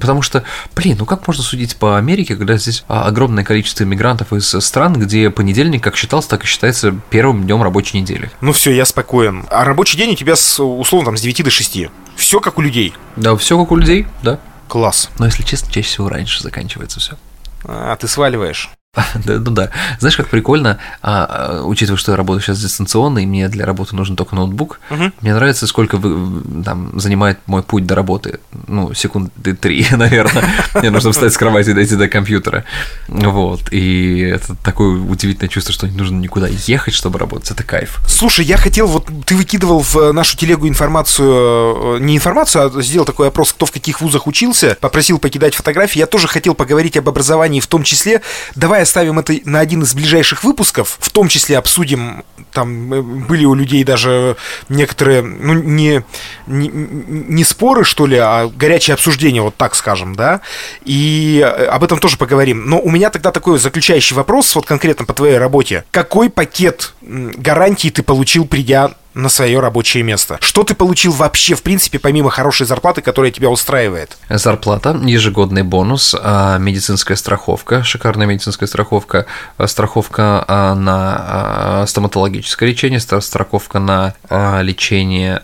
потому 0.00 0.22
что, 0.22 0.44
блин, 0.74 0.96
ну 0.98 1.04
как 1.04 1.26
можно 1.26 1.42
судить 1.42 1.76
по 1.76 1.98
Америке, 1.98 2.36
когда 2.36 2.56
здесь 2.56 2.84
огромное 2.88 3.44
количество 3.44 3.84
иммигрантов 3.84 4.32
из 4.32 4.48
стран, 4.64 4.94
где 4.94 5.30
понедельник 5.30 5.82
как 5.82 5.96
считался, 5.96 6.28
так 6.28 6.44
и 6.44 6.46
считается 6.46 6.94
первым 7.10 7.44
днем 7.44 7.62
рабочей 7.62 8.00
недели. 8.00 8.30
Ну 8.40 8.52
все, 8.52 8.72
я 8.72 8.84
спокоен. 8.84 9.44
А 9.50 9.64
рабочий 9.64 9.98
день 9.98 10.12
у 10.12 10.16
тебя 10.16 10.36
с, 10.36 10.58
условно 11.04 11.12
там 11.12 11.16
с 11.16 11.20
9 11.20 11.44
до 11.44 11.50
6. 11.50 11.78
Все 12.16 12.40
как 12.40 12.58
у 12.58 12.62
людей. 12.62 12.94
Да, 13.16 13.36
все 13.36 13.58
как 13.58 13.72
у 13.72 13.76
людей, 13.76 14.06
да. 14.22 14.38
Класс. 14.68 15.10
Но 15.18 15.26
если 15.26 15.42
честно, 15.42 15.70
чаще 15.70 15.88
всего 15.88 16.08
раньше 16.08 16.42
заканчивается 16.42 17.00
все. 17.00 17.16
А, 17.64 17.96
ты 17.96 18.08
сваливаешь. 18.08 18.70
Да, 19.24 19.34
ну 19.38 19.50
да. 19.50 19.70
Знаешь, 19.98 20.16
как 20.16 20.28
прикольно, 20.28 20.78
а, 21.02 21.24
а, 21.24 21.62
учитывая, 21.62 21.98
что 21.98 22.12
я 22.12 22.16
работаю 22.16 22.42
сейчас 22.42 22.60
дистанционно, 22.60 23.20
и 23.20 23.26
мне 23.26 23.48
для 23.48 23.64
работы 23.66 23.96
нужен 23.96 24.16
только 24.16 24.34
ноутбук, 24.34 24.80
угу. 24.90 25.12
мне 25.20 25.34
нравится, 25.34 25.66
сколько 25.66 25.96
вы, 25.96 26.62
там, 26.62 26.98
занимает 26.98 27.38
мой 27.46 27.62
путь 27.62 27.86
до 27.86 27.94
работы. 27.94 28.40
Ну, 28.66 28.94
секунды 28.94 29.54
три, 29.54 29.86
наверное. 29.92 30.44
Мне 30.74 30.90
нужно 30.90 31.12
встать 31.12 31.32
с 31.32 31.36
кровати 31.36 31.70
и 31.70 31.72
дойти 31.72 31.96
до 31.96 32.08
компьютера. 32.08 32.64
Вот. 33.08 33.72
И 33.72 34.20
это 34.20 34.54
такое 34.56 34.98
удивительное 34.98 35.48
чувство, 35.48 35.72
что 35.72 35.88
не 35.88 35.96
нужно 35.96 36.18
никуда 36.18 36.48
ехать, 36.48 36.94
чтобы 36.94 37.18
работать. 37.18 37.50
Это 37.50 37.62
кайф. 37.62 38.00
Слушай, 38.06 38.44
я 38.44 38.56
хотел, 38.56 38.86
вот 38.86 39.08
ты 39.26 39.36
выкидывал 39.36 39.80
в 39.80 40.12
нашу 40.12 40.36
телегу 40.36 40.68
информацию, 40.68 41.96
э, 41.96 41.98
не 42.00 42.16
информацию, 42.16 42.66
а 42.66 42.82
сделал 42.82 43.06
такой 43.06 43.28
опрос, 43.28 43.52
кто 43.52 43.66
в 43.66 43.72
каких 43.72 44.00
вузах 44.00 44.26
учился, 44.26 44.76
попросил 44.80 45.18
покидать 45.18 45.54
фотографии. 45.54 45.98
Я 45.98 46.06
тоже 46.06 46.28
хотел 46.28 46.54
поговорить 46.54 46.96
об 46.96 47.08
образовании 47.08 47.60
в 47.60 47.66
том 47.66 47.82
числе. 47.82 48.22
Давай 48.54 48.83
оставим 48.84 49.18
это 49.18 49.34
на 49.44 49.60
один 49.60 49.82
из 49.82 49.94
ближайших 49.94 50.44
выпусков, 50.44 50.96
в 51.00 51.10
том 51.10 51.28
числе 51.28 51.58
обсудим, 51.58 52.24
там 52.52 52.94
э, 52.94 53.02
были 53.02 53.44
у 53.44 53.54
людей 53.54 53.82
даже 53.84 54.36
некоторые, 54.68 55.22
ну, 55.22 55.54
не, 55.54 56.04
не, 56.46 56.68
не 56.68 57.44
споры, 57.44 57.84
что 57.84 58.06
ли, 58.06 58.16
а 58.16 58.46
горячее 58.46 58.94
обсуждение, 58.94 59.42
вот 59.42 59.56
так 59.56 59.74
скажем, 59.74 60.14
да, 60.14 60.40
и 60.84 61.42
э, 61.44 61.64
об 61.66 61.84
этом 61.84 61.98
тоже 61.98 62.16
поговорим. 62.16 62.68
Но 62.68 62.80
у 62.80 62.90
меня 62.90 63.10
тогда 63.10 63.32
такой 63.32 63.58
заключающий 63.58 64.14
вопрос, 64.14 64.54
вот 64.54 64.66
конкретно 64.66 65.04
по 65.04 65.12
твоей 65.12 65.38
работе. 65.38 65.84
Какой 65.90 66.30
пакет 66.30 66.94
гарантий 67.02 67.90
ты 67.90 68.02
получил, 68.02 68.46
придя 68.46 68.92
на 69.14 69.28
свое 69.28 69.60
рабочее 69.60 70.02
место. 70.02 70.38
Что 70.40 70.64
ты 70.64 70.74
получил 70.74 71.12
вообще, 71.12 71.54
в 71.54 71.62
принципе, 71.62 71.98
помимо 71.98 72.30
хорошей 72.30 72.66
зарплаты, 72.66 73.00
которая 73.00 73.30
тебя 73.30 73.48
устраивает? 73.48 74.16
Зарплата, 74.28 74.98
ежегодный 75.04 75.62
бонус, 75.62 76.14
а, 76.20 76.58
медицинская 76.58 77.16
страховка, 77.16 77.82
шикарная 77.84 78.26
медицинская 78.26 78.66
страховка, 78.66 79.26
а, 79.56 79.66
страховка 79.66 80.44
а, 80.46 80.74
на 80.74 81.86
стоматологическое 81.86 82.68
лечение, 82.68 83.00
страховка 83.00 83.78
на 83.78 84.14
лечение 84.62 85.40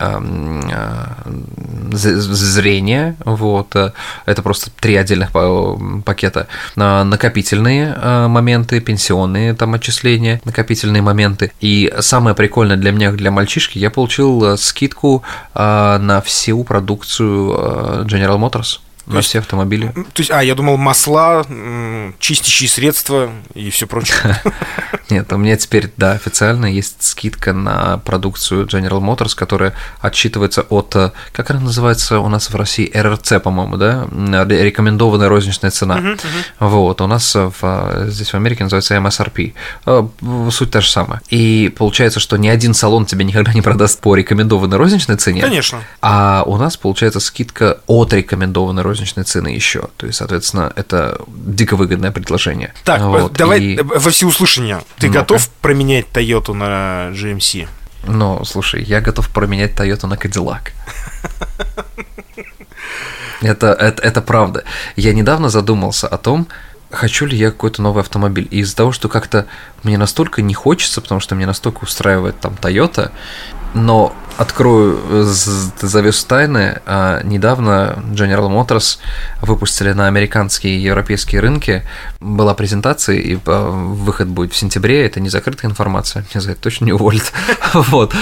зрения, 1.92 3.16
вот, 3.24 3.74
это 3.74 4.42
просто 4.42 4.70
три 4.80 4.96
отдельных 4.96 5.30
пакета, 6.04 6.46
накопительные 6.76 7.94
моменты, 8.28 8.80
пенсионные 8.80 9.54
там 9.54 9.74
отчисления, 9.74 10.40
накопительные 10.44 11.02
моменты, 11.02 11.52
и 11.60 11.92
самое 12.00 12.34
прикольное 12.36 12.76
для 12.76 12.92
меня, 12.92 13.12
для 13.12 13.30
мальчишки, 13.30 13.78
я 13.78 13.90
получил 13.90 14.56
скидку 14.56 15.22
на 15.54 16.22
всю 16.24 16.64
продукцию 16.64 18.04
General 18.04 18.38
Motors. 18.38 18.80
На 19.14 19.18
есть, 19.18 19.28
все 19.30 19.38
автомобили. 19.40 19.88
То 20.12 20.20
есть, 20.20 20.30
а, 20.30 20.42
я 20.42 20.54
думал, 20.54 20.76
масла, 20.76 21.44
чистящие 22.18 22.68
средства 22.68 23.30
и 23.54 23.70
все 23.70 23.86
прочее. 23.86 24.40
Нет, 25.10 25.32
у 25.32 25.36
меня 25.36 25.56
теперь, 25.56 25.92
да, 25.96 26.12
официально 26.12 26.66
есть 26.66 27.02
скидка 27.02 27.52
на 27.52 27.98
продукцию 27.98 28.66
General 28.66 29.00
Motors, 29.00 29.34
которая 29.34 29.74
отсчитывается 30.00 30.62
от, 30.62 30.94
э, 30.94 31.10
как 31.32 31.50
она 31.50 31.60
называется 31.60 32.20
у 32.20 32.28
нас 32.28 32.48
в 32.48 32.54
России, 32.54 32.90
РРЦ, 32.94 33.34
по-моему, 33.42 33.76
да, 33.76 34.06
рекомендованная 34.46 35.28
розничная 35.28 35.70
цена. 35.70 36.00
Вот, 36.60 37.00
у 37.00 37.06
нас 37.06 37.34
в, 37.34 38.06
здесь 38.08 38.30
в 38.30 38.34
Америке 38.34 38.62
называется 38.62 38.94
MSRP. 38.94 39.54
Э, 39.86 40.08
суть 40.50 40.70
та 40.70 40.80
же 40.80 40.90
самая. 40.90 41.20
И 41.28 41.74
получается, 41.76 42.20
что 42.20 42.36
ни 42.36 42.48
один 42.48 42.74
салон 42.74 43.06
тебе 43.06 43.24
никогда 43.24 43.52
не 43.52 43.62
продаст 43.62 44.00
по 44.00 44.14
рекомендованной 44.14 44.76
розничной 44.76 45.16
цене. 45.16 45.42
Конечно. 45.42 45.80
А 46.00 46.44
у 46.46 46.56
нас 46.56 46.76
получается 46.76 47.18
скидка 47.18 47.80
от 47.86 48.12
рекомендованной 48.12 48.82
розничной 48.82 48.99
розничной 49.00 49.24
цены 49.24 49.48
еще. 49.48 49.88
То 49.96 50.06
есть, 50.06 50.18
соответственно, 50.18 50.72
это 50.76 51.20
дико 51.28 51.76
выгодное 51.76 52.12
предложение. 52.12 52.72
Так, 52.84 53.00
вот, 53.00 53.32
давай 53.32 53.60
и... 53.60 53.80
во 53.82 54.10
всеуслышание. 54.10 54.82
Ты 54.98 55.06
ну 55.06 55.14
готов 55.14 55.48
променять 55.60 56.06
Toyota 56.12 56.52
на 56.52 57.10
GMC? 57.12 57.66
Ну, 58.06 58.44
слушай, 58.44 58.82
я 58.82 59.00
готов 59.00 59.28
променять 59.30 59.72
Toyota 59.72 60.06
на 60.06 60.14
Cadillac. 60.14 60.72
Это, 63.42 63.68
это, 63.68 64.02
это 64.02 64.20
правда. 64.20 64.64
Я 64.96 65.14
недавно 65.14 65.48
задумался 65.48 66.06
о 66.06 66.18
том, 66.18 66.46
хочу 66.90 67.24
ли 67.24 67.38
я 67.38 67.50
какой-то 67.50 67.80
новый 67.80 68.02
автомобиль. 68.02 68.46
И 68.50 68.58
из-за 68.58 68.76
того, 68.76 68.92
что 68.92 69.08
как-то 69.08 69.46
мне 69.82 69.96
настолько 69.96 70.42
не 70.42 70.52
хочется, 70.52 71.00
потому 71.00 71.20
что 71.20 71.34
мне 71.34 71.46
настолько 71.46 71.84
устраивает 71.84 72.38
там 72.38 72.54
Toyota, 72.60 73.12
но 73.72 74.14
открою 74.40 74.98
завесу 75.82 76.26
тайны. 76.26 76.80
А, 76.86 77.22
недавно 77.22 78.02
General 78.12 78.48
Motors 78.48 78.98
выпустили 79.42 79.92
на 79.92 80.06
американские 80.06 80.76
и 80.76 80.80
европейские 80.80 81.42
рынки. 81.42 81.86
Была 82.20 82.54
презентация, 82.54 83.16
и 83.16 83.38
а, 83.44 83.70
выход 83.70 84.28
будет 84.28 84.54
в 84.54 84.56
сентябре. 84.56 85.04
Это 85.04 85.20
не 85.20 85.28
закрытая 85.28 85.70
информация, 85.70 86.24
меня 86.30 86.40
за 86.40 86.52
это 86.52 86.62
точно 86.62 86.86
не 86.86 86.92
уволят. 86.92 87.32
Вот. 87.74 88.14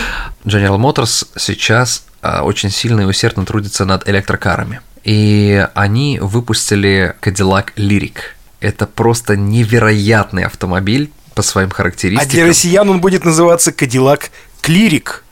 General 0.44 0.76
Motors 0.78 1.28
сейчас 1.36 2.04
а, 2.20 2.42
очень 2.42 2.70
сильно 2.70 3.02
и 3.02 3.04
усердно 3.04 3.46
трудится 3.46 3.84
над 3.84 4.08
электрокарами. 4.08 4.80
И 5.04 5.64
они 5.74 6.18
выпустили 6.20 7.14
Cadillac 7.22 7.74
Lyric. 7.76 8.16
Это 8.58 8.88
просто 8.88 9.36
невероятный 9.36 10.44
автомобиль 10.44 11.12
по 11.36 11.42
своим 11.42 11.70
характеристикам. 11.70 12.28
А 12.28 12.32
для 12.32 12.46
россиян 12.46 12.90
он 12.90 13.00
будет 13.00 13.24
называться 13.24 13.70
Cadillac 13.70 14.30
Клирик. 14.60 15.22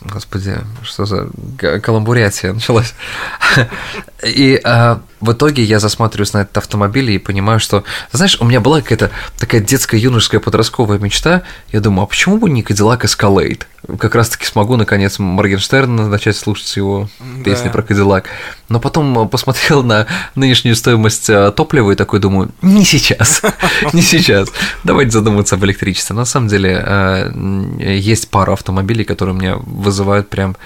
Господи, 0.00 0.56
что 0.82 1.04
за 1.04 1.28
каламбуряция 1.80 2.52
началась. 2.52 2.94
И 4.24 4.60
а, 4.64 5.00
в 5.20 5.32
итоге 5.32 5.62
я 5.62 5.78
засматриваюсь 5.78 6.32
на 6.32 6.38
этот 6.38 6.58
автомобиль 6.58 7.10
и 7.10 7.18
понимаю, 7.18 7.60
что, 7.60 7.84
знаешь, 8.12 8.38
у 8.40 8.44
меня 8.44 8.60
была 8.60 8.80
какая-то 8.80 9.10
такая 9.38 9.60
детская, 9.60 9.98
юношеская, 9.98 10.40
подростковая 10.40 10.98
мечта. 10.98 11.42
Я 11.72 11.80
думаю, 11.80 12.04
а 12.04 12.06
почему 12.06 12.38
бы 12.38 12.50
не 12.50 12.62
Cadillac 12.62 13.00
Escalade? 13.02 13.62
Как 13.98 14.14
раз-таки 14.14 14.44
смогу, 14.44 14.76
наконец, 14.76 15.18
Моргенштерна 15.18 16.08
начать 16.08 16.36
слушать 16.36 16.76
его 16.76 17.08
да. 17.20 17.44
песни 17.44 17.68
про 17.68 17.82
Cadillac. 17.82 18.24
Но 18.68 18.80
потом 18.80 19.28
посмотрел 19.28 19.82
на 19.82 20.06
нынешнюю 20.34 20.76
стоимость 20.76 21.30
а, 21.30 21.50
топлива 21.52 21.92
и 21.92 21.94
такой 21.94 22.20
думаю, 22.20 22.50
не 22.62 22.84
сейчас, 22.84 23.42
не 23.92 24.02
сейчас. 24.02 24.50
Давайте 24.84 25.12
задуматься 25.12 25.54
об 25.54 25.64
электричестве. 25.64 26.14
На 26.14 26.24
самом 26.24 26.48
деле, 26.48 26.76
а, 26.84 27.32
есть 27.78 28.30
пара 28.30 28.52
автомобилей, 28.52 29.04
которые 29.04 29.34
меня 29.34 29.56
вызывают 29.56 30.28
прям 30.28 30.56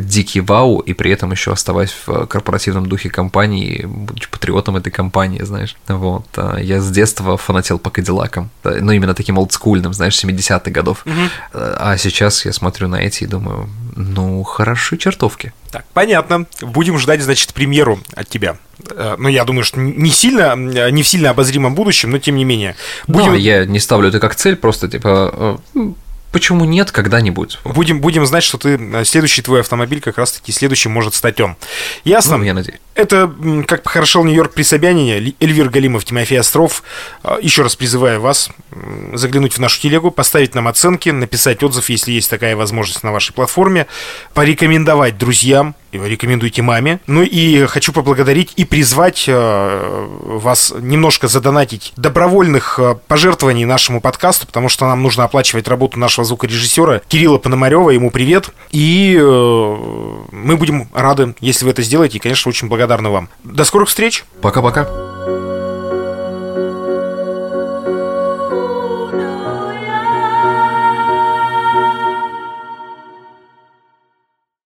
дикий 0.00 0.40
вау, 0.40 0.80
и 0.80 0.92
при 0.92 1.10
этом 1.10 1.30
еще 1.30 1.52
оставаясь 1.52 1.94
в 2.06 2.26
корпоративном 2.26 2.86
духе 2.86 3.10
компании, 3.10 3.84
будучи 3.86 4.28
патриотом 4.30 4.76
этой 4.76 4.90
компании, 4.90 5.42
знаешь. 5.42 5.76
Вот. 5.86 6.26
А, 6.36 6.58
я 6.58 6.80
с 6.80 6.90
детства 6.90 7.36
фанател 7.36 7.78
по 7.78 7.90
Кадиллакам. 7.90 8.50
Ну, 8.64 8.92
именно 8.92 9.14
таким 9.14 9.38
олдскульным, 9.38 9.92
знаешь, 9.92 10.22
70-х 10.22 10.70
годов. 10.70 11.04
Угу. 11.06 11.14
А 11.52 11.96
сейчас 11.98 12.44
я 12.44 12.52
смотрю 12.52 12.88
на 12.88 12.96
эти 12.96 13.24
и 13.24 13.26
думаю, 13.26 13.68
ну, 13.96 14.42
хороши 14.42 14.96
чертовки. 14.96 15.52
Так, 15.70 15.84
понятно. 15.92 16.46
Будем 16.62 16.98
ждать, 16.98 17.20
значит, 17.20 17.52
премьеру 17.52 17.98
от 18.14 18.28
тебя. 18.28 18.56
Ну, 19.18 19.28
я 19.28 19.44
думаю, 19.44 19.64
что 19.64 19.80
не 19.80 20.10
сильно, 20.10 20.54
не 20.56 21.02
в 21.02 21.08
сильно 21.08 21.30
обозримом 21.30 21.74
будущем, 21.74 22.10
но 22.10 22.18
тем 22.18 22.36
не 22.36 22.44
менее. 22.44 22.76
Будем... 23.06 23.32
Да, 23.32 23.36
я 23.36 23.64
не 23.66 23.80
ставлю 23.80 24.08
это 24.08 24.20
как 24.20 24.34
цель, 24.34 24.56
просто 24.56 24.88
типа 24.88 25.60
Почему 26.32 26.64
нет 26.64 26.90
когда-нибудь? 26.90 27.58
Будем, 27.64 28.00
будем 28.00 28.26
знать, 28.26 28.44
что 28.44 28.58
ты 28.58 28.76
э, 28.76 29.04
следующий 29.04 29.42
твой 29.42 29.60
автомобиль 29.60 30.00
как 30.00 30.18
раз-таки 30.18 30.52
следующий 30.52 30.88
может 30.88 31.14
стать 31.14 31.40
он. 31.40 31.56
Ясно? 32.04 32.36
Ну, 32.36 32.44
я 32.44 32.54
надеюсь. 32.54 32.80
Это 32.98 33.32
как 33.68 33.84
похорошел 33.84 34.24
Нью-Йорк 34.24 34.54
при 34.54 34.64
Собянине. 34.64 35.32
Эльвир 35.38 35.68
Галимов, 35.68 36.04
Тимофей 36.04 36.40
Остров. 36.40 36.82
Э, 37.22 37.38
Еще 37.40 37.62
раз 37.62 37.76
призываю 37.76 38.20
вас 38.20 38.50
заглянуть 39.12 39.54
в 39.54 39.58
нашу 39.58 39.80
телегу, 39.80 40.10
поставить 40.10 40.54
нам 40.54 40.66
оценки, 40.68 41.08
написать 41.10 41.62
отзыв, 41.62 41.88
если 41.88 42.12
есть 42.12 42.28
такая 42.28 42.56
возможность 42.56 43.02
на 43.02 43.12
вашей 43.12 43.32
платформе, 43.32 43.86
порекомендовать 44.34 45.16
друзьям, 45.16 45.74
рекомендуйте 45.92 46.62
маме. 46.62 47.00
Ну 47.06 47.22
и 47.22 47.66
хочу 47.66 47.92
поблагодарить 47.92 48.52
и 48.56 48.64
призвать 48.64 49.24
э, 49.26 50.06
вас 50.24 50.74
немножко 50.78 51.28
задонатить 51.28 51.92
добровольных 51.96 52.78
э, 52.78 52.96
пожертвований 53.06 53.64
нашему 53.64 54.00
подкасту, 54.00 54.46
потому 54.46 54.68
что 54.68 54.86
нам 54.86 55.02
нужно 55.02 55.24
оплачивать 55.24 55.68
работу 55.68 55.98
нашего 55.98 56.24
звукорежиссера 56.24 57.00
Кирилла 57.08 57.38
Пономарева. 57.38 57.90
Ему 57.90 58.10
привет. 58.10 58.50
И 58.70 59.16
э, 59.18 59.76
мы 60.32 60.56
будем 60.56 60.88
рады, 60.92 61.34
если 61.40 61.64
вы 61.64 61.70
это 61.70 61.82
сделаете, 61.82 62.18
и, 62.18 62.20
конечно, 62.20 62.48
очень 62.48 62.68
благодарны 62.88 63.10
вам. 63.10 63.28
До 63.44 63.64
скорых 63.64 63.88
встреч. 63.88 64.24
Пока-пока. 64.40 65.07